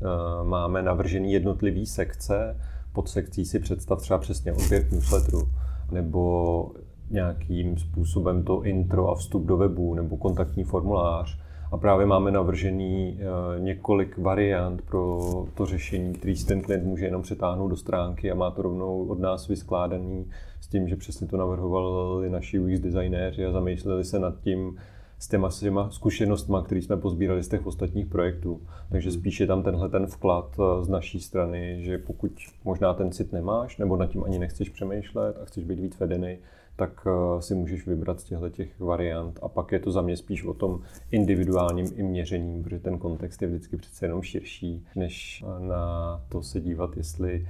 eh, 0.02 0.44
máme 0.44 0.82
navržený 0.82 1.32
jednotlivý 1.32 1.86
sekce. 1.86 2.56
Pod 2.92 3.08
sekcí 3.08 3.44
si 3.44 3.58
představ 3.58 4.00
třeba 4.00 4.18
přesně 4.18 4.52
odběr 4.52 4.92
newsletteru, 4.92 5.48
nebo 5.92 6.70
nějakým 7.10 7.78
způsobem 7.78 8.42
to 8.42 8.62
intro 8.62 9.10
a 9.10 9.14
vstup 9.14 9.46
do 9.46 9.56
webu, 9.56 9.94
nebo 9.94 10.16
kontaktní 10.16 10.64
formulář 10.64 11.43
a 11.74 11.76
právě 11.76 12.06
máme 12.06 12.30
navržený 12.30 13.18
eh, 13.20 13.60
několik 13.60 14.18
variant 14.18 14.82
pro 14.82 15.20
to 15.54 15.66
řešení, 15.66 16.12
který 16.12 16.36
si 16.36 16.46
ten 16.46 16.62
klient 16.62 16.84
může 16.84 17.04
jenom 17.04 17.22
přetáhnout 17.22 17.70
do 17.70 17.76
stránky 17.76 18.30
a 18.30 18.34
má 18.34 18.50
to 18.50 18.62
rovnou 18.62 19.06
od 19.06 19.18
nás 19.18 19.48
vyskládaný 19.48 20.26
s 20.60 20.66
tím, 20.66 20.88
že 20.88 20.96
přesně 20.96 21.26
to 21.26 21.36
navrhovali 21.36 22.30
naši 22.30 22.58
UX 22.58 22.80
designéři 22.80 23.46
a 23.46 23.52
zamýšleli 23.52 24.04
se 24.04 24.18
nad 24.18 24.40
tím, 24.40 24.78
s 25.18 25.28
těma, 25.28 25.50
s 25.50 25.60
těma 25.60 25.90
zkušenostma, 25.90 26.62
které 26.62 26.82
jsme 26.82 26.96
pozbírali 26.96 27.42
z 27.42 27.48
těch 27.48 27.66
ostatních 27.66 28.06
projektů. 28.06 28.60
Takže 28.90 29.10
hmm. 29.10 29.20
spíš 29.20 29.40
je 29.40 29.46
tam 29.46 29.62
tenhle 29.62 29.88
ten 29.88 30.06
vklad 30.06 30.56
eh, 30.58 30.84
z 30.84 30.88
naší 30.88 31.20
strany, 31.20 31.82
že 31.82 31.98
pokud 31.98 32.32
možná 32.64 32.94
ten 32.94 33.12
cit 33.12 33.32
nemáš, 33.32 33.78
nebo 33.78 33.96
nad 33.96 34.06
tím 34.06 34.24
ani 34.24 34.38
nechceš 34.38 34.68
přemýšlet 34.68 35.36
a 35.42 35.44
chceš 35.44 35.64
být 35.64 35.80
víc 35.80 36.00
vedený, 36.00 36.38
tak 36.76 37.06
eh, 37.06 37.42
si 37.42 37.54
můžeš 37.54 37.86
vybrat 37.86 38.20
z 38.20 38.24
těchto 38.24 38.50
těch 38.50 38.80
variant. 38.80 39.38
A 39.42 39.48
pak 39.48 39.72
je 39.72 39.78
to 39.78 39.90
za 39.90 40.02
mě 40.02 40.16
spíš 40.16 40.44
o 40.44 40.54
tom 40.54 40.80
individuálním 41.10 41.86
i 41.94 42.02
měřením, 42.02 42.62
protože 42.62 42.78
ten 42.78 42.98
kontext 42.98 43.42
je 43.42 43.48
vždycky 43.48 43.76
přece 43.76 44.06
jenom 44.06 44.22
širší, 44.22 44.86
než 44.96 45.44
eh, 45.46 45.66
na 45.66 46.20
to 46.28 46.42
se 46.42 46.60
dívat, 46.60 46.96
jestli 46.96 47.48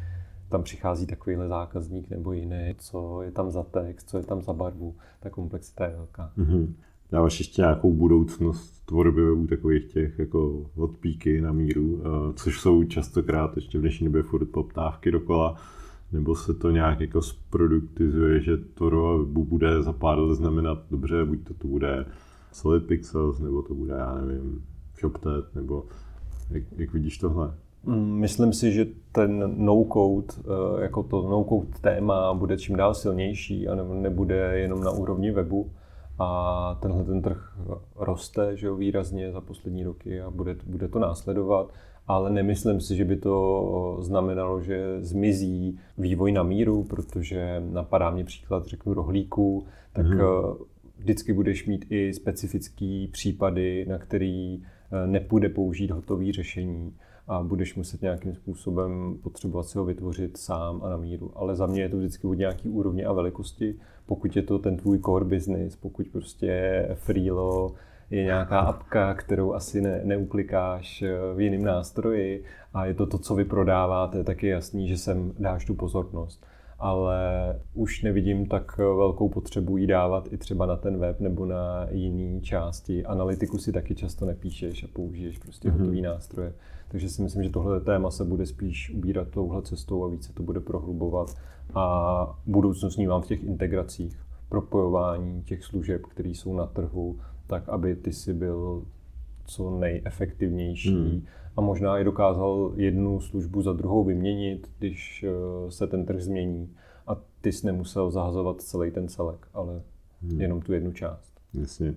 tam 0.48 0.62
přichází 0.62 1.06
takovýhle 1.06 1.48
zákazník 1.48 2.10
nebo 2.10 2.32
jiný, 2.32 2.74
co 2.78 3.22
je 3.22 3.30
tam 3.30 3.50
za 3.50 3.62
text, 3.62 4.08
co 4.08 4.16
je 4.16 4.24
tam 4.24 4.42
za 4.42 4.52
barvu. 4.52 4.94
Ta 5.20 5.30
komplexita 5.30 5.86
je 5.86 5.96
velká. 5.96 6.32
Mm-hmm. 6.38 6.72
Dáváš 7.10 7.38
ještě 7.38 7.62
nějakou 7.62 7.92
budoucnost 7.92 8.86
tvorby 8.86 9.24
webů 9.24 9.46
takových 9.46 9.92
těch 9.92 10.18
jako 10.18 10.66
odpíky 10.76 11.40
na 11.40 11.52
míru, 11.52 12.00
eh, 12.00 12.32
což 12.34 12.60
jsou 12.60 12.84
častokrát 12.84 13.56
ještě 13.56 13.78
v 13.78 13.80
dnešní 13.80 14.04
době 14.04 14.22
furt 14.22 14.46
poptávky 14.46 15.10
dokola 15.10 15.56
nebo 16.14 16.34
se 16.34 16.54
to 16.54 16.70
nějak 16.70 17.00
jako 17.00 17.22
zproduktizuje, 17.22 18.40
že 18.40 18.56
to 18.56 18.90
bude 19.26 19.82
za 19.82 19.92
pár 19.92 20.18
let 20.18 20.34
znamenat, 20.34 20.78
dobře, 20.90 21.24
buď 21.24 21.38
to, 21.48 21.54
to 21.54 21.68
bude 21.68 22.06
Solid 22.52 22.86
Pixels, 22.86 23.40
nebo 23.40 23.62
to 23.62 23.74
bude, 23.74 23.94
já 23.94 24.14
nevím, 24.14 24.64
ShopTet, 25.00 25.54
nebo 25.54 25.84
jak, 26.50 26.62
jak 26.76 26.92
vidíš 26.92 27.18
tohle? 27.18 27.54
Mm, 27.84 28.12
myslím 28.12 28.52
si, 28.52 28.72
že 28.72 28.86
ten 29.12 29.54
no-code, 29.64 30.34
eh, 30.38 30.82
jako 30.82 31.02
to 31.02 31.28
no-code 31.28 31.78
téma 31.80 32.34
bude 32.34 32.56
čím 32.58 32.76
dál 32.76 32.94
silnější 32.94 33.68
a 33.68 33.74
nebude 33.74 34.58
jenom 34.58 34.84
na 34.84 34.90
úrovni 34.90 35.30
webu. 35.30 35.70
A 36.18 36.78
tenhle 36.82 37.04
ten 37.04 37.22
trh 37.22 37.58
roste 37.96 38.56
že 38.56 38.66
jo, 38.66 38.76
výrazně 38.76 39.32
za 39.32 39.40
poslední 39.40 39.84
roky 39.84 40.20
a 40.20 40.30
bude, 40.30 40.56
bude 40.66 40.88
to 40.88 40.98
následovat. 40.98 41.72
Ale 42.06 42.30
nemyslím 42.30 42.80
si, 42.80 42.96
že 42.96 43.04
by 43.04 43.16
to 43.16 43.98
znamenalo, 44.00 44.60
že 44.60 45.02
zmizí 45.02 45.78
vývoj 45.98 46.32
na 46.32 46.42
míru, 46.42 46.84
protože 46.84 47.62
napadá 47.70 48.10
mě 48.10 48.24
příklad, 48.24 48.66
řeknu, 48.66 48.94
rohlíků, 48.94 49.66
tak 49.92 50.06
mm-hmm. 50.06 50.56
vždycky 50.98 51.32
budeš 51.32 51.66
mít 51.66 51.86
i 51.90 52.12
specifický 52.12 53.08
případy, 53.08 53.86
na 53.88 53.98
který 53.98 54.62
eh, 54.62 55.06
nepůjde 55.06 55.48
použít 55.48 55.90
hotové 55.90 56.32
řešení 56.32 56.94
a 57.28 57.42
budeš 57.42 57.74
muset 57.74 58.02
nějakým 58.02 58.34
způsobem 58.34 59.18
potřebovat 59.22 59.66
si 59.66 59.78
ho 59.78 59.84
vytvořit 59.84 60.36
sám 60.36 60.80
a 60.84 60.88
na 60.88 60.96
míru. 60.96 61.30
Ale 61.34 61.56
za 61.56 61.66
mě 61.66 61.82
je 61.82 61.88
to 61.88 61.96
vždycky 61.96 62.26
od 62.26 62.34
nějaký 62.34 62.68
úrovně 62.68 63.04
a 63.04 63.12
velikosti. 63.12 63.74
Pokud 64.06 64.36
je 64.36 64.42
to 64.42 64.58
ten 64.58 64.76
tvůj 64.76 64.98
core 64.98 65.24
business, 65.24 65.76
pokud 65.76 66.06
prostě 66.08 66.88
Freelo 66.94 67.74
je 68.10 68.24
nějaká 68.24 68.60
apka, 68.60 69.14
kterou 69.14 69.52
asi 69.52 69.80
ne, 69.80 70.00
neuklikáš 70.04 71.02
eh, 71.02 71.34
v 71.34 71.40
jiném 71.40 71.64
nástroji 71.64 72.44
a 72.74 72.86
je 72.86 72.94
to 72.94 73.06
to, 73.06 73.18
co 73.18 73.34
vy 73.34 73.44
prodáváte, 73.44 74.24
tak 74.24 74.42
je 74.42 74.50
jasný, 74.50 74.88
že 74.88 74.96
sem 74.96 75.32
dáš 75.38 75.64
tu 75.64 75.74
pozornost 75.74 76.46
ale 76.78 77.20
už 77.74 78.02
nevidím 78.02 78.46
tak 78.46 78.78
velkou 78.78 79.28
potřebu 79.28 79.76
jí 79.76 79.86
dávat 79.86 80.32
i 80.32 80.36
třeba 80.36 80.66
na 80.66 80.76
ten 80.76 80.98
web 80.98 81.20
nebo 81.20 81.46
na 81.46 81.86
jiné 81.90 82.40
části. 82.40 83.04
Analytiku 83.04 83.58
si 83.58 83.72
taky 83.72 83.94
často 83.94 84.26
nepíšeš 84.26 84.84
a 84.84 84.86
použiješ 84.92 85.38
prostě 85.38 85.68
mm-hmm. 85.68 85.78
hotový 85.78 86.00
nástroje. 86.00 86.52
Takže 86.94 87.08
si 87.08 87.22
myslím, 87.22 87.42
že 87.42 87.50
tohle 87.50 87.80
téma 87.80 88.10
se 88.10 88.24
bude 88.24 88.46
spíš 88.46 88.90
ubírat 88.90 89.28
touhle 89.28 89.62
cestou 89.62 90.04
a 90.04 90.08
více 90.08 90.32
to 90.32 90.42
bude 90.42 90.60
prohlubovat 90.60 91.36
a 91.74 92.38
budoucnost 92.46 92.96
vnímám 92.96 93.22
v 93.22 93.26
těch 93.26 93.44
integracích, 93.44 94.20
propojování 94.48 95.42
těch 95.42 95.64
služeb, 95.64 96.06
které 96.06 96.28
jsou 96.28 96.54
na 96.54 96.66
trhu, 96.66 97.18
tak 97.46 97.68
aby 97.68 97.96
ty 97.96 98.12
si 98.12 98.34
byl 98.34 98.84
co 99.44 99.70
nejefektivnější 99.70 101.10
hmm. 101.10 101.24
a 101.56 101.60
možná 101.60 101.98
i 101.98 102.04
dokázal 102.04 102.72
jednu 102.76 103.20
službu 103.20 103.62
za 103.62 103.72
druhou 103.72 104.04
vyměnit, 104.04 104.70
když 104.78 105.24
eh, 105.28 105.70
se 105.70 105.86
ten 105.86 106.06
trh 106.06 106.20
změní 106.20 106.74
a 107.06 107.16
ty 107.40 107.52
jsi 107.52 107.66
nemusel 107.66 108.10
zahazovat 108.10 108.60
celý 108.60 108.90
ten 108.90 109.08
celek, 109.08 109.46
ale 109.54 109.82
hmm. 110.22 110.40
jenom 110.40 110.60
tu 110.60 110.72
jednu 110.72 110.92
část. 110.92 111.32
Jasně. 111.54 111.94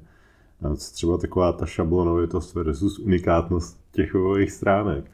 Co 0.62 0.93
třeba 0.93 1.18
taková 1.18 1.51
ta 1.51 1.66
šablonovitost 1.66 2.55
versus 2.55 2.99
unikátnost 2.99 3.80
těch 3.91 4.14
webových 4.14 4.51
stránek. 4.51 5.05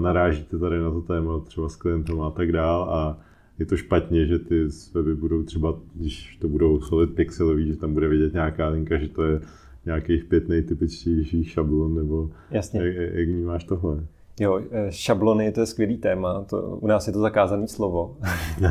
Narážíte 0.00 0.58
tady 0.58 0.78
na 0.78 0.90
to 0.90 1.00
téma 1.00 1.40
třeba 1.40 1.68
s 1.68 1.76
klientem 1.76 2.20
a 2.20 2.30
tak 2.30 2.52
dál 2.52 2.82
a 2.82 3.18
je 3.58 3.66
to 3.66 3.76
špatně, 3.76 4.26
že 4.26 4.38
ty 4.38 4.68
weby 4.94 5.14
budou 5.14 5.42
třeba, 5.42 5.74
když 5.94 6.36
to 6.36 6.48
budou 6.48 6.80
solid 6.80 7.14
pixelový, 7.14 7.68
že 7.68 7.76
tam 7.76 7.94
bude 7.94 8.08
vidět 8.08 8.32
nějaká 8.32 8.68
linka, 8.68 8.98
že 8.98 9.08
to 9.08 9.22
je 9.22 9.40
nějakých 9.84 10.24
pět 10.24 10.48
nejtypičtějších 10.48 11.50
šablon, 11.50 11.94
nebo 11.94 12.30
Jasně. 12.50 12.80
Jak, 12.80 12.96
jak 12.96 13.28
vnímáš 13.28 13.64
tohle? 13.64 14.06
Jo, 14.40 14.60
eh, 14.70 14.86
šablony 14.90 15.52
to 15.52 15.60
je 15.60 15.66
skvělý 15.66 15.96
téma, 15.96 16.44
to, 16.44 16.62
u 16.62 16.86
nás 16.86 17.06
je 17.06 17.12
to 17.12 17.20
zakázané 17.20 17.68
slovo. 17.68 18.16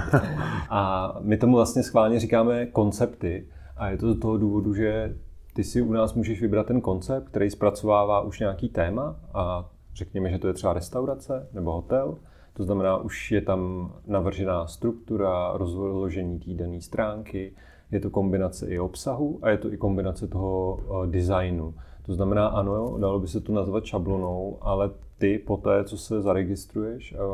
a 0.70 1.14
my 1.22 1.38
tomu 1.38 1.56
vlastně 1.56 1.84
schválně 1.84 2.20
říkáme 2.20 2.66
koncepty 2.66 3.48
a 3.78 3.90
je 3.90 3.98
to 3.98 4.14
z 4.14 4.20
toho 4.20 4.38
důvodu, 4.38 4.74
že 4.74 5.16
ty 5.58 5.64
si 5.64 5.82
u 5.82 5.91
nás 5.91 6.14
můžeš 6.14 6.41
vybrat 6.41 6.68
ten 6.68 6.82
koncept, 6.82 7.30
který 7.30 7.49
zpracovává 7.49 8.22
už 8.22 8.39
nějaký 8.39 8.70
téma 8.70 9.16
a 9.34 9.70
řekněme, 9.95 10.30
že 10.30 10.39
to 10.39 10.47
je 10.47 10.53
třeba 10.53 10.74
restaurace 10.74 11.47
nebo 11.53 11.72
hotel. 11.72 12.18
To 12.53 12.64
znamená, 12.64 12.97
už 12.97 13.32
je 13.32 13.41
tam 13.41 13.91
navržená 14.08 14.68
struktura, 14.68 15.51
rozložení 15.53 16.39
té 16.39 16.53
dané 16.53 16.82
stránky, 16.82 17.53
je 17.91 17.99
to 17.99 18.10
kombinace 18.10 18.68
i 18.68 18.80
obsahu 18.80 19.39
a 19.41 19.49
je 19.49 19.58
to 19.58 19.74
i 19.74 19.78
kombinace 19.78 20.28
toho 20.28 20.76
uh, 20.76 21.08
designu. 21.08 21.74
To 22.05 22.14
znamená, 22.14 22.47
ano, 22.47 22.97
dalo 22.97 23.20
by 23.20 23.28
se 23.28 23.41
to 23.41 23.53
nazvat 23.53 23.86
šablonou, 23.86 24.58
ale 24.62 24.91
ty 25.18 25.39
po 25.47 25.58
té, 25.58 25.84
co 25.84 25.97
se 25.97 26.22
zaregistruješ 26.22 27.14
a 27.14 27.26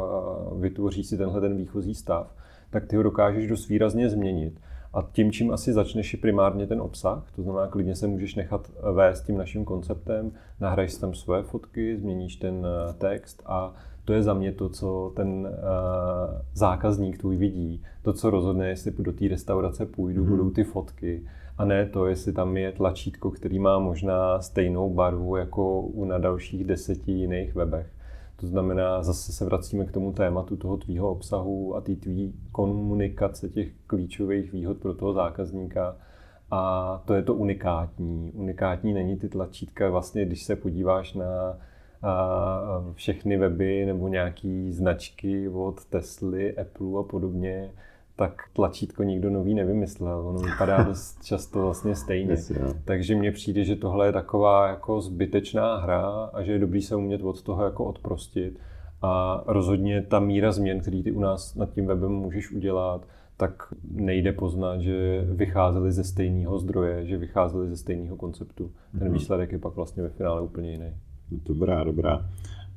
vytvoříš 0.56 1.08
si 1.08 1.18
tenhle 1.18 1.42
ten 1.42 1.58
výchozí 1.58 1.96
stav, 1.96 2.36
tak 2.70 2.86
ty 2.86 2.96
ho 2.96 3.04
dokážeš 3.04 3.48
dost 3.48 3.68
výrazně 3.68 4.10
změnit. 4.10 4.60
A 4.94 5.02
tím, 5.12 5.32
čím 5.32 5.52
asi 5.52 5.74
začneš, 5.74 6.14
je 6.14 6.20
primárně 6.20 6.68
ten 6.68 6.82
obsah, 6.82 7.32
to 7.36 7.42
znamená, 7.42 7.68
klidně 7.68 7.96
se 7.96 8.08
můžeš 8.08 8.36
nechat 8.36 8.72
vést 8.94 9.22
tím 9.22 9.38
naším 9.38 9.66
konceptem, 9.66 10.32
nahraješ 10.60 10.96
tam 10.96 11.14
své 11.14 11.44
fotky, 11.44 11.98
změníš 11.98 12.36
ten 12.36 12.66
eh, 12.66 12.94
text 12.94 13.44
a 13.46 13.74
to 14.06 14.14
je 14.14 14.24
za 14.24 14.34
mě 14.34 14.52
to, 14.52 14.70
co 14.70 15.14
ten 15.16 15.28
uh, 15.28 15.48
zákazník 16.54 17.18
tvůj 17.18 17.38
vidí. 17.38 17.84
To, 18.02 18.14
co 18.14 18.30
rozhodne, 18.30 18.70
jestli 18.70 18.92
do 19.00 19.12
té 19.12 19.28
restaurace 19.28 19.86
půjdu, 19.86 20.24
mm-hmm. 20.24 20.30
budou 20.30 20.50
ty 20.50 20.64
fotky. 20.64 21.24
A 21.58 21.66
ne 21.66 21.86
to, 21.86 22.06
jestli 22.06 22.34
tam 22.34 22.58
je 22.58 22.72
tlačítko, 22.72 23.32
který 23.32 23.60
má 23.60 23.80
možná 23.80 24.42
stejnou 24.42 24.94
barvu 24.94 25.36
jako 25.36 25.82
u 25.82 26.06
na 26.06 26.18
dalších 26.18 26.64
deseti 26.64 27.12
jiných 27.12 27.56
webech. 27.56 27.93
To 28.44 28.48
znamená, 28.48 29.04
zase 29.04 29.32
se 29.32 29.46
vracíme 29.46 29.86
k 29.86 29.92
tomu 29.92 30.14
tématu 30.14 30.58
toho 30.58 30.78
tvýho 30.78 31.12
obsahu 31.12 31.76
a 31.76 31.82
té 31.82 31.96
tvý 31.96 32.34
komunikace 32.52 33.50
těch 33.50 33.72
klíčových 33.88 34.52
výhod 34.52 34.78
pro 34.78 34.94
toho 34.94 35.14
zákazníka. 35.14 35.96
A 36.52 37.04
to 37.06 37.14
je 37.14 37.24
to 37.24 37.36
unikátní. 37.36 38.32
Unikátní 38.36 38.94
není 38.94 39.18
ty 39.18 39.30
tlačítka, 39.30 39.90
vlastně 39.90 40.26
když 40.26 40.44
se 40.44 40.56
podíváš 40.56 41.14
na 41.14 41.58
všechny 42.94 43.38
weby 43.38 43.86
nebo 43.86 44.08
nějaký 44.08 44.72
značky 44.72 45.50
od 45.50 45.86
Tesly, 45.86 46.58
Apple 46.58 47.00
a 47.00 47.04
podobně, 47.04 47.72
tak 48.16 48.44
tlačítko 48.54 49.04
nikdo 49.04 49.30
nový 49.30 49.54
nevymyslel. 49.54 50.28
Ono 50.28 50.40
vypadá 50.40 50.84
dost 50.88 51.24
často 51.24 51.62
vlastně 51.62 51.96
stejně. 51.96 52.32
Yes, 52.32 52.52
Takže 52.86 53.16
mně 53.16 53.32
přijde, 53.32 53.64
že 53.64 53.76
tohle 53.76 54.08
je 54.08 54.12
taková 54.12 54.68
jako 54.68 55.02
zbytečná 55.02 55.78
hra 55.78 56.30
a 56.34 56.44
že 56.44 56.52
je 56.52 56.60
dobrý 56.60 56.82
se 56.82 56.96
umět 56.96 57.22
od 57.22 57.42
toho 57.42 57.64
jako 57.64 57.86
odprostit. 57.86 58.60
A 59.02 59.44
rozhodně 59.48 60.02
ta 60.02 60.20
míra 60.20 60.52
změn, 60.52 60.80
který 60.80 61.04
ty 61.04 61.12
u 61.12 61.20
nás 61.20 61.56
nad 61.56 61.70
tím 61.70 61.86
webem 61.86 62.12
můžeš 62.12 62.52
udělat, 62.52 63.08
tak 63.38 63.74
nejde 63.92 64.34
poznat, 64.34 64.80
že 64.80 65.26
vycházeli 65.30 65.92
ze 65.92 66.04
stejného 66.04 66.60
zdroje, 66.60 67.06
že 67.06 67.18
vycházeli 67.18 67.70
ze 67.70 67.78
stejného 67.78 68.16
konceptu. 68.16 68.72
Ten 69.00 69.08
mm-hmm. 69.08 69.14
výsledek 69.14 69.52
je 69.52 69.60
pak 69.60 69.76
vlastně 69.76 70.04
ve 70.04 70.10
finále 70.10 70.42
úplně 70.42 70.72
jiný. 70.72 70.94
Dobrá, 71.32 71.84
dobrá. 71.84 72.30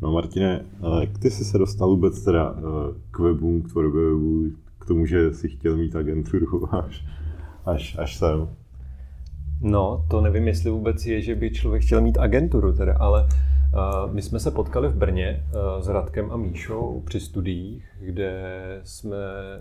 No 0.03 0.12
Martine, 0.12 0.64
jak 1.01 1.18
ty 1.18 1.30
jsi 1.30 1.45
se 1.45 1.59
dostal 1.59 1.89
vůbec 1.89 2.24
teda 2.24 2.55
eh, 2.59 2.62
k 3.11 3.18
webům, 3.18 3.62
k 3.62 3.68
tvorbě 3.68 4.03
webu, 4.03 4.51
k 4.87 4.89
tomu, 4.89 5.07
že 5.07 5.32
jsi 5.32 5.49
chtěl 5.49 5.76
mít 5.76 5.97
agenturu 5.97 6.74
až, 6.74 7.05
až, 7.64 7.97
až 7.99 8.16
sem? 8.16 8.49
No, 9.61 10.05
to 10.11 10.20
nevím, 10.20 10.49
jestli 10.49 10.70
vůbec 10.70 11.07
je, 11.07 11.22
že 11.22 11.34
by 11.34 11.51
člověk 11.51 11.82
chtěl 11.82 12.01
mít 12.01 12.18
agenturu 12.18 12.72
teda, 12.72 12.97
ale 13.01 13.22
uh, 13.22 14.12
my 14.14 14.22
jsme 14.22 14.41
se 14.41 14.51
potkali 14.51 14.89
v 14.89 14.95
Brně 14.95 15.45
uh, 15.47 15.82
s 15.82 15.89
Radkem 15.89 16.30
a 16.32 16.37
Míšou 16.37 17.03
při 17.07 17.20
studiích, 17.20 17.84
kde 18.01 18.43
jsme 18.84 19.16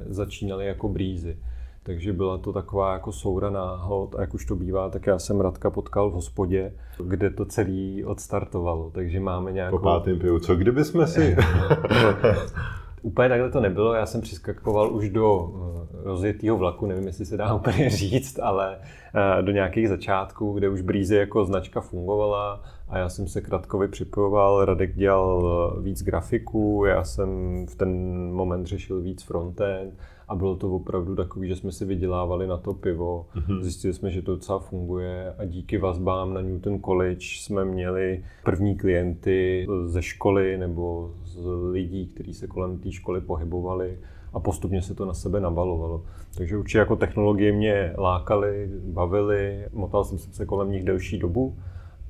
začínali 0.05 0.65
jako 0.65 0.89
brýzy. 0.89 1.37
Takže 1.83 2.13
byla 2.13 2.37
to 2.37 2.53
taková 2.53 2.93
jako 2.93 3.11
soura 3.11 3.49
náhod 3.49 4.15
a 4.15 4.21
jak 4.21 4.33
už 4.33 4.45
to 4.45 4.55
bývá, 4.55 4.89
tak 4.89 5.07
já 5.07 5.19
jsem 5.19 5.41
Radka 5.41 5.69
potkal 5.69 6.09
v 6.09 6.13
hospodě, 6.13 6.73
kde 7.03 7.29
to 7.29 7.45
celý 7.45 8.05
odstartovalo. 8.05 8.91
Takže 8.91 9.19
máme 9.19 9.51
nějakou... 9.51 9.77
Po 9.77 9.83
pátým 9.83 10.19
pivu. 10.19 10.39
Co 10.39 10.55
kdyby 10.55 10.85
jsme 10.85 11.07
si... 11.07 11.35
Úplně 13.05 13.29
takhle 13.29 13.49
to 13.49 13.59
nebylo, 13.59 13.93
já 13.93 14.05
jsem 14.05 14.21
přiskakoval 14.21 14.95
už 14.95 15.09
do 15.09 15.49
eh, 15.49 15.87
rozjetého 16.03 16.57
vlaku, 16.57 16.85
nevím, 16.85 17.07
jestli 17.07 17.25
se 17.25 17.37
dá 17.37 17.53
úplně 17.55 17.89
říct, 17.89 18.39
ale 18.39 18.77
eh, 18.79 19.41
do 19.41 19.51
nějakých 19.51 19.89
začátků, 19.89 20.53
kde 20.53 20.69
už 20.69 20.81
Breezy 20.81 21.15
jako 21.15 21.45
značka 21.45 21.81
fungovala 21.81 22.63
a 22.87 22.97
já 22.97 23.09
jsem 23.09 23.27
se 23.27 23.41
Kratkovi 23.41 23.87
připojoval, 23.87 24.65
Radek 24.65 24.95
dělal 24.95 25.73
eh, 25.77 25.81
víc 25.81 26.03
grafiku, 26.03 26.83
já 26.87 27.03
jsem 27.03 27.29
v 27.69 27.75
ten 27.75 27.91
moment 28.31 28.65
řešil 28.67 29.01
víc 29.01 29.23
frontend 29.23 29.93
a 30.27 30.35
bylo 30.35 30.55
to 30.55 30.75
opravdu 30.75 31.15
takový, 31.15 31.47
že 31.47 31.55
jsme 31.55 31.71
si 31.71 31.85
vydělávali 31.85 32.47
na 32.47 32.57
to 32.57 32.73
pivo. 32.73 33.25
Mm-hmm. 33.35 33.61
Zjistili 33.61 33.93
jsme, 33.93 34.11
že 34.11 34.21
to 34.21 34.35
docela 34.35 34.59
funguje 34.59 35.33
a 35.37 35.45
díky 35.45 35.77
vazbám 35.77 36.33
na 36.33 36.41
Newton 36.41 36.79
College 36.79 37.25
jsme 37.25 37.65
měli 37.65 38.23
první 38.43 38.75
klienty 38.75 39.67
ze 39.85 40.01
školy 40.01 40.57
nebo 40.57 41.11
z 41.23 41.39
lidí, 41.71 42.07
kteří 42.07 42.33
se 42.33 42.47
kolem 42.47 42.77
té 42.77 42.91
školy 42.91 43.21
pohybovali 43.21 43.99
a 44.33 44.39
postupně 44.39 44.81
se 44.81 44.95
to 44.95 45.05
na 45.05 45.13
sebe 45.13 45.39
nabalovalo. 45.39 46.03
Takže 46.37 46.57
určitě 46.57 46.77
jako 46.77 46.95
technologie 46.95 47.51
mě 47.51 47.93
lákaly, 47.97 48.69
bavily, 48.85 49.65
motal 49.73 50.03
jsem 50.03 50.17
se 50.17 50.45
kolem 50.45 50.71
nich 50.71 50.83
delší 50.83 51.17
dobu, 51.17 51.55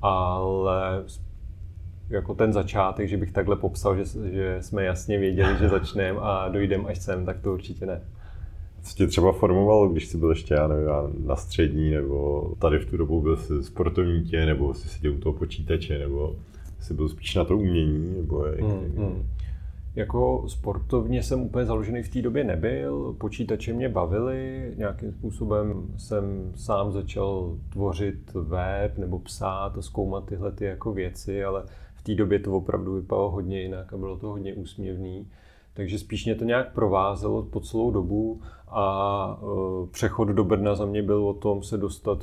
ale 0.08 1.04
jako 2.10 2.34
ten 2.34 2.52
začátek, 2.52 3.08
že 3.08 3.16
bych 3.16 3.32
takhle 3.32 3.56
popsal, 3.56 3.96
že, 3.96 4.04
že 4.32 4.58
jsme 4.60 4.84
jasně 4.84 5.18
věděli, 5.18 5.58
že 5.58 5.68
začneme 5.68 6.18
a 6.22 6.48
dojdeme 6.48 6.84
až 6.84 6.98
sem, 6.98 7.24
tak 7.24 7.40
to 7.40 7.52
určitě 7.52 7.86
ne. 7.86 8.00
Co 8.82 8.94
tě 8.94 9.06
třeba 9.06 9.32
formoval, 9.32 9.88
když 9.88 10.06
jsi 10.06 10.18
byl 10.18 10.30
ještě, 10.30 10.54
já 10.54 10.68
nevím, 10.68 10.86
na 11.26 11.36
střední, 11.36 11.90
nebo 11.90 12.44
tady 12.58 12.78
v 12.78 12.90
tu 12.90 12.96
dobu 12.96 13.20
byl 13.20 13.36
jsi 13.36 13.62
sportovní 13.62 14.24
tě, 14.24 14.46
nebo 14.46 14.74
jsi 14.74 14.88
seděl 14.88 15.12
u 15.12 15.18
toho 15.18 15.32
počítače, 15.32 15.98
nebo 15.98 16.36
jsi 16.80 16.94
byl 16.94 17.08
spíš 17.08 17.34
na 17.34 17.44
to 17.44 17.56
umění, 17.56 18.14
nebo 18.16 18.46
jak, 18.46 18.60
hmm, 18.60 18.94
hmm. 18.96 19.26
Jako 19.96 20.44
sportovně 20.46 21.22
jsem 21.22 21.42
úplně 21.42 21.64
založený 21.64 22.02
v 22.02 22.08
té 22.08 22.22
době 22.22 22.44
nebyl, 22.44 23.14
počítače 23.18 23.72
mě 23.72 23.88
bavily, 23.88 24.74
nějakým 24.76 25.12
způsobem 25.12 25.86
jsem 25.96 26.52
sám 26.56 26.92
začal 26.92 27.56
tvořit 27.72 28.34
web 28.34 28.98
nebo 28.98 29.18
psát 29.18 29.78
a 29.78 29.82
zkoumat 29.82 30.24
tyhle 30.24 30.52
ty 30.52 30.64
jako 30.64 30.92
věci, 30.92 31.44
ale 31.44 31.64
v 31.94 32.02
té 32.02 32.14
době 32.14 32.38
to 32.38 32.52
opravdu 32.52 32.94
vypadalo 32.94 33.30
hodně 33.30 33.62
jinak 33.62 33.92
a 33.92 33.96
bylo 33.96 34.18
to 34.18 34.28
hodně 34.28 34.54
úsměvný. 34.54 35.26
Takže 35.74 35.98
spíš 35.98 36.24
mě 36.24 36.34
to 36.34 36.44
nějak 36.44 36.72
provázelo 36.72 37.42
po 37.42 37.60
celou 37.60 37.90
dobu 37.90 38.40
a 38.68 39.38
uh, 39.42 39.88
přechod 39.88 40.28
do 40.28 40.44
Brna 40.44 40.74
za 40.74 40.86
mě 40.86 41.02
byl 41.02 41.28
o 41.28 41.34
tom 41.34 41.62
se 41.62 41.78
dostat 41.78 42.18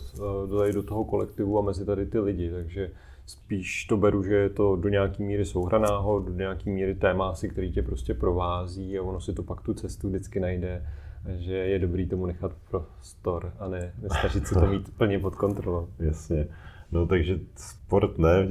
uh, 0.50 0.72
do 0.74 0.84
toho 0.84 1.04
kolektivu 1.04 1.60
a 1.60 1.62
mezi 1.62 1.86
tady 1.86 2.06
ty 2.06 2.20
lidi. 2.20 2.52
Takže 2.52 2.92
spíš 3.26 3.86
to 3.86 3.98
beru, 3.98 4.24
že 4.24 4.36
je 4.36 4.50
to 4.50 4.76
do 4.76 4.90
nějaký 4.90 5.24
míry 5.24 5.46
souhraného, 5.46 6.20
do 6.20 6.34
nějaký 6.34 6.70
míry 6.70 6.96
téma 6.96 7.36
si, 7.36 7.50
který 7.50 7.72
tě 7.72 7.82
prostě 7.82 8.14
provází 8.14 8.98
a 9.00 9.04
ono 9.04 9.22
si 9.22 9.34
to 9.34 9.44
pak 9.44 9.62
tu 9.62 9.74
cestu 9.74 10.10
vždycky 10.10 10.40
najde 10.40 10.82
že 11.30 11.56
je 11.56 11.80
dobrý 11.80 12.08
tomu 12.08 12.26
nechat 12.26 12.52
prostor 12.70 13.54
a 13.60 13.68
ne 13.68 13.94
snažit 14.20 14.48
si 14.48 14.54
to 14.54 14.68
mít 14.68 14.98
plně 14.98 15.20
pod 15.20 15.36
kontrolou. 15.36 15.88
Jasně. 16.00 16.48
No 16.94 17.06
takže 17.06 17.40
sport 17.56 18.18
ne, 18.18 18.48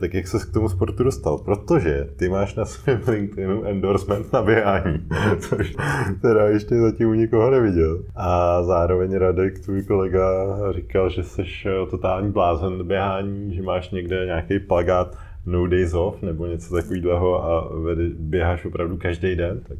tak 0.00 0.14
jak 0.14 0.26
se 0.26 0.38
k 0.38 0.52
tomu 0.52 0.68
sportu 0.68 1.04
dostal? 1.04 1.38
Protože 1.38 2.08
ty 2.16 2.28
máš 2.28 2.54
na 2.54 2.64
svém 2.64 3.00
LinkedInu 3.08 3.64
endorsement 3.64 4.32
na 4.32 4.42
běhání, 4.42 5.08
což 5.38 5.76
teda 6.22 6.48
ještě 6.48 6.80
zatím 6.80 7.08
u 7.08 7.14
nikoho 7.14 7.50
neviděl. 7.50 8.02
A 8.16 8.62
zároveň 8.62 9.14
Radek, 9.14 9.58
tvůj 9.58 9.82
kolega, 9.82 10.28
říkal, 10.72 11.10
že 11.10 11.22
jsi 11.22 11.42
totální 11.90 12.32
blázen 12.32 12.86
běhání, 12.86 13.54
že 13.54 13.62
máš 13.62 13.90
někde 13.90 14.26
nějaký 14.26 14.58
plagát 14.58 15.16
no 15.46 15.66
days 15.66 15.94
off 15.94 16.22
nebo 16.22 16.46
něco 16.46 16.74
takového 16.74 17.44
a 17.44 17.70
běháš 18.18 18.64
opravdu 18.64 18.96
každý 18.96 19.36
den. 19.36 19.60
Tak... 19.68 19.78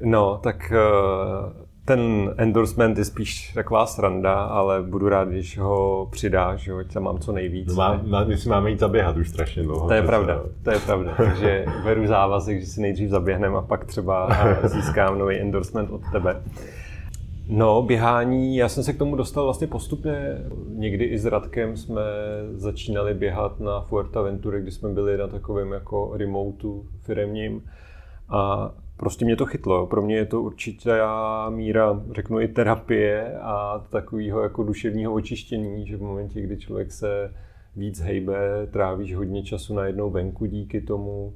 No, 0.00 0.40
tak 0.42 0.72
uh 0.72 1.63
ten 1.84 2.34
endorsement 2.36 2.98
je 2.98 3.04
spíš 3.04 3.52
taková 3.52 3.86
sranda, 3.86 4.34
ale 4.34 4.82
budu 4.82 5.08
rád, 5.08 5.28
když 5.28 5.58
ho 5.58 6.08
přidáš, 6.10 6.60
že 6.60 6.72
tam 6.92 7.02
mám 7.02 7.18
co 7.18 7.32
nejvíc. 7.32 7.68
No 7.68 7.74
má, 7.74 8.00
má, 8.06 8.24
my 8.24 8.36
si 8.36 8.48
máme 8.48 8.70
jít 8.70 8.78
zaběhat 8.78 9.16
už 9.16 9.28
strašně 9.28 9.62
dlouho. 9.62 9.88
To 9.88 9.94
je 9.94 10.02
pravda, 10.02 10.42
to 10.62 10.70
je 10.70 10.78
pravda. 10.78 11.14
Takže 11.16 11.66
beru 11.84 12.06
závazek, 12.06 12.60
že 12.60 12.66
si 12.66 12.80
nejdřív 12.80 13.10
zaběhneme 13.10 13.58
a 13.58 13.62
pak 13.62 13.84
třeba 13.84 14.28
získám 14.64 15.18
nový 15.18 15.36
endorsement 15.36 15.90
od 15.90 16.00
tebe. 16.12 16.42
No, 17.48 17.82
běhání, 17.82 18.56
já 18.56 18.68
jsem 18.68 18.82
se 18.84 18.92
k 18.92 18.98
tomu 18.98 19.16
dostal 19.16 19.44
vlastně 19.44 19.66
postupně. 19.66 20.38
Někdy 20.68 21.04
i 21.04 21.18
s 21.18 21.24
Radkem 21.24 21.76
jsme 21.76 22.02
začínali 22.54 23.14
běhat 23.14 23.60
na 23.60 23.80
Fuerteventura, 23.80 24.58
kdy 24.58 24.70
jsme 24.70 24.88
byli 24.88 25.18
na 25.18 25.26
takovém 25.26 25.72
jako 25.72 26.12
remotu 26.16 26.86
firemním. 27.02 27.62
A 28.28 28.70
prostě 28.96 29.24
mě 29.24 29.36
to 29.36 29.46
chytlo. 29.46 29.86
Pro 29.86 30.02
mě 30.02 30.16
je 30.16 30.26
to 30.26 30.42
určitá 30.42 31.50
míra, 31.50 32.02
řeknu 32.10 32.40
i 32.40 32.48
terapie 32.48 33.38
a 33.38 33.86
takového 33.90 34.42
jako 34.42 34.62
duševního 34.62 35.12
očištění, 35.12 35.86
že 35.86 35.96
v 35.96 36.02
momentě, 36.02 36.40
kdy 36.40 36.56
člověk 36.56 36.92
se 36.92 37.34
víc 37.76 38.00
hejbe, 38.00 38.66
trávíš 38.70 39.14
hodně 39.14 39.42
času 39.42 39.74
na 39.74 39.84
jednou 39.84 40.10
venku 40.10 40.46
díky 40.46 40.80
tomu, 40.80 41.34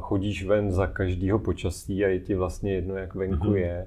chodíš 0.00 0.44
ven 0.44 0.72
za 0.72 0.86
každého 0.86 1.38
počasí 1.38 2.04
a 2.04 2.08
je 2.08 2.20
ti 2.20 2.34
vlastně 2.34 2.74
jedno, 2.74 2.96
jak 2.96 3.14
venku 3.14 3.46
mm-hmm. 3.46 3.54
je, 3.54 3.86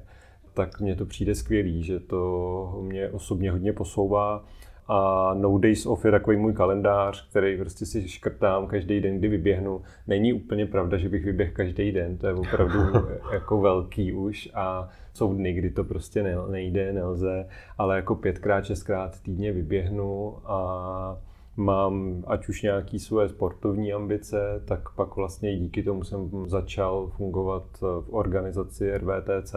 tak 0.53 0.82
mně 0.82 0.95
to 0.95 1.05
přijde 1.05 1.36
skvělý, 1.36 1.84
že 1.84 1.99
to 1.99 2.80
mě 2.82 3.09
osobně 3.09 3.51
hodně 3.51 3.74
posouvá 3.74 4.45
a 4.88 5.33
No 5.33 5.57
Days 5.57 5.85
Off 5.85 6.05
je 6.05 6.11
takový 6.11 6.38
můj 6.38 6.53
kalendář, 6.53 7.29
který 7.29 7.57
prostě 7.57 7.85
si 7.85 8.07
škrtám 8.07 8.67
každý 8.67 9.01
den, 9.01 9.19
kdy 9.19 9.27
vyběhnu. 9.27 9.81
Není 10.07 10.33
úplně 10.33 10.65
pravda, 10.65 10.97
že 10.97 11.09
bych 11.09 11.25
vyběhl 11.25 11.53
každý 11.53 11.91
den, 11.91 12.17
to 12.17 12.27
je 12.27 12.33
opravdu 12.33 12.79
jako 13.31 13.61
velký 13.61 14.13
už 14.13 14.49
a 14.53 14.89
jsou 15.13 15.33
dny, 15.33 15.53
kdy 15.53 15.69
to 15.69 15.83
prostě 15.83 16.38
nejde, 16.49 16.93
nelze, 16.93 17.47
ale 17.77 17.95
jako 17.95 18.15
pětkrát, 18.15 18.65
šestkrát 18.65 19.21
týdně 19.21 19.51
vyběhnu 19.51 20.38
a 20.45 21.17
mám 21.57 22.23
ať 22.27 22.49
už 22.49 22.61
nějaký 22.61 22.99
své 22.99 23.29
sportovní 23.29 23.93
ambice, 23.93 24.61
tak 24.65 24.89
pak 24.95 25.15
vlastně 25.15 25.57
díky 25.57 25.83
tomu 25.83 26.03
jsem 26.03 26.29
začal 26.47 27.07
fungovat 27.07 27.63
v 27.81 28.07
organizaci 28.09 28.97
RVTC, 28.97 29.55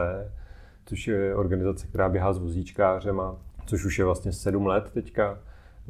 což 0.84 1.08
je 1.08 1.34
organizace, 1.34 1.86
která 1.86 2.08
běhá 2.08 2.32
s 2.32 2.38
vozíčkářema 2.38 3.36
což 3.70 3.84
už 3.84 3.98
je 3.98 4.04
vlastně 4.04 4.32
sedm 4.32 4.66
let 4.66 4.90
teďka. 4.94 5.38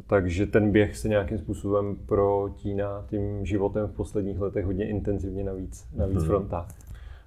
Takže 0.07 0.47
ten 0.47 0.73
běh 0.73 0.97
se 0.97 1.09
nějakým 1.09 1.39
způsobem 1.39 1.97
protíná 2.07 3.05
tím 3.11 3.47
životem 3.47 3.87
v 3.87 3.93
posledních 3.93 4.41
letech 4.41 4.65
hodně 4.65 4.89
intenzivně 4.89 5.45
na 5.45 5.53
víc, 5.53 5.87
na 5.97 6.07
víc 6.07 6.19
hmm. 6.19 6.27
frontách. 6.27 6.69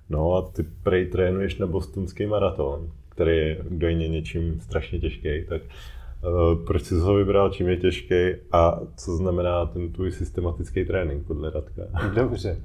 No 0.09 0.33
a 0.33 0.41
ty 0.41 0.63
prej 0.83 1.05
trénuješ 1.05 1.57
na 1.57 1.67
bostonský 1.67 2.25
maraton, 2.25 2.89
který 3.09 3.37
je 3.37 3.57
údajně 3.57 4.07
něčím 4.07 4.59
strašně 4.61 4.99
těžký, 4.99 5.45
tak 5.49 5.61
uh, 5.61 6.65
proč 6.65 6.83
jsi 6.83 6.95
ho 6.95 7.15
vybral, 7.15 7.49
čím 7.49 7.67
je 7.69 7.77
těžký 7.77 8.15
a 8.51 8.79
co 8.97 9.15
znamená 9.17 9.65
ten 9.65 9.91
tvůj 9.91 10.11
systematický 10.11 10.85
trénink 10.85 11.27
podle 11.27 11.49
Radka? 11.49 11.81
Dobře. 12.15 12.57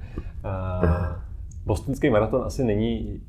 Uh, 0.44 1.16
bostonský 1.66 2.10
maraton 2.10 2.42
asi 2.42 2.64
není 2.64 3.20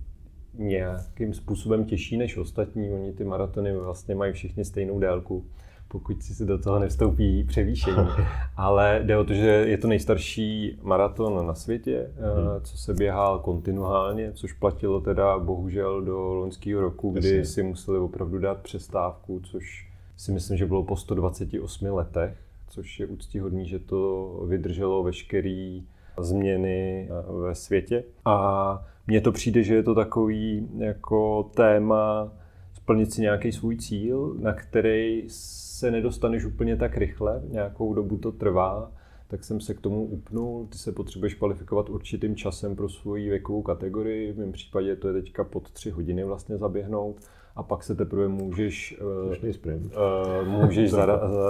nějakým 0.53 1.33
způsobem 1.33 1.85
těžší 1.85 2.17
než 2.17 2.37
ostatní. 2.37 2.91
Oni 2.91 3.13
ty 3.13 3.23
maratony 3.23 3.73
vlastně 3.73 4.15
mají 4.15 4.33
všichni 4.33 4.65
stejnou 4.65 4.99
délku, 4.99 5.45
pokud 5.87 6.23
si 6.23 6.45
do 6.45 6.57
toho 6.57 6.79
nevstoupí 6.79 7.43
převýšení. 7.43 8.07
Ale 8.57 9.01
jde 9.03 9.17
o 9.17 9.23
to, 9.23 9.33
že 9.33 9.47
je 9.47 9.77
to 9.77 9.87
nejstarší 9.87 10.77
maraton 10.81 11.47
na 11.47 11.53
světě, 11.53 12.11
hmm. 12.15 12.63
co 12.63 12.77
se 12.77 12.93
běhal 12.93 13.39
kontinuálně, 13.39 14.31
což 14.33 14.53
platilo 14.53 15.01
teda 15.01 15.39
bohužel 15.39 16.01
do 16.01 16.33
loňského 16.33 16.81
roku, 16.81 17.11
kdy 17.11 17.27
Jasně. 17.27 17.45
si 17.45 17.63
museli 17.63 17.97
opravdu 17.97 18.39
dát 18.39 18.57
přestávku, 18.57 19.41
což 19.43 19.89
si 20.17 20.31
myslím, 20.31 20.57
že 20.57 20.65
bylo 20.65 20.83
po 20.83 20.95
128 20.95 21.85
letech, 21.85 22.37
což 22.67 22.99
je 22.99 23.05
úctíhodný, 23.05 23.67
že 23.67 23.79
to 23.79 24.31
vydrželo 24.47 25.03
veškerý 25.03 25.83
změny 26.19 27.09
ve 27.45 27.55
světě. 27.55 28.03
A 28.25 28.85
mně 29.09 29.21
to 29.21 29.31
přijde, 29.31 29.63
že 29.63 29.75
je 29.75 29.83
to 29.83 29.95
takový 29.95 30.69
jako 30.77 31.43
téma 31.55 32.31
splnit 32.73 33.13
si 33.13 33.21
nějaký 33.21 33.51
svůj 33.51 33.77
cíl, 33.77 34.35
na 34.39 34.53
který 34.53 35.23
se 35.27 35.91
nedostaneš 35.91 36.45
úplně 36.45 36.75
tak 36.75 36.97
rychle, 36.97 37.41
nějakou 37.49 37.93
dobu 37.93 38.17
to 38.17 38.31
trvá, 38.31 38.91
tak 39.27 39.43
jsem 39.43 39.61
se 39.61 39.73
k 39.73 39.81
tomu 39.81 40.03
upnul. 40.05 40.67
Ty 40.71 40.77
se 40.77 40.91
potřebuješ 40.91 41.33
kvalifikovat 41.33 41.89
určitým 41.89 42.35
časem 42.35 42.75
pro 42.75 42.89
svoji 42.89 43.29
věkovou 43.29 43.61
kategorii. 43.61 44.31
V 44.31 44.37
mém 44.37 44.51
případě 44.51 44.95
to 44.95 45.07
je 45.07 45.13
teďka 45.13 45.43
pod 45.43 45.71
tři 45.71 45.89
hodiny 45.89 46.23
vlastně 46.23 46.57
zaběhnout 46.57 47.15
a 47.55 47.63
pak 47.63 47.83
se 47.83 47.95
teprve 47.95 48.27
můžeš, 48.27 48.99
uh, 49.01 50.47
můžeš 50.47 50.91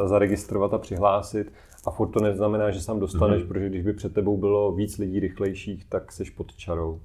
zaregistrovat 0.05 0.73
a 0.73 0.77
přihlásit. 0.77 1.53
A 1.85 1.91
furt 1.91 2.07
to 2.07 2.19
neznamená, 2.19 2.71
že 2.71 2.81
sám 2.81 2.99
dostaneš, 2.99 3.43
mm-hmm. 3.43 3.47
protože 3.47 3.69
když 3.69 3.83
by 3.83 3.93
před 3.93 4.13
tebou 4.13 4.37
bylo 4.37 4.71
víc 4.71 4.97
lidí 4.97 5.19
rychlejších, 5.19 5.85
tak 5.85 6.11
seš 6.11 6.29
pod 6.29 6.55
čarou. 6.55 6.99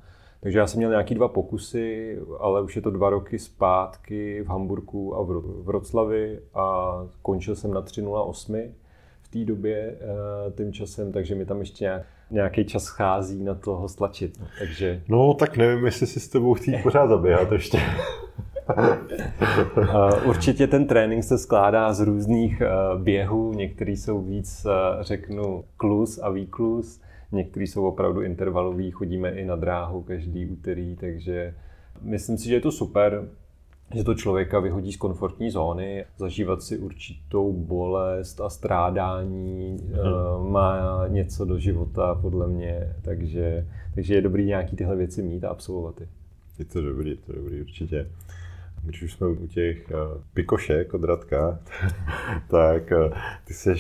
Takže 0.45 0.59
já 0.59 0.67
jsem 0.67 0.79
měl 0.79 0.91
nějaký 0.91 1.15
dva 1.15 1.29
pokusy, 1.29 2.19
ale 2.39 2.63
už 2.63 2.77
je 2.77 2.83
to 2.83 2.91
dva 2.91 3.11
roky 3.11 3.39
zpátky 3.39 4.43
v 4.43 4.49
Hamburgu 4.49 5.17
a 5.17 5.23
v 5.23 5.63
Vroclavi 5.65 6.41
a 6.55 6.95
končil 7.23 7.57
jsem 7.57 7.75
na 7.75 7.83
3.08 7.83 8.71
v 9.23 9.29
té 9.29 9.45
době 9.45 9.77
eh, 9.77 10.53
tím 10.57 10.73
časem, 10.73 11.13
takže 11.13 11.35
mi 11.35 11.45
tam 11.45 11.61
ještě 11.61 11.85
nějak, 11.85 12.03
nějaký 12.31 12.65
čas 12.65 12.83
schází 12.83 13.45
na 13.45 13.55
toho 13.55 13.89
stlačit. 13.89 14.41
No, 14.41 14.47
takže... 14.59 15.03
no 15.09 15.35
tak 15.35 15.57
nevím, 15.57 15.85
jestli 15.85 16.07
si 16.07 16.21
s 16.21 16.29
tebou 16.29 16.55
chtít 16.55 16.83
pořád 16.83 17.07
zaběhat 17.09 17.53
ještě. 17.53 17.81
Určitě 20.27 20.67
ten 20.67 20.87
trénink 20.87 21.25
se 21.25 21.39
skládá 21.39 21.93
z 21.93 22.01
různých 22.01 22.61
eh, 22.61 22.69
běhů, 22.99 23.53
některý 23.53 23.97
jsou 23.97 24.21
víc, 24.21 24.67
eh, 24.67 24.71
řeknu, 25.05 25.65
klus 25.77 26.19
a 26.23 26.31
výklus, 26.31 27.01
některý 27.35 27.67
jsou 27.67 27.87
opravdu 27.87 28.23
intervalový, 28.23 28.91
chodíme 28.91 29.31
i 29.31 29.45
na 29.45 29.57
dráhu 29.57 30.03
každý 30.03 30.47
úterý, 30.47 30.97
takže 30.97 31.55
myslím 32.03 32.39
si, 32.39 32.49
že 32.49 32.55
je 32.55 32.61
to 32.61 32.73
super, 32.73 33.29
že 33.95 34.05
to 34.05 34.15
člověka 34.15 34.61
vyhodí 34.61 34.93
z 34.93 34.97
komfortní 34.97 35.51
zóny, 35.51 36.05
zažívat 36.17 36.63
si 36.63 36.79
určitou 36.79 37.53
bolest 37.53 38.41
a 38.41 38.51
strádání 38.51 39.79
hmm. 39.79 40.53
má 40.53 41.05
něco 41.09 41.45
do 41.45 41.59
života 41.59 42.15
podle 42.15 42.49
mě, 42.49 42.97
takže, 43.03 43.67
takže 43.95 44.15
je 44.15 44.23
dobrý 44.23 44.47
nějaký 44.47 44.77
tyhle 44.77 44.97
věci 44.97 45.23
mít 45.23 45.45
a 45.45 45.49
absolvovat 45.49 46.01
je. 46.01 46.09
Je 46.59 46.65
to 46.65 46.81
dobrý, 46.81 47.11
je 47.11 47.17
to 47.17 47.33
dobrý 47.33 47.61
určitě 47.61 48.07
když 48.85 49.03
už 49.03 49.13
jsme 49.13 49.27
u 49.27 49.47
těch 49.47 49.91
uh, 49.91 50.23
pikošek 50.35 50.95
od 50.95 51.05
Radka, 51.05 51.59
tak 52.49 52.83
uh, 52.91 53.19
ty 53.45 53.55
jsi 53.55 53.75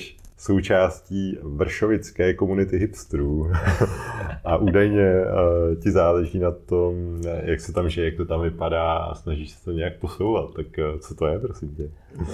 součástí 0.45 1.39
vršovické 1.43 2.35
komunity 2.35 2.79
hipsterů. 2.79 3.51
a 4.45 4.57
údajně 4.57 5.13
uh, 5.21 5.75
ti 5.83 5.91
záleží 5.91 6.39
na 6.39 6.51
tom, 6.51 6.95
jak 7.43 7.61
se 7.61 7.73
tam 7.73 7.89
žije, 7.89 8.05
jak 8.05 8.17
to 8.17 8.25
tam 8.25 8.41
vypadá 8.41 8.93
a 8.93 9.15
snažíš 9.15 9.51
se 9.51 9.65
to 9.65 9.73
nějak 9.73 9.99
posouvat. 9.99 10.55
Tak 10.55 10.67
uh, 10.67 11.01
co 11.01 11.15
to 11.15 11.27
je, 11.27 11.39
prosím 11.39 11.75
tě? 11.75 11.91
Uh, 12.19 12.29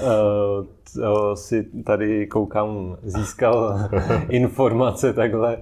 to 0.95 1.37
si 1.37 1.67
tady 1.85 2.27
koukám, 2.27 2.97
získal 3.03 3.79
informace 4.29 5.13
takhle 5.13 5.59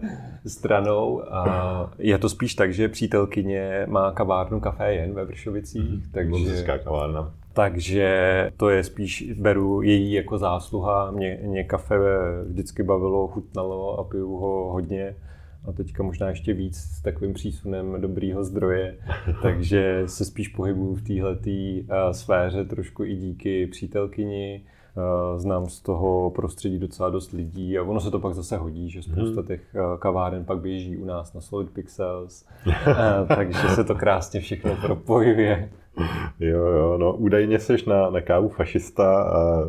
stranou. 0.47 1.23
A 1.35 1.91
je 1.99 2.19
to 2.19 2.29
spíš 2.29 2.55
tak, 2.55 2.75
že 2.75 2.89
přítelkyně 2.89 3.87
má 3.89 4.13
kavárnu 4.13 4.61
Café 4.61 4.95
Jen 4.95 5.15
ve 5.15 5.25
Vršovicích. 5.25 5.91
Mm, 5.91 6.03
takže... 6.13 6.65
kavárna. 6.85 7.33
Takže 7.59 8.51
to 8.57 8.69
je 8.69 8.85
spíš, 8.85 9.33
beru 9.41 9.83
její 9.83 10.13
jako 10.13 10.39
zásluha. 10.39 11.11
Mě, 11.11 11.39
mě 11.43 11.65
kafe 11.65 11.99
vždycky 12.47 12.83
bavilo, 12.83 13.29
chutnalo 13.29 13.99
a 13.99 14.05
piju 14.05 14.37
ho 14.37 14.73
hodně. 14.73 15.17
A 15.65 15.73
teďka 15.73 16.03
možná 16.03 16.29
ještě 16.29 16.53
víc 16.53 16.77
s 16.77 17.03
takovým 17.03 17.35
přísunem 17.35 18.01
dobrýho 18.01 18.45
zdroje. 18.45 18.99
Takže 19.43 20.03
se 20.07 20.25
spíš 20.25 20.49
pohybuju 20.49 20.95
v 20.95 21.03
této 21.03 21.51
uh, 21.51 22.13
sféře 22.13 22.65
trošku 22.65 23.05
i 23.05 23.17
díky 23.17 23.67
přítelkyni. 23.67 24.63
Uh, 24.97 25.39
znám 25.41 25.67
z 25.67 25.81
toho 25.81 26.31
prostředí 26.31 26.79
docela 26.79 27.11
dost 27.11 27.33
lidí 27.33 27.79
a 27.79 27.83
ono 27.83 28.01
se 28.01 28.11
to 28.11 28.19
pak 28.19 28.35
zase 28.35 28.57
hodí, 28.57 28.91
že 28.91 29.03
spousta 29.03 29.41
hmm. 29.41 29.47
těch 29.47 29.61
uh, 29.75 29.99
kaváren 29.99 30.45
pak 30.45 30.61
běží 30.61 30.97
u 30.97 31.05
nás 31.05 31.35
na 31.35 31.41
Solid 31.41 31.71
Pixels, 31.71 32.45
takže 33.37 33.69
se 33.69 33.85
to 33.85 33.95
krásně 33.95 34.41
všechno 34.41 34.77
propojuje. 34.77 35.71
Jo, 36.41 36.67
jo, 36.67 36.99
no 36.99 37.17
údajně 37.17 37.59
jsi 37.59 37.77
na, 37.87 38.11
na 38.11 38.21
kávu 38.21 38.49
fašista 38.49 39.23
a 39.23 39.63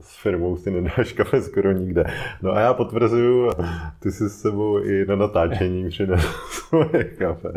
s 0.00 0.22
firmou 0.22 0.56
si 0.56 0.70
nedáš 0.70 1.12
kafe 1.12 1.42
skoro 1.42 1.72
nikde. 1.72 2.04
No 2.42 2.52
a 2.52 2.60
já 2.60 2.74
potvrzuju, 2.74 3.50
ty 4.00 4.10
si 4.10 4.28
s 4.28 4.40
sebou 4.40 4.78
i 4.78 5.06
na 5.08 5.16
natáčení 5.16 5.88
přinesl 5.88 6.28
svoje 6.50 7.04
kafe. 7.04 7.52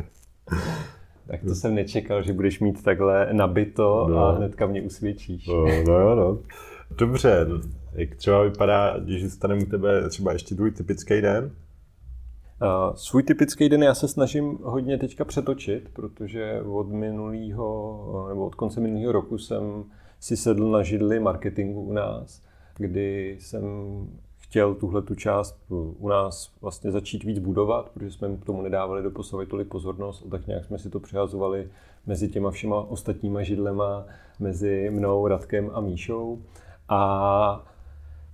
Tak 1.27 1.41
to 1.47 1.55
jsem 1.55 1.75
nečekal, 1.75 2.23
že 2.23 2.33
budeš 2.33 2.59
mít 2.59 2.83
takhle 2.83 3.29
nabito 3.31 4.07
no. 4.09 4.17
a 4.17 4.31
hnedka 4.31 4.65
mě 4.65 4.81
usvědčíš. 4.81 5.47
No, 5.47 5.65
no 5.87 5.99
jo, 5.99 6.15
no. 6.15 6.39
Dobře, 6.97 7.47
jak 7.93 8.15
třeba 8.15 8.43
vypadá, 8.43 8.99
když 8.99 9.23
zůstaneme 9.23 9.61
u 9.61 9.65
tebe 9.65 10.09
třeba 10.09 10.31
ještě 10.31 10.55
tvůj 10.55 10.71
typický 10.71 11.21
den? 11.21 11.51
Uh, 12.63 12.95
svůj 12.95 13.23
typický 13.23 13.69
den 13.69 13.83
já 13.83 13.93
se 13.93 14.07
snažím 14.07 14.59
hodně 14.63 14.97
teďka 14.97 15.25
přetočit, 15.25 15.89
protože 15.93 16.61
od 16.61 16.89
minulého, 16.89 18.25
nebo 18.29 18.45
od 18.45 18.55
konce 18.55 18.79
minulého 18.79 19.11
roku 19.11 19.37
jsem 19.37 19.83
si 20.19 20.37
sedl 20.37 20.71
na 20.71 20.83
židli 20.83 21.19
marketingu 21.19 21.81
u 21.81 21.93
nás, 21.93 22.41
kdy 22.77 23.37
jsem 23.39 23.63
chtěl 24.37 24.75
tuhle 24.75 25.01
tu 25.01 25.15
část 25.15 25.57
u 25.99 26.07
nás 26.07 26.51
vlastně 26.61 26.91
začít 26.91 27.23
víc 27.23 27.39
budovat, 27.39 27.89
protože 27.89 28.11
jsme 28.11 28.37
k 28.37 28.45
tomu 28.45 28.61
nedávali 28.61 29.03
do 29.03 29.11
posavy 29.11 29.45
tolik 29.45 29.67
pozornost 29.67 30.23
a 30.27 30.29
tak 30.29 30.47
nějak 30.47 30.65
jsme 30.65 30.79
si 30.79 30.89
to 30.89 30.99
přehazovali 30.99 31.69
mezi 32.05 32.29
těma 32.29 32.51
všema 32.51 32.81
ostatníma 32.81 33.43
židlema, 33.43 34.05
mezi 34.39 34.89
mnou, 34.89 35.27
Radkem 35.27 35.71
a 35.73 35.81
Míšou. 35.81 36.41
A 36.89 37.72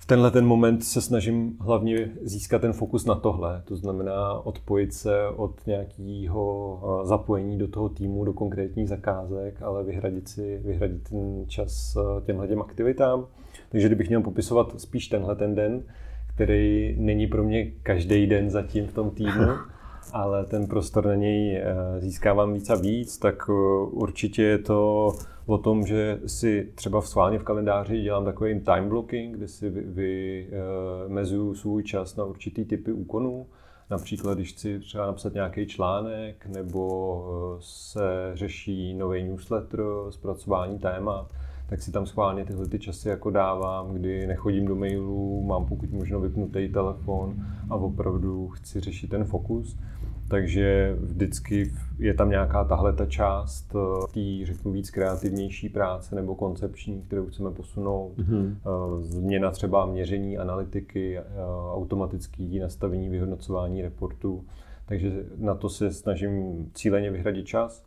tenhle 0.10 0.32
ten 0.32 0.46
moment 0.46 0.84
se 0.84 1.02
snažím 1.02 1.58
hlavně 1.60 2.12
získat 2.22 2.62
ten 2.62 2.74
fokus 2.74 3.06
na 3.06 3.16
tohle. 3.16 3.62
To 3.66 3.76
znamená 3.76 4.34
odpojit 4.34 4.94
se 4.94 5.28
od 5.28 5.68
nějakého 5.68 6.80
eh, 6.84 7.08
zapojení 7.08 7.58
do 7.58 7.68
toho 7.68 7.90
týmu, 7.90 8.26
do 8.26 8.34
konkrétních 8.34 8.90
zakázek, 8.90 9.62
ale 9.62 9.84
vyhradit 9.84 10.30
si 10.30 10.58
vyhradit 10.58 11.10
ten 11.10 11.46
čas 11.48 11.98
eh, 11.98 12.26
těmhle 12.26 12.48
těm 12.48 12.62
aktivitám. 12.62 13.26
Takže 13.70 13.88
kdybych 13.88 14.08
měl 14.08 14.22
popisovat 14.22 14.82
spíš 14.82 15.08
tenhle 15.08 15.36
ten 15.36 15.56
den, 15.56 15.84
který 16.36 16.96
není 17.00 17.28
pro 17.28 17.44
mě 17.44 17.72
každý 17.84 18.28
den 18.28 18.50
zatím 18.50 18.88
v 18.88 18.94
tom 18.94 19.10
týmu, 19.10 19.32
ale 20.14 20.46
ten 20.46 20.68
prostor 20.68 21.06
na 21.06 21.16
něj 21.16 21.58
eh, 21.58 21.76
získávám 22.00 22.54
víc 22.54 22.70
a 22.70 22.76
víc, 22.76 23.18
tak 23.18 23.50
určitě 23.92 24.44
je 24.44 24.58
to 24.58 25.12
o 25.46 25.58
tom, 25.58 25.86
že 25.86 26.20
si 26.26 26.72
třeba 26.76 27.02
v 27.02 27.08
sválně 27.08 27.40
v 27.40 27.44
kalendáři 27.44 28.02
dělám 28.02 28.26
takový 28.26 28.60
time 28.60 28.90
blocking, 28.90 29.36
kde 29.36 29.48
si 29.48 29.70
vymezuju 29.70 31.44
vy, 31.44 31.50
uh, 31.50 31.56
svůj 31.56 31.84
čas 31.84 32.16
na 32.16 32.24
určitý 32.24 32.66
typy 32.66 32.92
úkonů. 32.92 33.48
Například, 33.90 34.34
když 34.34 34.54
chci 34.54 34.80
třeba 34.80 35.06
napsat 35.06 35.34
nějaký 35.34 35.68
článek, 35.68 36.46
nebo 36.46 37.58
se 37.60 38.32
řeší 38.34 38.94
nový 38.94 39.24
newsletter, 39.24 39.82
zpracování 40.10 40.80
témat, 40.80 41.28
tak 41.70 41.82
si 41.82 41.92
tam 41.92 42.06
schválně 42.06 42.46
tyhle 42.46 42.68
ty 42.68 42.80
časy 42.80 43.10
jako 43.10 43.30
dávám, 43.30 43.94
kdy 43.94 44.28
nechodím 44.28 44.66
do 44.66 44.76
mailů, 44.76 45.44
mám 45.44 45.66
pokud 45.66 45.92
možno 45.92 46.20
vypnutý 46.20 46.70
telefon 46.70 47.36
a 47.70 47.76
opravdu 47.76 48.48
chci 48.48 48.80
řešit 48.80 49.10
ten 49.10 49.24
fokus. 49.24 49.78
Takže 50.28 50.96
vždycky 51.00 51.72
je 52.00 52.14
tam 52.14 52.30
nějaká 52.30 52.64
tahle 52.64 52.94
ta 52.94 53.06
část 53.06 53.76
eh, 53.76 54.08
té, 54.14 54.46
řeknu, 54.46 54.72
víc 54.72 54.90
kreativnější 54.90 55.70
práce 55.70 56.16
nebo 56.16 56.36
koncepční, 56.36 57.02
kterou 57.02 57.26
chceme 57.26 57.52
posunout. 57.52 58.18
Mm-hmm. 58.18 58.56
Změna 59.00 59.52
třeba 59.52 59.86
měření, 59.86 60.38
analytiky, 60.38 61.18
eh, 61.18 61.24
automatický 61.74 62.60
nastavení, 62.60 63.10
vyhodnocování 63.10 63.82
reportů. 63.82 64.46
Takže 64.86 65.26
na 65.38 65.56
to 65.56 65.70
se 65.70 65.92
snažím 65.92 66.66
cíleně 66.74 67.12
vyhradit 67.12 67.48
čas. 67.48 67.84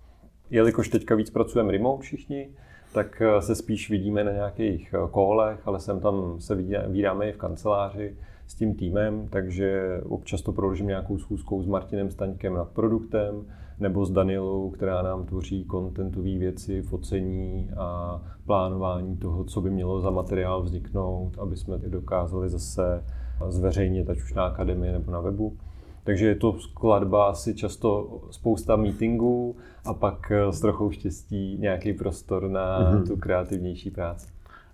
Jelikož 0.51 0.89
teďka 0.89 1.15
víc 1.15 1.31
pracujeme 1.31 1.73
remote 1.73 2.03
všichni, 2.03 2.49
tak 2.93 3.23
se 3.41 3.55
spíš 3.55 3.91
vidíme 3.91 4.25
na 4.25 4.33
nějakých 4.33 4.95
kolech, 5.11 5.69
ale 5.69 5.81
sem 5.81 6.01
tam 6.01 6.41
se 6.41 6.55
vídáme 6.89 7.29
i 7.29 7.33
v 7.33 7.37
kanceláři 7.37 8.17
s 8.47 8.55
tím 8.55 8.75
týmem, 8.75 9.29
takže 9.31 10.01
občas 10.05 10.43
to 10.43 10.53
proložím 10.53 10.87
nějakou 10.87 11.19
schůzkou 11.19 11.63
s 11.63 11.67
Martinem 11.67 12.11
Staňkem 12.11 12.55
nad 12.55 12.69
produktem, 12.69 13.45
nebo 13.81 14.07
s 14.07 14.11
Danielou, 14.11 14.71
která 14.71 15.03
nám 15.03 15.27
tvoří 15.27 15.65
kontentové 15.65 16.39
věci, 16.39 16.83
focení 16.83 17.71
a 17.77 18.21
plánování 18.47 19.17
toho, 19.17 19.45
co 19.45 19.61
by 19.61 19.71
mělo 19.71 20.01
za 20.01 20.11
materiál 20.11 20.63
vzniknout, 20.63 21.39
aby 21.39 21.57
jsme 21.57 21.79
dokázali 21.79 22.49
zase 22.49 23.05
zveřejnit, 23.49 24.11
ať 24.11 24.19
už 24.19 24.35
na 24.35 24.45
akademii 24.45 24.93
nebo 24.93 25.13
na 25.13 25.21
webu. 25.21 25.57
Takže 26.05 26.27
je 26.27 26.35
to 26.35 26.59
skladba 26.59 27.31
asi 27.31 27.55
často 27.55 28.21
spousta 28.31 28.77
meetingů 28.77 29.57
a 29.85 29.95
pak 29.95 30.33
s 30.51 30.61
trochou 30.61 30.91
štěstí 30.91 31.57
nějaký 31.61 31.93
prostor 31.93 32.49
na 32.49 32.81
mm-hmm. 32.81 33.07
tu 33.07 33.17
kreativnější 33.17 33.91
práci. 33.91 34.27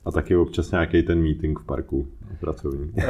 A 0.05 0.11
taky 0.11 0.36
občas 0.36 0.70
nějaký 0.70 1.03
ten 1.03 1.22
meeting 1.22 1.59
v 1.59 1.66
parku 1.66 2.07
pracovní. 2.40 2.92
Uh, 2.96 3.05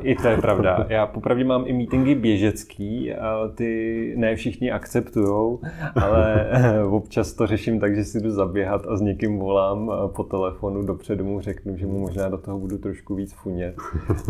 I 0.00 0.14
to 0.14 0.28
je 0.28 0.36
pravda. 0.36 0.86
Já 0.88 1.06
popravdě 1.06 1.44
mám 1.44 1.64
i 1.66 1.72
meetingy 1.72 2.14
běžecký, 2.14 3.12
a 3.14 3.48
ty 3.54 4.14
ne 4.16 4.36
všichni 4.36 4.70
akceptujou, 4.70 5.60
ale 5.94 6.48
eh, 6.50 6.82
občas 6.90 7.32
to 7.32 7.46
řeším 7.46 7.80
tak, 7.80 7.96
že 7.96 8.04
si 8.04 8.20
jdu 8.20 8.30
zaběhat 8.30 8.86
a 8.86 8.96
s 8.96 9.00
někým 9.00 9.38
volám 9.38 9.92
eh, 9.92 10.08
po 10.08 10.24
telefonu 10.24 10.82
dopředu 10.82 11.24
mu 11.24 11.40
řeknu, 11.40 11.76
že 11.76 11.86
mu 11.86 11.98
možná 11.98 12.28
do 12.28 12.38
toho 12.38 12.58
budu 12.58 12.78
trošku 12.78 13.14
víc 13.14 13.32
funět, 13.32 13.76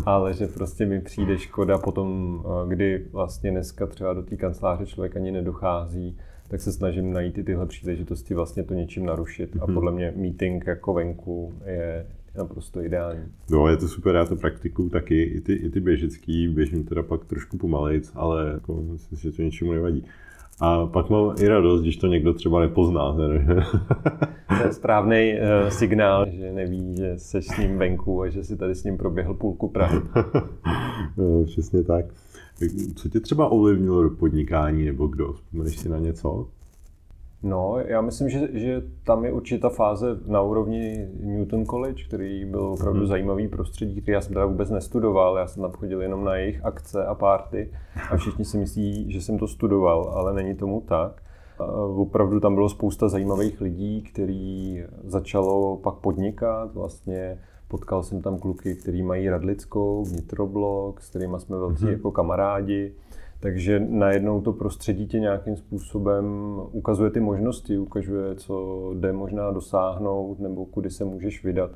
ale 0.07 0.34
že 0.34 0.46
prostě 0.46 0.86
mi 0.86 1.01
přijde 1.01 1.38
škoda 1.38 1.78
potom, 1.78 2.42
kdy 2.68 3.05
vlastně 3.12 3.51
dneska 3.51 3.86
třeba 3.86 4.12
do 4.12 4.22
té 4.22 4.36
kanceláře 4.36 4.86
člověk 4.86 5.16
ani 5.16 5.32
nedochází, 5.32 6.16
tak 6.49 6.61
se 6.61 6.72
snažím 6.72 7.12
najít 7.12 7.38
i 7.38 7.44
tyhle 7.44 7.66
příležitosti 7.66 8.34
vlastně 8.34 8.62
to 8.62 8.74
něčím 8.74 9.07
narušit 9.07 9.57
a 9.61 9.64
mhm. 9.64 9.74
podle 9.74 9.92
mě 9.92 10.12
meeting 10.16 10.66
jako 10.66 10.94
venku 10.94 11.55
je 11.66 12.07
naprosto 12.38 12.82
ideální. 12.82 13.20
No, 13.51 13.68
je 13.68 13.76
to 13.76 13.88
super, 13.88 14.14
já 14.14 14.24
to 14.24 14.36
praktikuju 14.36 14.88
taky, 14.88 15.22
i 15.22 15.40
ty, 15.40 15.53
i 15.53 15.70
ty 15.70 15.80
běžecký, 15.80 16.49
běžím 16.49 16.84
teda 16.84 17.03
pak 17.03 17.24
trošku 17.24 17.59
pomalejc, 17.59 18.12
ale 18.14 18.51
jako, 18.53 18.82
myslím 18.82 19.18
že 19.18 19.32
to 19.32 19.42
něčemu 19.42 19.72
nevadí. 19.72 20.05
A 20.61 20.86
pak 20.86 21.11
mám 21.11 21.34
i 21.40 21.49
radost, 21.49 21.80
když 21.80 21.96
to 21.96 22.07
někdo 22.07 22.34
třeba 22.34 22.61
nepozná. 22.61 23.12
to 24.59 24.66
je 24.66 24.72
správný 24.72 25.34
uh, 25.34 25.68
signál, 25.68 26.26
že 26.30 26.53
neví, 26.53 26.96
že 26.96 27.18
jsi 27.18 27.42
s 27.42 27.57
ním 27.57 27.78
venku 27.78 28.22
a 28.22 28.28
že 28.28 28.44
si 28.44 28.57
tady 28.57 28.74
s 28.74 28.84
ním 28.84 28.99
proběhl 28.99 29.34
půlku 29.34 29.68
Prahy. 29.68 30.01
no, 31.16 31.44
přesně 31.44 31.82
tak. 31.82 32.05
Co 32.94 33.09
tě 33.09 33.20
třeba 33.20 33.48
ovlivnilo 33.48 34.02
do 34.02 34.11
podnikání 34.11 34.84
nebo 34.86 35.06
kdo? 35.06 35.32
Vzpomeneš 35.32 35.78
si 35.78 35.88
na 35.88 35.98
něco? 35.98 36.48
No, 37.42 37.76
já 37.86 38.00
myslím, 38.00 38.28
že, 38.28 38.48
že 38.52 38.82
tam 39.04 39.24
je 39.24 39.32
určitá 39.32 39.68
fáze 39.68 40.06
na 40.26 40.42
úrovni 40.42 41.09
Newton 41.20 41.66
College, 41.66 42.04
který 42.04 42.44
byl 42.44 42.61
opravdu 42.61 42.98
hmm. 42.98 43.09
zajímavý 43.09 43.48
prostředí, 43.48 44.02
který 44.02 44.12
já 44.12 44.20
jsem 44.20 44.34
teda 44.34 44.46
vůbec 44.46 44.70
nestudoval, 44.70 45.36
já 45.36 45.46
jsem 45.46 45.62
tam 45.62 45.72
chodil 45.72 46.02
jenom 46.02 46.24
na 46.24 46.36
jejich 46.36 46.64
akce 46.64 47.06
a 47.06 47.14
párty 47.14 47.72
a 48.11 48.16
všichni 48.16 48.44
si 48.44 48.59
myslí, 48.59 49.12
že 49.12 49.20
jsem 49.20 49.38
to 49.38 49.48
studoval, 49.48 50.12
ale 50.14 50.34
není 50.34 50.54
tomu 50.54 50.80
tak. 50.80 51.22
Opravdu 51.96 52.40
tam 52.40 52.54
bylo 52.54 52.68
spousta 52.68 53.09
zajímavých 53.09 53.61
lidí, 53.61 54.02
který 54.02 54.82
začalo 55.04 55.76
pak 55.76 55.94
podnikat, 55.94 56.74
vlastně 56.74 57.38
Potkal 57.68 58.02
jsem 58.02 58.22
tam 58.22 58.38
kluky, 58.38 58.74
kteří 58.74 59.02
mají 59.02 59.28
radlickou, 59.28 60.04
vnitroblok, 60.04 61.00
s 61.00 61.10
kterými 61.10 61.36
jsme 61.38 61.56
velcí 61.56 61.84
mm-hmm. 61.84 61.92
jako 61.92 62.10
kamarádi. 62.10 62.92
Takže 63.40 63.80
najednou 63.88 64.40
to 64.40 64.52
prostředí 64.52 65.06
tě 65.06 65.20
nějakým 65.20 65.56
způsobem 65.56 66.24
ukazuje 66.72 67.10
ty 67.10 67.20
možnosti, 67.20 67.78
ukazuje, 67.78 68.34
co 68.34 68.84
jde 68.94 69.12
možná 69.12 69.50
dosáhnout 69.50 70.40
nebo 70.40 70.66
kudy 70.66 70.90
se 70.90 71.04
můžeš 71.04 71.44
vydat. 71.44 71.70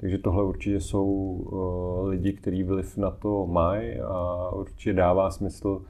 Takže 0.00 0.18
tohle 0.18 0.44
určitě 0.44 0.80
jsou 0.80 1.06
uh, 1.06 2.08
lidi, 2.08 2.32
kteří 2.32 2.62
vliv 2.62 2.96
na 2.96 3.10
to 3.10 3.46
mají 3.46 4.00
a 4.00 4.50
určitě 4.50 4.92
dává 4.92 5.30
smysl 5.30 5.82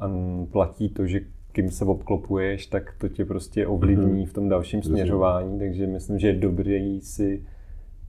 a 0.00 0.10
platí 0.52 0.88
to, 0.88 1.06
že 1.06 1.20
kým 1.52 1.70
se 1.70 1.84
obklopuješ, 1.84 2.66
tak 2.66 2.94
to 2.98 3.08
tě 3.08 3.24
prostě 3.24 3.66
ovlivní 3.66 4.24
mm-hmm. 4.24 4.28
v 4.30 4.32
tom 4.32 4.48
dalším 4.48 4.82
směřování, 4.82 5.58
takže 5.58 5.86
myslím, 5.86 6.18
že 6.18 6.28
je 6.28 6.34
dobré 6.34 6.98
si 7.00 7.44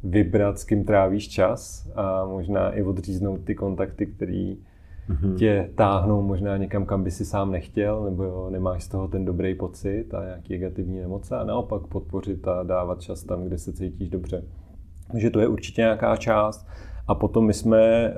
vybrat, 0.03 0.59
s 0.59 0.63
kým 0.63 0.83
trávíš 0.83 1.27
čas 1.27 1.91
a 1.95 2.25
možná 2.25 2.71
i 2.71 2.83
odříznout 2.83 3.43
ty 3.43 3.55
kontakty, 3.55 4.05
který 4.05 4.57
mm-hmm. 5.09 5.35
tě 5.35 5.69
táhnou 5.75 6.21
možná 6.21 6.57
někam, 6.57 6.85
kam 6.85 7.03
by 7.03 7.11
si 7.11 7.25
sám 7.25 7.51
nechtěl, 7.51 8.03
nebo 8.03 8.23
jo, 8.23 8.49
nemáš 8.49 8.83
z 8.83 8.87
toho 8.87 9.07
ten 9.07 9.25
dobrý 9.25 9.55
pocit 9.55 10.13
a 10.13 10.23
nějaký 10.23 10.53
negativní 10.53 11.01
emoce 11.01 11.35
a 11.37 11.43
naopak 11.43 11.87
podpořit 11.87 12.47
a 12.47 12.63
dávat 12.63 13.01
čas 13.01 13.23
tam, 13.23 13.43
kde 13.43 13.57
se 13.57 13.73
cítíš 13.73 14.09
dobře. 14.09 14.43
Takže 15.11 15.29
to 15.29 15.39
je 15.39 15.47
určitě 15.47 15.81
nějaká 15.81 16.15
část. 16.15 16.67
A 17.07 17.15
potom 17.15 17.45
my 17.45 17.53
jsme, 17.53 17.79
eh, 17.79 18.15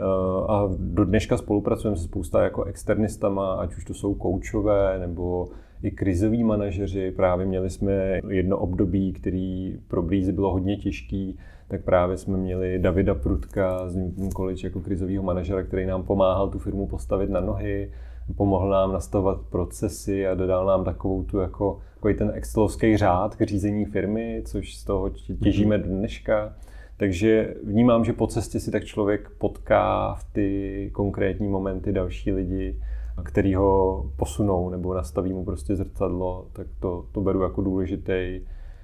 a 0.47 0.69
do 0.77 1.05
dneška 1.05 1.37
spolupracujeme 1.37 1.97
se 1.97 2.03
spousta 2.03 2.43
jako 2.43 2.63
externistama, 2.63 3.53
ať 3.53 3.75
už 3.75 3.85
to 3.85 3.93
jsou 3.93 4.13
koučové 4.13 4.99
nebo 4.99 5.47
i 5.83 5.91
krizoví 5.91 6.43
manažeři. 6.43 7.11
Právě 7.11 7.45
měli 7.45 7.69
jsme 7.69 8.19
jedno 8.29 8.57
období, 8.57 9.13
který 9.13 9.77
pro 9.87 10.01
Breezy 10.01 10.31
bylo 10.31 10.51
hodně 10.51 10.77
těžký, 10.77 11.37
tak 11.67 11.83
právě 11.83 12.17
jsme 12.17 12.37
měli 12.37 12.79
Davida 12.79 13.15
Prutka 13.15 13.89
z 13.89 13.95
Newton 13.95 14.29
College 14.29 14.67
jako 14.67 14.79
krizového 14.79 15.23
manažera, 15.23 15.63
který 15.63 15.85
nám 15.85 16.03
pomáhal 16.03 16.49
tu 16.49 16.59
firmu 16.59 16.87
postavit 16.87 17.29
na 17.29 17.39
nohy, 17.39 17.91
pomohl 18.35 18.69
nám 18.69 18.93
nastavovat 18.93 19.41
procesy 19.49 20.27
a 20.27 20.35
dodal 20.35 20.65
nám 20.65 20.83
takovou 20.83 21.23
tu 21.23 21.37
jako, 21.37 21.79
jako 21.95 22.17
ten 22.17 22.31
excelovský 22.35 22.97
řád 22.97 23.35
k 23.35 23.41
řízení 23.41 23.85
firmy, 23.85 24.43
což 24.45 24.75
z 24.75 24.83
toho 24.83 25.09
těžíme 25.43 25.77
do 25.77 25.87
dneška. 25.87 26.53
Takže 26.97 27.55
vnímám, 27.63 28.05
že 28.05 28.13
po 28.13 28.27
cestě 28.27 28.59
si 28.59 28.71
tak 28.71 28.83
člověk 28.83 29.29
potká 29.37 30.13
v 30.13 30.33
ty 30.33 30.89
konkrétní 30.93 31.47
momenty 31.47 31.91
další 31.91 32.31
lidi, 32.31 32.79
který 33.23 33.55
ho 33.55 34.03
posunou 34.17 34.69
nebo 34.69 34.93
nastaví 34.93 35.33
mu 35.33 35.45
prostě 35.45 35.75
zrcadlo, 35.75 36.47
tak 36.53 36.67
to, 36.79 37.05
to 37.11 37.21
beru 37.21 37.41
jako 37.41 37.61
důležitý 37.61 38.41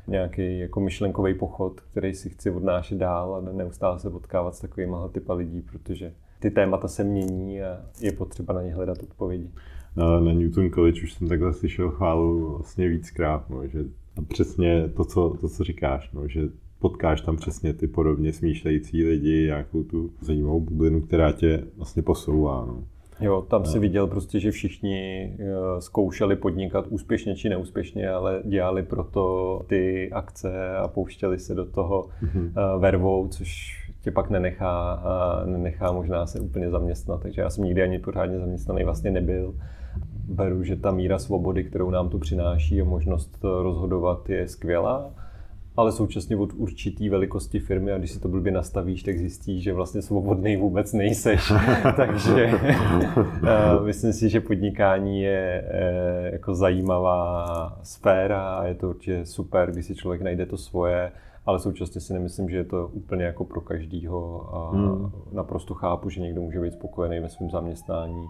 nějaký 0.08 0.60
jako 0.60 0.80
myšlenkový 0.80 1.34
pochod, 1.34 1.82
který 1.82 2.14
si 2.14 2.30
chci 2.30 2.52
odnášet 2.52 2.98
dál 2.98 3.36
a 3.36 3.52
neustále 3.52 4.00
se 4.00 4.10
potkávat 4.10 4.56
s 4.56 4.60
takovými 4.60 4.96
typa 5.12 5.34
lidí, 5.34 5.62
protože 5.62 6.14
ty 6.40 6.52
témata 6.52 6.88
se 6.88 7.04
mění 7.04 7.62
a 7.62 7.82
je 8.02 8.12
potřeba 8.12 8.54
na 8.54 8.62
ně 8.62 8.74
hledat 8.74 9.04
odpovědi. 9.04 9.52
Na, 9.96 10.20
na 10.20 10.34
Newton 10.34 10.70
College 10.70 11.02
už 11.04 11.14
jsem 11.14 11.28
takhle 11.28 11.54
slyšel 11.54 11.92
chválu 11.92 12.50
vlastně 12.58 12.88
víckrát, 12.88 13.50
no, 13.50 13.68
že 13.68 13.80
přesně 14.28 14.90
to, 14.90 15.06
co, 15.06 15.38
to, 15.42 15.50
co 15.50 15.64
říkáš, 15.64 16.12
no, 16.14 16.28
že 16.28 16.42
potkáš 16.80 17.22
tam 17.22 17.38
přesně 17.38 17.74
ty 17.74 17.88
podobně 17.88 18.34
smýšlející 18.34 19.04
lidi, 19.04 19.44
nějakou 19.46 19.84
tu 19.84 20.12
zajímavou 20.22 20.60
bublinu, 20.60 21.02
která 21.02 21.32
tě 21.32 21.64
vlastně 21.78 22.02
posouvá. 22.04 22.66
No. 22.66 22.84
Jo, 23.22 23.42
tam 23.42 23.66
si 23.66 23.80
viděl 23.80 24.08
prostě, 24.08 24.40
že 24.40 24.52
všichni 24.52 25.32
eh, 25.40 25.82
zkoušeli 25.82 26.36
podnikat 26.36 26.88
úspěšně 26.88 27.36
či 27.36 27.50
neúspěšně, 27.50 28.10
ale 28.10 28.42
dělali 28.46 28.84
proto 28.84 29.62
ty 29.68 30.12
akce 30.12 30.78
a 30.78 30.88
pouštěli 30.88 31.40
se 31.40 31.56
do 31.56 31.66
toho 31.66 32.08
mm-hmm. 32.24 32.80
vervou, 32.80 33.28
což 33.28 33.82
tě 34.02 34.12
pak 34.12 34.30
nenechá, 34.30 34.92
a 34.92 35.46
nenechá 35.46 35.92
možná 35.92 36.26
se 36.26 36.40
úplně 36.40 36.70
zaměstnat. 36.70 37.22
Takže 37.22 37.42
já 37.42 37.50
jsem 37.50 37.64
nikdy 37.64 37.84
ani 37.84 38.00
pořádně 38.00 38.40
zaměstnaný 38.40 38.84
vlastně 38.84 39.12
nebyl. 39.12 39.56
Beru, 40.28 40.64
že 40.64 40.76
ta 40.76 40.92
míra 40.92 41.20
svobody, 41.20 41.64
kterou 41.64 41.90
nám 41.90 42.10
tu 42.10 42.20
přináší 42.20 42.82
a 42.82 42.86
možnost 42.86 43.40
rozhodovat 43.44 44.30
je 44.30 44.48
skvělá 44.48 45.12
ale 45.78 45.92
současně 45.92 46.36
od 46.36 46.50
určitý 46.54 47.10
velikosti 47.10 47.60
firmy 47.60 47.92
a 47.92 47.98
když 47.98 48.12
si 48.12 48.20
to 48.20 48.28
blbě 48.28 48.52
nastavíš, 48.52 49.04
tak 49.04 49.18
zjistíš, 49.18 49.64
že 49.64 49.74
vlastně 49.74 50.02
svobodný 50.02 50.58
vůbec 50.58 50.94
nejseš. 50.94 51.54
Takže 51.96 52.52
uh, 53.18 53.86
myslím 53.86 54.14
si, 54.14 54.30
že 54.30 54.42
podnikání 54.42 55.22
je 55.22 55.64
uh, 55.64 56.34
jako 56.34 56.56
zajímavá 56.56 57.46
sféra 57.84 58.56
a 58.56 58.66
je 58.66 58.76
to 58.76 58.90
určitě 58.90 59.26
super, 59.26 59.72
když 59.72 59.86
si 59.86 59.96
člověk 59.96 60.22
najde 60.22 60.46
to 60.46 60.58
svoje, 60.58 61.12
ale 61.46 61.60
současně 61.60 62.02
si 62.02 62.14
nemyslím, 62.14 62.50
že 62.50 62.58
je 62.58 62.64
to 62.64 62.88
úplně 62.94 63.26
jako 63.26 63.46
pro 63.46 63.62
každýho 63.62 64.50
a 64.56 64.72
hmm. 64.72 65.12
naprosto 65.32 65.74
chápu, 65.74 66.10
že 66.10 66.22
někdo 66.22 66.42
může 66.42 66.60
být 66.60 66.74
spokojený 66.74 67.20
ve 67.20 67.30
svém 67.30 67.50
zaměstnání. 67.50 68.26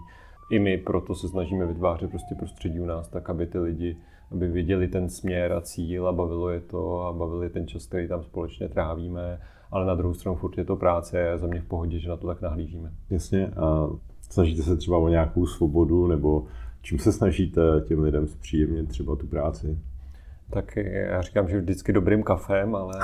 I 0.50 0.58
my 0.58 0.78
proto 0.78 1.14
se 1.14 1.28
snažíme 1.28 1.66
vytvářet 1.66 2.10
prostě 2.10 2.34
prostředí 2.34 2.80
u 2.80 2.86
nás 2.86 3.08
tak, 3.08 3.30
aby 3.30 3.46
ty 3.46 3.58
lidi 3.58 3.96
aby 4.32 4.48
viděli 4.48 4.88
ten 4.88 5.08
směr 5.08 5.52
a 5.52 5.60
cíl 5.60 6.08
a 6.08 6.12
bavilo 6.12 6.50
je 6.50 6.60
to 6.60 7.00
a 7.00 7.12
bavili 7.12 7.50
ten 7.50 7.66
čas, 7.66 7.86
který 7.86 8.08
tam 8.08 8.22
společně 8.22 8.68
trávíme, 8.68 9.40
ale 9.70 9.86
na 9.86 9.94
druhou 9.94 10.14
stranu 10.14 10.36
furt 10.36 10.58
je 10.58 10.64
to 10.64 10.76
práce 10.76 11.32
a 11.32 11.38
za 11.38 11.46
mě 11.46 11.60
v 11.60 11.64
pohodě, 11.64 11.98
že 11.98 12.08
na 12.08 12.16
to 12.16 12.26
tak 12.26 12.42
nahlížíme. 12.42 12.92
Jasně 13.10 13.46
a 13.46 13.88
snažíte 14.30 14.62
se 14.62 14.76
třeba 14.76 14.98
o 14.98 15.08
nějakou 15.08 15.46
svobodu 15.46 16.06
nebo 16.06 16.44
čím 16.82 16.98
se 16.98 17.12
snažíte 17.12 17.62
těm 17.88 18.00
lidem 18.00 18.26
zpříjemnit 18.26 18.88
třeba 18.88 19.16
tu 19.16 19.26
práci? 19.26 19.78
Tak 20.50 20.76
já 20.76 21.22
říkám, 21.22 21.48
že 21.48 21.60
vždycky 21.60 21.92
dobrým 21.92 22.22
kafem, 22.22 22.74
ale... 22.74 22.94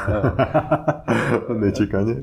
Nečekaně. 1.58 2.14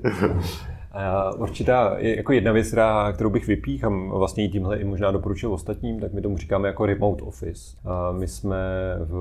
Určitá, 1.37 1.95
jako 1.97 2.33
jedna 2.33 2.51
věc, 2.51 2.67
která, 2.67 3.13
kterou 3.13 3.29
bych 3.29 3.47
vypích 3.47 3.83
a 3.83 3.89
vlastně 3.89 4.45
i 4.45 4.49
tímhle 4.49 4.77
i 4.77 4.83
možná 4.83 5.11
doporučil 5.11 5.53
ostatním, 5.53 5.99
tak 5.99 6.13
my 6.13 6.21
tomu 6.21 6.37
říkáme 6.37 6.67
jako 6.67 6.85
remote 6.85 7.23
office. 7.23 7.77
A 7.85 8.11
my 8.11 8.27
jsme 8.27 8.57
v 8.99 9.13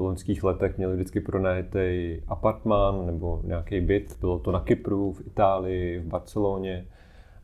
loňských 0.00 0.44
letech 0.44 0.78
měli 0.78 0.94
vždycky 0.94 1.20
pronajatý 1.20 2.16
apartman 2.28 3.06
nebo 3.06 3.40
nějaký 3.44 3.80
byt. 3.80 4.16
Bylo 4.20 4.38
to 4.38 4.52
na 4.52 4.60
Kypru, 4.60 5.12
v 5.12 5.26
Itálii, 5.26 5.98
v 5.98 6.06
Barceloně. 6.06 6.84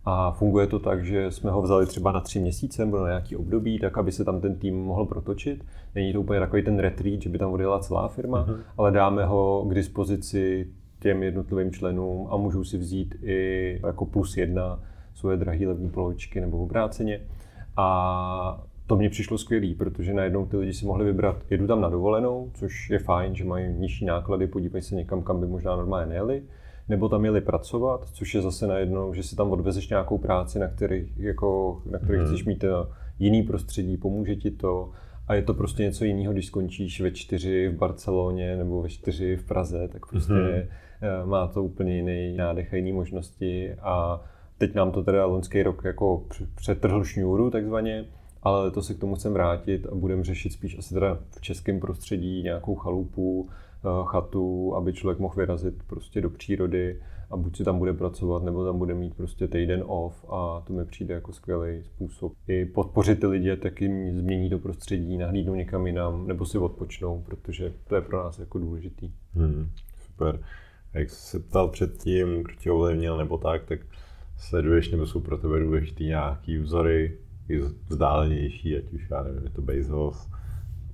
A 0.04 0.30
funguje 0.30 0.66
to 0.66 0.78
tak, 0.78 1.04
že 1.04 1.30
jsme 1.30 1.50
ho 1.50 1.62
vzali 1.62 1.86
třeba 1.86 2.12
na 2.12 2.20
tři 2.20 2.40
měsíce 2.40 2.84
nebo 2.84 2.98
na 2.98 3.08
nějaký 3.08 3.36
období, 3.36 3.78
tak 3.78 3.98
aby 3.98 4.12
se 4.12 4.24
tam 4.24 4.40
ten 4.40 4.54
tým 4.54 4.84
mohl 4.84 5.06
protočit. 5.06 5.64
Není 5.94 6.12
to 6.12 6.20
úplně 6.20 6.40
takový 6.40 6.62
ten 6.62 6.78
retreat, 6.78 7.22
že 7.22 7.28
by 7.28 7.38
tam 7.38 7.52
odjela 7.52 7.78
celá 7.78 8.08
firma, 8.08 8.46
uh-huh. 8.46 8.58
ale 8.76 8.90
dáme 8.90 9.24
ho 9.24 9.64
k 9.68 9.74
dispozici 9.74 10.66
těm 11.00 11.22
jednotlivým 11.22 11.72
členům 11.72 12.28
a 12.30 12.36
můžou 12.36 12.64
si 12.64 12.78
vzít 12.78 13.14
i 13.22 13.80
jako 13.86 14.06
plus 14.06 14.36
jedna 14.36 14.80
svoje 15.14 15.36
drahé 15.36 15.66
levné 15.66 15.88
poločky 15.88 16.40
nebo 16.40 16.58
obráceně. 16.58 17.20
A 17.76 18.64
to 18.86 18.96
mě 18.96 19.10
přišlo 19.10 19.38
skvělý, 19.38 19.74
protože 19.74 20.14
najednou 20.14 20.46
ty 20.46 20.56
lidi 20.56 20.72
si 20.72 20.86
mohli 20.86 21.04
vybrat, 21.04 21.36
jedu 21.50 21.66
tam 21.66 21.80
na 21.80 21.88
dovolenou, 21.88 22.50
což 22.54 22.90
je 22.90 22.98
fajn, 22.98 23.34
že 23.34 23.44
mají 23.44 23.72
nižší 23.72 24.04
náklady, 24.04 24.46
podívají 24.46 24.82
se 24.82 24.94
někam, 24.94 25.22
kam 25.22 25.40
by 25.40 25.46
možná 25.46 25.76
normálně 25.76 26.06
nejeli, 26.06 26.42
nebo 26.88 27.08
tam 27.08 27.24
jeli 27.24 27.40
pracovat, 27.40 28.08
což 28.12 28.34
je 28.34 28.42
zase 28.42 28.66
najednou, 28.66 29.14
že 29.14 29.22
si 29.22 29.36
tam 29.36 29.50
odvezeš 29.50 29.88
nějakou 29.88 30.18
práci, 30.18 30.58
na 30.58 30.68
kterých, 30.68 31.18
jako, 31.18 31.82
na 31.90 31.98
kterých 31.98 32.20
hmm. 32.20 32.28
chceš 32.28 32.44
mít 32.44 32.64
eh, 32.64 32.68
jiný 33.18 33.42
prostředí, 33.42 33.96
pomůže 33.96 34.36
ti 34.36 34.50
to 34.50 34.90
a 35.28 35.34
je 35.34 35.42
to 35.42 35.54
prostě 35.54 35.82
něco 35.82 36.04
jiného, 36.04 36.32
když 36.32 36.46
skončíš 36.46 37.00
ve 37.00 37.10
čtyři 37.10 37.68
v 37.68 37.78
Barceloně 37.78 38.56
nebo 38.56 38.82
ve 38.82 38.88
čtyři 38.88 39.36
v 39.36 39.44
Praze, 39.44 39.88
tak 39.88 40.06
prostě 40.06 40.32
hmm 40.32 40.62
má 41.24 41.46
to 41.46 41.64
úplně 41.64 41.96
jiný 41.96 42.36
nádech 42.36 42.72
a 42.72 42.76
jiný 42.76 42.92
možnosti 42.92 43.74
a 43.74 44.20
teď 44.58 44.74
nám 44.74 44.92
to 44.92 45.02
teda 45.02 45.26
loňský 45.26 45.62
rok 45.62 45.84
jako 45.84 46.24
přetrhl 46.54 47.04
šňůru 47.04 47.50
takzvaně, 47.50 48.04
ale 48.42 48.64
letos 48.64 48.86
se 48.86 48.94
k 48.94 48.98
tomu 48.98 49.14
chcem 49.14 49.32
vrátit 49.32 49.86
a 49.86 49.94
budeme 49.94 50.24
řešit 50.24 50.52
spíš 50.52 50.78
asi 50.78 50.94
teda 50.94 51.18
v 51.30 51.40
českém 51.40 51.80
prostředí 51.80 52.42
nějakou 52.42 52.74
chalupu, 52.74 53.48
eh, 53.50 53.88
chatu, 54.04 54.74
aby 54.76 54.92
člověk 54.92 55.18
mohl 55.18 55.34
vyrazit 55.36 55.82
prostě 55.86 56.20
do 56.20 56.30
přírody 56.30 57.00
a 57.30 57.36
buď 57.36 57.56
si 57.56 57.64
tam 57.64 57.78
bude 57.78 57.92
pracovat, 57.92 58.42
nebo 58.42 58.64
tam 58.64 58.78
bude 58.78 58.94
mít 58.94 59.14
prostě 59.14 59.48
týden 59.48 59.84
off 59.86 60.24
a 60.28 60.62
to 60.66 60.72
mi 60.72 60.84
přijde 60.84 61.14
jako 61.14 61.32
skvělý 61.32 61.82
způsob. 61.84 62.32
I 62.48 62.64
podpořit 62.64 63.20
ty 63.20 63.26
lidi, 63.26 63.56
tak 63.56 63.80
jim 63.80 64.18
změní 64.18 64.50
to 64.50 64.58
prostředí, 64.58 65.18
nahlídnou 65.18 65.54
někam 65.54 65.86
jinam, 65.86 66.26
nebo 66.26 66.46
si 66.46 66.58
odpočnou, 66.58 67.22
protože 67.26 67.72
to 67.88 67.94
je 67.94 68.00
pro 68.00 68.24
nás 68.24 68.38
jako 68.38 68.58
důležitý. 68.58 69.10
Hmm, 69.34 69.70
super 69.98 70.40
jak 70.94 71.10
jsi 71.10 71.16
se 71.16 71.38
ptal 71.38 71.68
předtím, 71.68 72.42
kdo 72.42 72.54
tě 72.54 72.70
ovlivnil 72.70 73.16
nebo 73.16 73.38
tak, 73.38 73.64
tak 73.64 73.80
sleduješ 74.38 74.90
nebo 74.90 75.06
jsou 75.06 75.20
pro 75.20 75.38
tebe 75.38 75.60
důležitý 75.60 76.04
nějaký 76.04 76.58
vzory, 76.58 77.18
vzdálenější, 77.88 78.76
ať 78.76 78.92
už 78.92 79.10
já 79.10 79.22
nevím, 79.22 79.44
je 79.44 79.50
to 79.50 79.62
Bezos, 79.62 80.28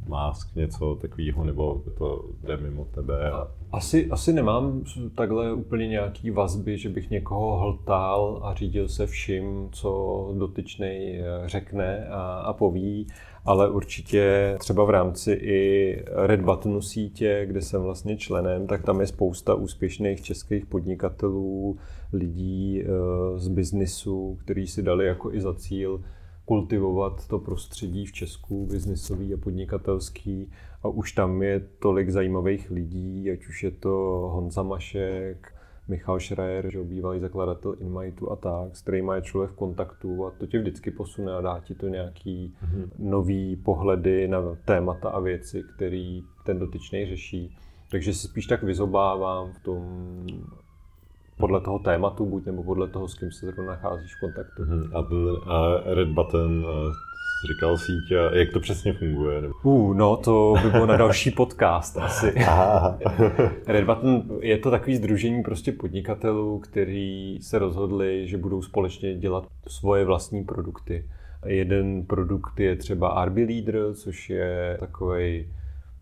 Musk, 0.08 0.56
něco 0.56 0.94
takového, 0.94 1.44
nebo 1.44 1.82
to 1.98 2.24
jde 2.42 2.56
mimo 2.56 2.84
tebe? 2.84 3.30
A... 3.30 3.48
Asi, 3.72 4.10
asi 4.10 4.32
nemám 4.32 4.84
takhle 5.14 5.52
úplně 5.52 5.88
nějaký 5.88 6.30
vazby, 6.30 6.78
že 6.78 6.88
bych 6.88 7.10
někoho 7.10 7.58
hltal 7.58 8.40
a 8.42 8.54
řídil 8.54 8.88
se 8.88 9.06
vším, 9.06 9.68
co 9.72 10.30
dotyčný 10.38 11.20
řekne 11.46 12.08
a, 12.08 12.22
a 12.22 12.52
poví 12.52 13.06
ale 13.46 13.70
určitě 13.70 14.56
třeba 14.58 14.84
v 14.84 14.90
rámci 14.90 15.32
i 15.32 16.02
Red 16.06 16.40
Buttonu 16.40 16.80
sítě, 16.80 17.42
kde 17.46 17.62
jsem 17.62 17.82
vlastně 17.82 18.16
členem, 18.16 18.66
tak 18.66 18.82
tam 18.82 19.00
je 19.00 19.06
spousta 19.06 19.54
úspěšných 19.54 20.22
českých 20.22 20.66
podnikatelů, 20.66 21.78
lidí 22.12 22.82
eh, 22.82 22.88
z 23.38 23.48
biznisu, 23.48 24.38
kteří 24.44 24.66
si 24.66 24.82
dali 24.82 25.06
jako 25.06 25.32
i 25.32 25.40
za 25.40 25.54
cíl 25.54 26.00
kultivovat 26.44 27.28
to 27.28 27.38
prostředí 27.38 28.06
v 28.06 28.12
Česku, 28.12 28.66
biznisový 28.66 29.34
a 29.34 29.36
podnikatelský. 29.36 30.50
A 30.82 30.88
už 30.88 31.12
tam 31.12 31.42
je 31.42 31.60
tolik 31.78 32.10
zajímavých 32.10 32.70
lidí, 32.70 33.30
ať 33.30 33.46
už 33.46 33.62
je 33.62 33.70
to 33.70 33.90
Honza 34.34 34.62
Mašek, 34.62 35.54
Michal 35.88 36.20
Schreier, 36.20 36.70
že 36.70 36.84
bývalý 36.84 37.20
zakladatel 37.20 37.76
InMightu 37.80 38.32
a 38.32 38.36
tak, 38.36 38.76
s 38.76 38.82
kterým 38.82 39.10
je 39.14 39.22
člověk 39.22 39.50
v 39.50 39.56
kontaktu 39.56 40.26
a 40.26 40.30
to 40.30 40.46
tě 40.46 40.58
vždycky 40.58 40.90
posune 40.90 41.32
a 41.32 41.40
dá 41.40 41.60
ti 41.60 41.74
to 41.74 41.88
nějaký 41.88 42.54
mm-hmm. 42.64 42.88
nový 42.98 43.56
pohledy 43.56 44.28
na 44.28 44.38
témata 44.64 45.08
a 45.08 45.20
věci, 45.20 45.62
který 45.74 46.22
ten 46.44 46.58
dotyčný 46.58 47.06
řeší. 47.06 47.56
Takže 47.90 48.14
si 48.14 48.28
spíš 48.28 48.46
tak 48.46 48.62
vyzobávám 48.62 49.52
v 49.52 49.62
tom 49.62 49.82
podle 51.38 51.60
toho 51.60 51.78
tématu, 51.78 52.26
buď 52.26 52.46
nebo 52.46 52.62
podle 52.62 52.88
toho, 52.88 53.08
s 53.08 53.14
kým 53.14 53.32
se 53.32 53.46
zrovna 53.46 53.72
nacházíš 53.72 54.14
v 54.14 54.20
kontaktu. 54.20 54.62
Mm-hmm. 54.62 54.98
A, 54.98 55.02
ten, 55.02 55.52
a 55.52 55.94
Red 55.94 56.08
Button 56.08 56.66
říkal 57.52 57.78
síť 57.78 58.12
a 58.12 58.36
jak 58.36 58.52
to 58.52 58.60
přesně 58.60 58.92
funguje? 58.92 59.40
Nebo? 59.40 59.54
Uh, 59.62 59.96
no 59.96 60.16
to 60.16 60.54
by 60.62 60.70
bylo 60.70 60.86
na 60.86 60.96
další 60.96 61.30
podcast 61.30 61.98
asi. 61.98 62.34
Red 63.66 63.84
Button 63.84 64.22
je 64.40 64.58
to 64.58 64.70
takový 64.70 64.96
združení 64.96 65.42
prostě 65.42 65.72
podnikatelů, 65.72 66.58
kteří 66.58 67.38
se 67.42 67.58
rozhodli, 67.58 68.28
že 68.28 68.38
budou 68.38 68.62
společně 68.62 69.14
dělat 69.14 69.46
svoje 69.66 70.04
vlastní 70.04 70.44
produkty. 70.44 71.04
Jeden 71.46 72.06
produkt 72.06 72.60
je 72.60 72.76
třeba 72.76 73.24
RB 73.24 73.36
Leader, 73.36 73.94
což 73.94 74.30
je 74.30 74.76
takový 74.80 75.46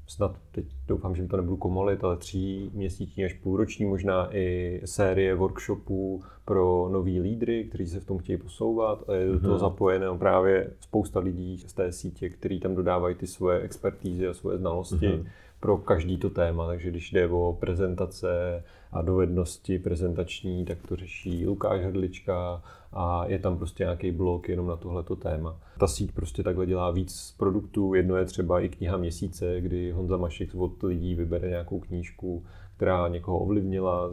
snad 0.07 0.36
teď 0.53 0.64
doufám, 0.88 1.14
že 1.14 1.22
mi 1.22 1.28
to 1.28 1.36
nebudu 1.36 1.57
komolit, 1.57 2.05
ale 2.05 2.16
tří 2.16 2.70
měsíční 2.74 3.24
až 3.24 3.32
půlroční 3.32 3.84
možná 3.84 4.36
i 4.36 4.80
série 4.84 5.34
workshopů 5.34 6.22
pro 6.44 6.88
nový 6.92 7.20
lídry, 7.20 7.64
kteří 7.64 7.86
se 7.86 8.00
v 8.00 8.05
tom 8.05 8.18
chtějí 8.18 8.38
posouvat 8.38 9.09
a 9.09 9.14
je 9.14 9.26
do 9.26 9.40
toho 9.40 9.55
mhm. 9.55 9.61
zapojené 9.61 10.07
právě 10.18 10.70
spousta 10.80 11.20
lidí 11.20 11.59
z 11.66 11.72
té 11.72 11.92
sítě, 11.92 12.28
kteří 12.28 12.61
tam 12.61 12.74
dodávají 12.74 13.14
ty 13.14 13.26
svoje 13.26 13.61
expertízy 13.61 14.28
a 14.28 14.34
svoje 14.34 14.59
znalosti 14.59 14.96
mm-hmm. 14.96 15.26
pro 15.61 15.76
každý 15.76 16.16
to 16.16 16.30
téma. 16.30 16.66
Takže 16.66 16.90
když 16.90 17.12
jde 17.12 17.28
o 17.28 17.57
prezentace 17.61 18.64
a 18.92 19.03
dovednosti 19.03 19.78
prezentační, 19.78 20.64
tak 20.64 20.78
to 20.88 20.96
řeší 20.96 21.46
Lukáš 21.46 21.80
Hrdlička 21.80 22.62
a 22.93 23.26
je 23.26 23.38
tam 23.38 23.59
prostě 23.59 23.82
nějaký 23.82 24.11
blok 24.11 24.49
jenom 24.49 24.66
na 24.66 24.76
tohleto 24.76 25.16
téma. 25.16 25.57
Ta 25.78 25.86
síť 25.86 26.12
prostě 26.12 26.43
takhle 26.43 26.66
dělá 26.66 26.90
víc 26.90 27.34
produktů. 27.38 27.95
Jedno 27.95 28.16
je 28.16 28.24
třeba 28.24 28.61
i 28.61 28.68
kniha 28.68 28.97
měsíce, 28.97 29.61
kdy 29.61 29.93
Honza 29.93 30.16
Mašek 30.16 30.55
od 30.55 30.82
lidí 30.82 31.14
vybere 31.14 31.49
nějakou 31.49 31.80
knížku, 31.80 32.43
která 32.76 33.09
někoho 33.09 33.38
ovlivnila 33.38 34.11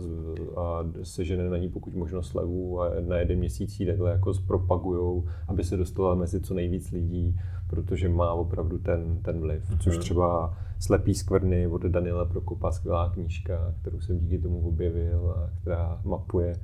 a 0.56 0.86
sežene 1.04 1.50
na 1.50 1.58
ní 1.58 1.70
pokud 1.70 1.96
možno 1.96 2.24
slevu 2.24 2.82
a 2.82 2.90
na 3.08 3.18
jeden 3.18 3.40
měsíc 3.40 3.80
ji 3.80 3.86
takhle 3.86 4.12
jako 4.12 4.34
zpropagujou, 4.34 5.26
aby 5.48 5.64
se 5.64 5.78
dostala 5.78 6.16
mezi 6.16 6.42
co 6.42 6.54
nejvíc 6.54 6.92
lidí, 6.92 7.40
protože 7.70 8.10
má 8.10 8.34
opravdu 8.34 8.78
ten, 8.78 9.22
ten 9.22 9.40
vliv. 9.40 9.64
Mm-hmm. 9.70 9.78
Což 9.80 9.98
třeba 9.98 10.58
Slepý 10.80 11.14
skvrny 11.14 11.68
od 11.68 11.82
Daniela 11.82 12.26
Prokopa, 12.26 12.72
skvělá 12.72 13.10
knížka, 13.10 13.74
kterou 13.82 14.00
jsem 14.00 14.20
díky 14.20 14.38
tomu 14.38 14.68
objevil 14.68 15.36
a 15.38 15.50
která 15.62 16.02
mapuje 16.06 16.60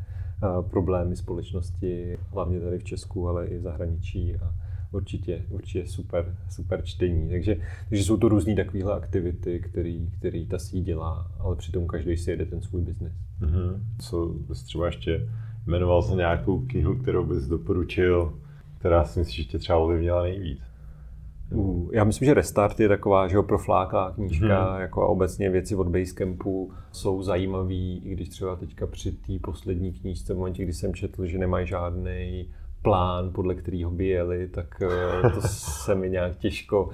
problémy 0.62 1.16
společnosti, 1.16 2.18
hlavně 2.32 2.60
tady 2.60 2.80
v 2.80 2.84
Česku, 2.84 3.30
ale 3.30 3.48
i 3.48 3.58
v 3.58 3.62
zahraničí 3.62 4.36
a 4.36 4.54
určitě, 4.92 5.42
určitě 5.50 5.88
super, 5.88 6.36
super 6.50 6.82
čtení. 6.84 7.30
Takže, 7.30 7.58
takže 7.90 8.04
jsou 8.04 8.18
to 8.18 8.30
různé 8.30 8.56
takovéhle 8.56 8.94
aktivity, 8.94 9.60
který, 9.60 10.10
který 10.18 10.48
ta 10.48 10.60
síť 10.60 10.86
dělá, 10.86 11.32
ale 11.40 11.56
přitom 11.56 11.88
každý 11.88 12.18
si 12.18 12.32
jede 12.32 12.46
ten 12.46 12.62
svůj 12.62 12.82
biznis. 12.82 13.14
Mm-hmm. 13.42 13.80
Co 14.00 14.26
bys 14.26 14.64
třeba 14.64 14.86
ještě 14.86 15.30
jmenoval 15.66 16.02
za 16.02 16.16
nějakou 16.16 16.60
knihu, 16.60 16.96
kterou 16.96 17.26
bys 17.26 17.48
doporučil, 17.48 18.34
která 18.80 19.06
si 19.06 19.20
myslíš, 19.20 19.38
že 19.38 19.44
tě 19.44 19.60
třeba 19.60 19.78
ovlivnila 19.80 20.24
nejvíc? 20.24 20.60
Já 21.92 22.04
myslím, 22.04 22.26
že 22.26 22.34
Restart 22.34 22.80
je 22.80 22.88
taková, 22.88 23.28
že 23.28 23.38
ho 23.38 23.44
profláká 23.44 24.12
knížka, 24.12 24.72
hmm. 24.72 24.82
jako 24.82 25.04
a 25.04 25.08
obecně 25.08 25.50
věci 25.50 25.76
od 25.76 25.88
Basecampu 25.88 26.72
jsou 26.92 27.24
zajímavý, 27.24 28.02
i 28.06 28.12
když 28.12 28.30
třeba 28.30 28.56
teďka 28.56 28.88
při 28.88 29.12
té 29.12 29.34
poslední 29.42 29.94
knížce, 29.94 30.34
v 30.34 30.38
momentě, 30.38 30.64
kdy 30.64 30.74
jsem 30.74 30.94
četl, 30.94 31.26
že 31.26 31.38
nemají 31.38 31.68
žádný 31.68 32.50
plán, 32.82 33.32
podle 33.34 33.56
kterého 33.56 33.92
by 33.92 34.08
jeli, 34.08 34.48
tak 34.48 34.82
uh, 34.82 35.34
to 35.34 35.42
se 35.48 35.96
mi 35.96 36.10
nějak 36.10 36.38
těžko 36.38 36.86
uh, 36.86 36.94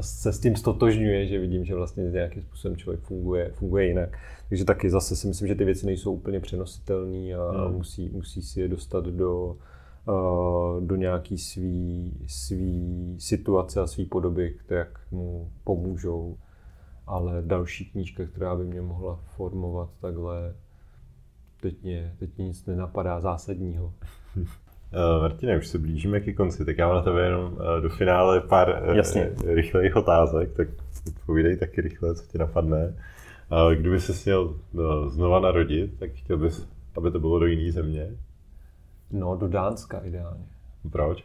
se 0.00 0.32
s 0.32 0.40
tím 0.40 0.56
stotožňuje, 0.56 1.26
že 1.26 1.38
vidím, 1.38 1.64
že 1.64 1.74
vlastně 1.74 2.04
nějakým 2.04 2.42
způsobem 2.42 2.76
člověk 2.76 3.00
funguje, 3.00 3.50
funguje 3.54 3.86
jinak. 3.86 4.18
Takže 4.48 4.64
taky 4.64 4.90
zase 4.90 5.16
si 5.16 5.28
myslím, 5.28 5.48
že 5.48 5.54
ty 5.54 5.64
věci 5.64 5.86
nejsou 5.86 6.12
úplně 6.12 6.40
přenositelné 6.40 7.34
a 7.34 7.64
hmm. 7.64 7.76
musí, 7.76 8.08
musí 8.08 8.42
si 8.42 8.60
je 8.60 8.68
dostat 8.68 9.04
do, 9.04 9.56
Eh, 9.56 9.71
do 10.80 10.96
nějaký 10.96 11.38
svý, 11.38 12.14
svý 12.26 13.16
situace 13.18 13.80
a 13.80 13.86
svý 13.86 14.04
podoby, 14.04 14.50
které 14.50 14.86
mu 15.10 15.50
pomůžou. 15.64 16.36
Ale 17.06 17.42
další 17.46 17.84
knížka, 17.84 18.26
která 18.26 18.56
by 18.56 18.64
mě 18.64 18.80
mohla 18.80 19.20
formovat 19.36 19.88
takhle, 20.00 20.54
teď 21.60 21.82
mě, 21.82 22.14
teď 22.18 22.30
mě 22.36 22.46
nic 22.46 22.66
nenapadá 22.66 23.20
zásadního. 23.20 23.92
Uh, 24.36 25.22
Martine, 25.22 25.58
už 25.58 25.68
se 25.68 25.78
blížíme 25.78 26.20
ke 26.20 26.32
konci, 26.32 26.64
tak 26.64 26.78
já 26.78 26.86
mám 26.86 26.96
na 26.96 27.02
tebe 27.02 27.24
jenom 27.24 27.52
uh, 27.52 27.58
do 27.82 27.88
finále 27.88 28.40
pár 28.40 28.82
uh, 28.88 28.96
Jasně. 28.96 29.30
rychlejch 29.44 29.96
otázek, 29.96 30.52
tak 30.52 30.68
povídej 31.26 31.56
taky 31.56 31.80
rychle, 31.80 32.14
co 32.14 32.22
ti 32.32 32.38
napadne. 32.38 32.94
Uh, 33.52 33.72
kdyby 33.72 34.00
se 34.00 34.12
měl 34.24 34.42
uh, 34.44 35.08
znova 35.08 35.40
narodit, 35.40 35.98
tak 35.98 36.10
chtěl 36.10 36.36
bys, 36.36 36.68
aby 36.96 37.10
to 37.10 37.20
bylo 37.20 37.38
do 37.38 37.46
jiné 37.46 37.72
země? 37.72 38.10
No, 39.12 39.36
do 39.36 39.48
Dánska 39.48 39.98
ideálně. 39.98 40.44
Proč? 40.90 41.24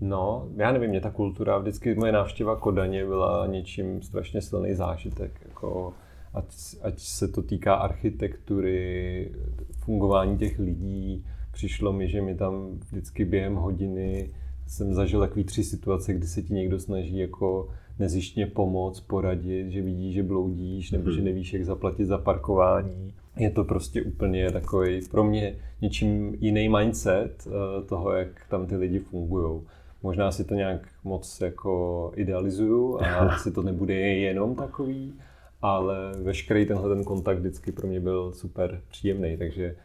No, 0.00 0.48
já 0.56 0.72
nevím, 0.72 0.90
mě 0.90 1.00
ta 1.00 1.10
kultura, 1.10 1.58
vždycky 1.58 1.94
moje 1.94 2.12
návštěva 2.12 2.56
Kodaně 2.56 3.06
byla 3.06 3.46
něčím 3.46 4.02
strašně 4.02 4.42
silný 4.42 4.74
zážitek. 4.74 5.40
Jako, 5.48 5.92
ať, 6.34 6.44
ať 6.82 6.98
se 6.98 7.28
to 7.28 7.42
týká 7.42 7.74
architektury, 7.74 9.32
fungování 9.78 10.38
těch 10.38 10.58
lidí, 10.58 11.24
přišlo 11.52 11.92
mi, 11.92 12.08
že 12.08 12.22
mi 12.22 12.34
tam 12.34 12.78
vždycky 12.90 13.24
během 13.24 13.54
hodiny 13.54 14.30
jsem 14.70 14.94
zažil 14.94 15.20
takový 15.20 15.44
tři 15.44 15.64
situace, 15.64 16.14
kdy 16.14 16.26
se 16.26 16.42
ti 16.42 16.54
někdo 16.54 16.80
snaží 16.80 17.18
jako 17.18 17.68
nezištně 17.98 18.46
pomoct, 18.46 19.00
poradit, 19.00 19.70
že 19.70 19.82
vidí, 19.82 20.12
že 20.12 20.22
bloudíš, 20.22 20.90
nebo 20.90 21.04
mm-hmm. 21.04 21.16
že 21.16 21.22
nevíš, 21.22 21.52
jak 21.52 21.64
zaplatit 21.64 22.04
za 22.04 22.18
parkování 22.18 23.14
je 23.40 23.50
to 23.50 23.64
prostě 23.64 24.02
úplně 24.02 24.52
takový 24.52 25.00
pro 25.10 25.24
mě 25.24 25.56
něčím 25.80 26.36
jiný 26.40 26.68
mindset 26.68 27.46
eh, 27.46 27.84
toho, 27.86 28.12
jak 28.12 28.28
tam 28.48 28.66
ty 28.66 28.76
lidi 28.76 28.98
fungují. 28.98 29.62
Možná 30.02 30.32
si 30.32 30.44
to 30.44 30.54
nějak 30.54 30.88
moc 31.04 31.40
jako 31.40 32.12
idealizuju 32.16 33.00
a 33.00 33.04
asi 33.34 33.52
to 33.52 33.62
nebude 33.62 33.94
jenom 33.94 34.54
takový, 34.54 35.14
ale 35.62 35.96
veškerý 36.22 36.66
tenhle 36.66 36.94
ten 36.94 37.04
kontakt 37.04 37.38
vždycky 37.38 37.72
pro 37.72 37.88
mě 37.88 38.00
byl 38.00 38.32
super 38.32 38.80
příjemný, 38.90 39.36
takže 39.36 39.76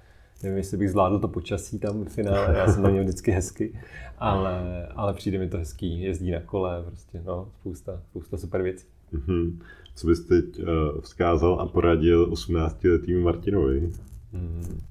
nevím, 0.44 0.58
jestli 0.58 0.78
bych 0.78 0.92
zvládl 0.92 1.20
to 1.20 1.28
počasí 1.28 1.80
tam 1.80 2.06
v 2.06 2.10
finále, 2.10 2.58
já 2.58 2.68
jsem 2.68 2.84
na 2.84 2.90
něm 2.90 3.04
vždycky 3.04 3.32
hezky, 3.32 3.80
ale, 4.18 4.88
ale 4.96 5.14
přijde 5.14 5.38
mi 5.38 5.50
to 5.50 5.58
hezký, 5.58 6.02
jezdí 6.02 6.32
na 6.32 6.42
kole, 6.42 6.84
prostě 6.84 7.22
no, 7.26 7.50
spousta, 7.60 8.02
spousta 8.10 8.38
super 8.38 8.62
věcí. 8.62 8.86
Mm-hmm. 9.16 9.60
Co 9.96 10.08
bys 10.08 10.20
teď 10.20 10.46
uh, 10.60 11.02
vzkázal 11.02 11.60
a 11.62 11.66
poradil 11.66 12.32
18-letýmu 12.32 13.24
Martinovi? 13.24 13.92
Hmm. 14.34 14.82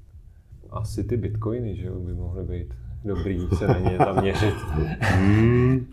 Asi 0.70 1.04
ty 1.04 1.16
bitcoiny, 1.16 1.76
že 1.76 1.86
jo, 1.86 1.94
by 1.94 2.14
mohly 2.14 2.44
být 2.44 2.74
dobrý 3.04 3.40
se 3.58 3.68
na 3.68 3.78
ně 3.78 3.98
tam 3.98 4.20
měřit. 4.20 4.54
hmm. 5.00 5.86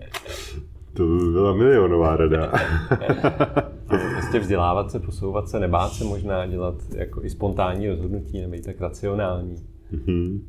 To 0.94 1.08
by 1.08 1.32
byla 1.32 1.54
milionová 1.54 2.18
rada. 2.18 2.52
prostě 3.88 4.40
vzdělávat 4.40 4.92
se, 4.92 5.00
posouvat 5.00 5.50
se, 5.50 5.60
nebát 5.60 5.90
se 5.90 6.04
možná 6.04 6.46
dělat 6.46 6.76
jako 6.96 7.24
i 7.24 7.30
spontánní 7.30 7.90
rozhodnutí, 7.90 8.42
nebejt 8.42 8.66
tak 8.66 8.82
racionální. 8.82 9.56
Mm-hmm. 9.94 10.42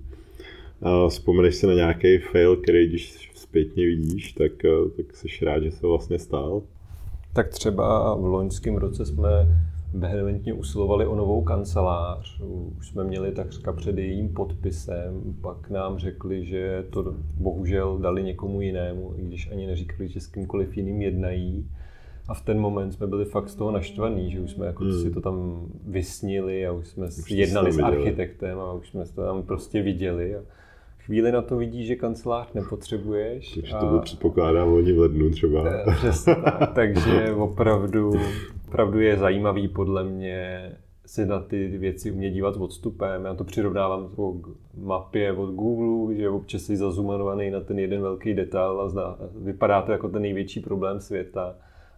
A 0.82 1.08
vzpomeneš 1.08 1.54
se 1.54 1.66
na 1.66 1.74
nějaký 1.74 2.18
fail, 2.18 2.56
který 2.56 2.88
když 2.88 3.30
zpětně 3.34 3.86
vidíš, 3.86 4.32
tak, 4.32 4.64
eh, 4.64 4.90
tak 4.96 5.16
jsi 5.16 5.44
rád, 5.44 5.62
že 5.62 5.70
se 5.70 5.86
vlastně 5.86 6.18
stál? 6.18 6.62
Tak 7.34 7.48
třeba 7.48 8.14
v 8.14 8.24
loňském 8.24 8.76
roce 8.76 9.06
jsme 9.06 9.28
vehementně 9.94 10.52
usilovali 10.52 11.06
o 11.06 11.16
novou 11.16 11.42
kancelář. 11.42 12.40
Už 12.78 12.88
jsme 12.88 13.04
měli 13.04 13.32
takřka 13.32 13.72
před 13.72 13.98
jejím 13.98 14.28
podpisem, 14.28 15.34
pak 15.40 15.70
nám 15.70 15.98
řekli, 15.98 16.46
že 16.46 16.84
to 16.90 17.14
bohužel 17.36 17.98
dali 17.98 18.22
někomu 18.22 18.60
jinému, 18.60 19.14
i 19.16 19.22
když 19.22 19.50
ani 19.50 19.66
neříkali, 19.66 20.08
že 20.08 20.20
s 20.20 20.26
kýmkoliv 20.26 20.76
jiným 20.76 21.02
jednají. 21.02 21.70
A 22.28 22.34
v 22.34 22.42
ten 22.42 22.60
moment 22.60 22.92
jsme 22.92 23.06
byli 23.06 23.24
fakt 23.24 23.48
z 23.48 23.54
toho 23.54 23.70
naštvaný, 23.70 24.30
že 24.30 24.40
už 24.40 24.50
jsme 24.50 24.66
jako 24.66 24.84
hmm. 24.84 25.02
si 25.02 25.10
to 25.10 25.20
tam 25.20 25.66
vysnili 25.86 26.66
a 26.66 26.72
už 26.72 26.88
jsme 26.88 27.06
už 27.06 27.30
jednali 27.30 27.72
s 27.72 27.78
architektem 27.78 28.60
a 28.60 28.72
už 28.72 28.88
jsme 28.88 29.04
to 29.04 29.22
tam 29.22 29.42
prostě 29.42 29.82
viděli. 29.82 30.36
A 30.36 30.40
chvíli 31.06 31.32
na 31.32 31.42
to 31.42 31.56
vidíš, 31.56 31.86
že 31.86 31.96
kancelář 31.96 32.52
nepotřebuješ. 32.52 33.54
Takže 33.54 33.74
to 33.80 33.86
byl 33.86 34.00
předpokládám 34.00 34.68
oni 34.72 34.92
v 34.92 34.98
lednu 34.98 35.30
třeba. 35.30 35.64
Eh, 35.68 35.94
přesně 35.94 36.34
tak, 36.34 36.72
takže 36.74 37.32
opravdu, 37.32 38.12
opravdu 38.68 39.00
je 39.00 39.16
zajímavý 39.16 39.68
podle 39.68 40.04
mě 40.04 40.72
si 41.06 41.26
na 41.26 41.40
ty 41.40 41.78
věci 41.78 42.10
umět 42.10 42.30
dívat 42.30 42.54
s 42.54 42.58
odstupem. 42.58 43.24
Já 43.24 43.34
to 43.34 43.44
přirovnávám 43.44 44.08
k 44.08 44.48
mapě 44.78 45.32
od 45.32 45.50
Google, 45.54 46.14
že 46.16 46.28
občas 46.28 46.62
jsi 46.62 46.76
zazumanovaný 46.76 47.50
na 47.50 47.60
ten 47.60 47.78
jeden 47.78 48.00
velký 48.02 48.34
detail 48.34 48.80
a 48.80 48.88
zna, 48.88 49.18
vypadá 49.44 49.82
to 49.82 49.92
jako 49.92 50.08
ten 50.08 50.22
největší 50.22 50.60
problém 50.60 51.00
světa 51.00 51.54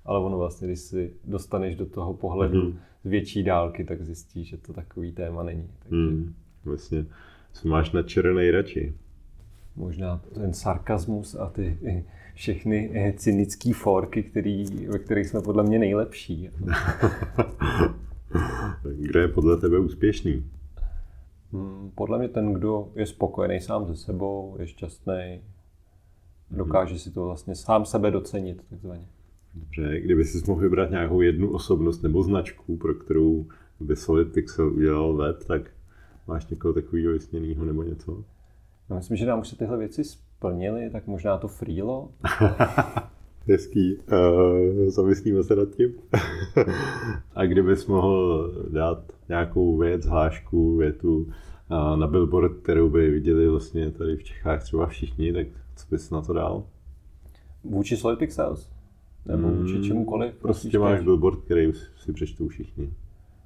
ale 0.06 0.20
ono 0.20 0.38
vlastně, 0.38 0.68
když 0.68 0.80
si 0.80 1.12
dostaneš 1.24 1.76
do 1.76 1.86
toho 1.86 2.14
pohledu 2.14 2.62
Mhm. 2.62 2.78
z 3.04 3.10
větší 3.10 3.42
dálky, 3.42 3.84
tak 3.84 4.02
zjistíš, 4.02 4.48
že 4.48 4.56
to 4.56 4.72
takový 4.72 5.12
téma 5.12 5.42
není. 5.42 5.68
Takže 5.82 5.96
Hmm, 5.96 6.34
vlastně. 6.64 7.06
Co 7.54 7.68
máš 7.68 7.92
na 7.92 8.02
čere 8.02 8.34
nejradši? 8.34 8.94
možná 9.76 10.20
ten 10.34 10.54
sarkazmus 10.54 11.34
a 11.34 11.46
ty 11.46 11.78
všechny 12.34 12.90
eh, 12.94 13.12
cynické 13.16 13.74
forky, 13.74 14.22
který, 14.22 14.86
ve 14.86 14.98
kterých 14.98 15.26
jsme 15.26 15.40
podle 15.42 15.62
mě 15.62 15.78
nejlepší. 15.78 16.50
Kdo 19.00 19.20
je 19.20 19.28
podle 19.28 19.56
tebe 19.56 19.78
úspěšný? 19.78 20.44
Hmm, 21.52 21.90
Podle 21.94 22.18
mě 22.18 22.28
ten, 22.28 22.52
kdo 22.52 22.88
je 22.94 23.06
spokojený 23.06 23.60
sám 23.60 23.86
se 23.86 23.96
sebou, 23.96 24.56
je 24.58 24.66
šťastný, 24.66 25.40
dokáže 26.50 26.98
si 26.98 27.10
to 27.10 27.24
vlastně 27.24 27.54
sám 27.54 27.86
sebe 27.86 28.10
docenit, 28.10 28.62
takzvaně. 28.70 29.06
Dobře, 29.54 30.00
kdyby 30.00 30.24
si 30.24 30.50
mohl 30.50 30.60
vybrat 30.60 30.90
nějakou 30.90 31.20
jednu 31.20 31.52
osobnost 31.52 32.02
nebo 32.02 32.22
značku, 32.22 32.76
pro 32.76 32.94
kterou 32.94 33.46
by 33.80 33.96
Solid 33.96 34.32
Pixel 34.32 34.72
udělal 34.72 35.16
web, 35.16 35.44
tak 35.44 35.70
máš 36.26 36.46
někoho 36.46 36.74
takového 36.74 37.12
vysněného 37.12 37.64
nebo 37.64 37.82
něco? 37.82 38.24
Já 38.90 38.96
myslím, 38.96 39.16
že 39.16 39.26
nám 39.26 39.40
už 39.40 39.48
se 39.48 39.56
tyhle 39.56 39.78
věci 39.78 40.04
splnily, 40.04 40.90
tak 40.90 41.06
možná 41.06 41.38
to 41.38 41.48
Freelo. 41.48 42.08
Hezký. 43.48 43.96
Uh, 43.96 44.88
zamyslíme 44.88 45.42
se 45.42 45.56
nad 45.56 45.68
tím. 45.68 45.94
A 47.34 47.44
kdybys 47.44 47.86
mohl 47.86 48.50
dát 48.72 49.12
nějakou 49.28 49.76
věc, 49.78 50.06
hlášku, 50.06 50.76
větu 50.76 51.16
uh, 51.16 51.96
na 51.96 52.06
billboard, 52.06 52.52
kterou 52.62 52.88
by 52.88 53.10
viděli 53.10 53.48
vlastně 53.48 53.90
tady 53.90 54.16
v 54.16 54.24
Čechách 54.24 54.62
třeba 54.62 54.86
všichni, 54.86 55.32
tak 55.32 55.46
co 55.76 55.86
bys 55.90 56.10
na 56.10 56.22
to 56.22 56.32
dal? 56.32 56.64
Vůči 57.64 57.96
Solid 57.96 58.18
Pixels? 58.18 58.70
Nebo 59.26 59.48
vůči 59.48 59.82
čemukoliv? 59.82 60.34
Prostě 60.34 60.78
máš 60.78 61.00
billboard, 61.00 61.40
který 61.44 61.72
si 61.96 62.12
přečtou 62.12 62.48
všichni. 62.48 62.90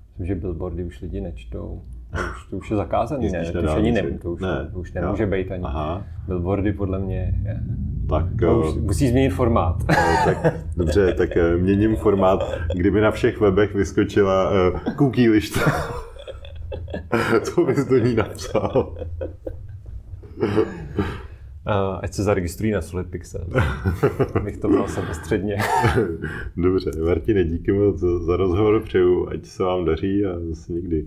Myslím, 0.08 0.26
že 0.26 0.34
billboardy 0.34 0.84
už 0.84 1.00
lidi 1.00 1.20
nečtou. 1.20 1.82
To 2.12 2.18
už, 2.32 2.46
to 2.50 2.56
už 2.56 2.70
je 2.70 2.76
zakázaný, 2.76 3.30
ne? 3.32 3.52
To 3.52 3.58
už 3.60 3.70
ani 3.76 3.92
ne, 3.92 4.02
to 4.02 4.32
už, 4.32 4.40
Ne. 4.40 4.68
to 4.72 4.78
už 4.78 4.92
Jo. 4.94 5.00
nemůže 5.02 5.26
být 5.26 5.52
ani. 5.52 5.64
Aha. 5.64 6.04
Billboardy 6.26 6.72
podle 6.72 6.98
mě 6.98 7.34
je, 7.44 7.60
Tak, 8.08 8.24
to 8.40 8.58
už 8.60 8.76
eh, 8.76 8.80
musí 8.80 9.08
změnit 9.08 9.30
formát. 9.30 9.84
tak 10.24 10.54
dobře, 10.76 11.14
tak 11.14 11.36
eh, 11.36 11.56
měním 11.56 11.96
formát. 11.96 12.52
Kdyby 12.74 13.00
na 13.00 13.10
všech 13.10 13.40
webech 13.40 13.74
vyskočila 13.74 14.50
uh, 14.50 14.94
cookie 14.98 15.30
lišta, 15.30 15.60
co 17.42 17.64
bys 17.64 17.84
do 17.86 17.98
ní 17.98 18.14
napsal? 18.14 18.94
A 21.66 21.94
ať 22.02 22.12
se 22.14 22.22
zaregistrují 22.22 22.72
na 22.72 22.80
Solid 22.82 23.06
Pixel. 23.10 23.44
Bych 24.44 24.56
to 24.56 24.68
měl 24.68 24.88
samostředně. 24.88 25.56
Dobře, 26.56 26.90
Martine, 27.06 27.44
díky 27.44 27.72
moc 27.72 27.98
za 27.98 28.18
za 28.18 28.36
rozhovor, 28.36 28.82
přeju, 28.82 29.28
ať 29.28 29.44
se 29.46 29.62
vám 29.62 29.84
daří 29.84 30.26
a 30.26 30.38
zase 30.48 30.72
někdy. 30.72 31.06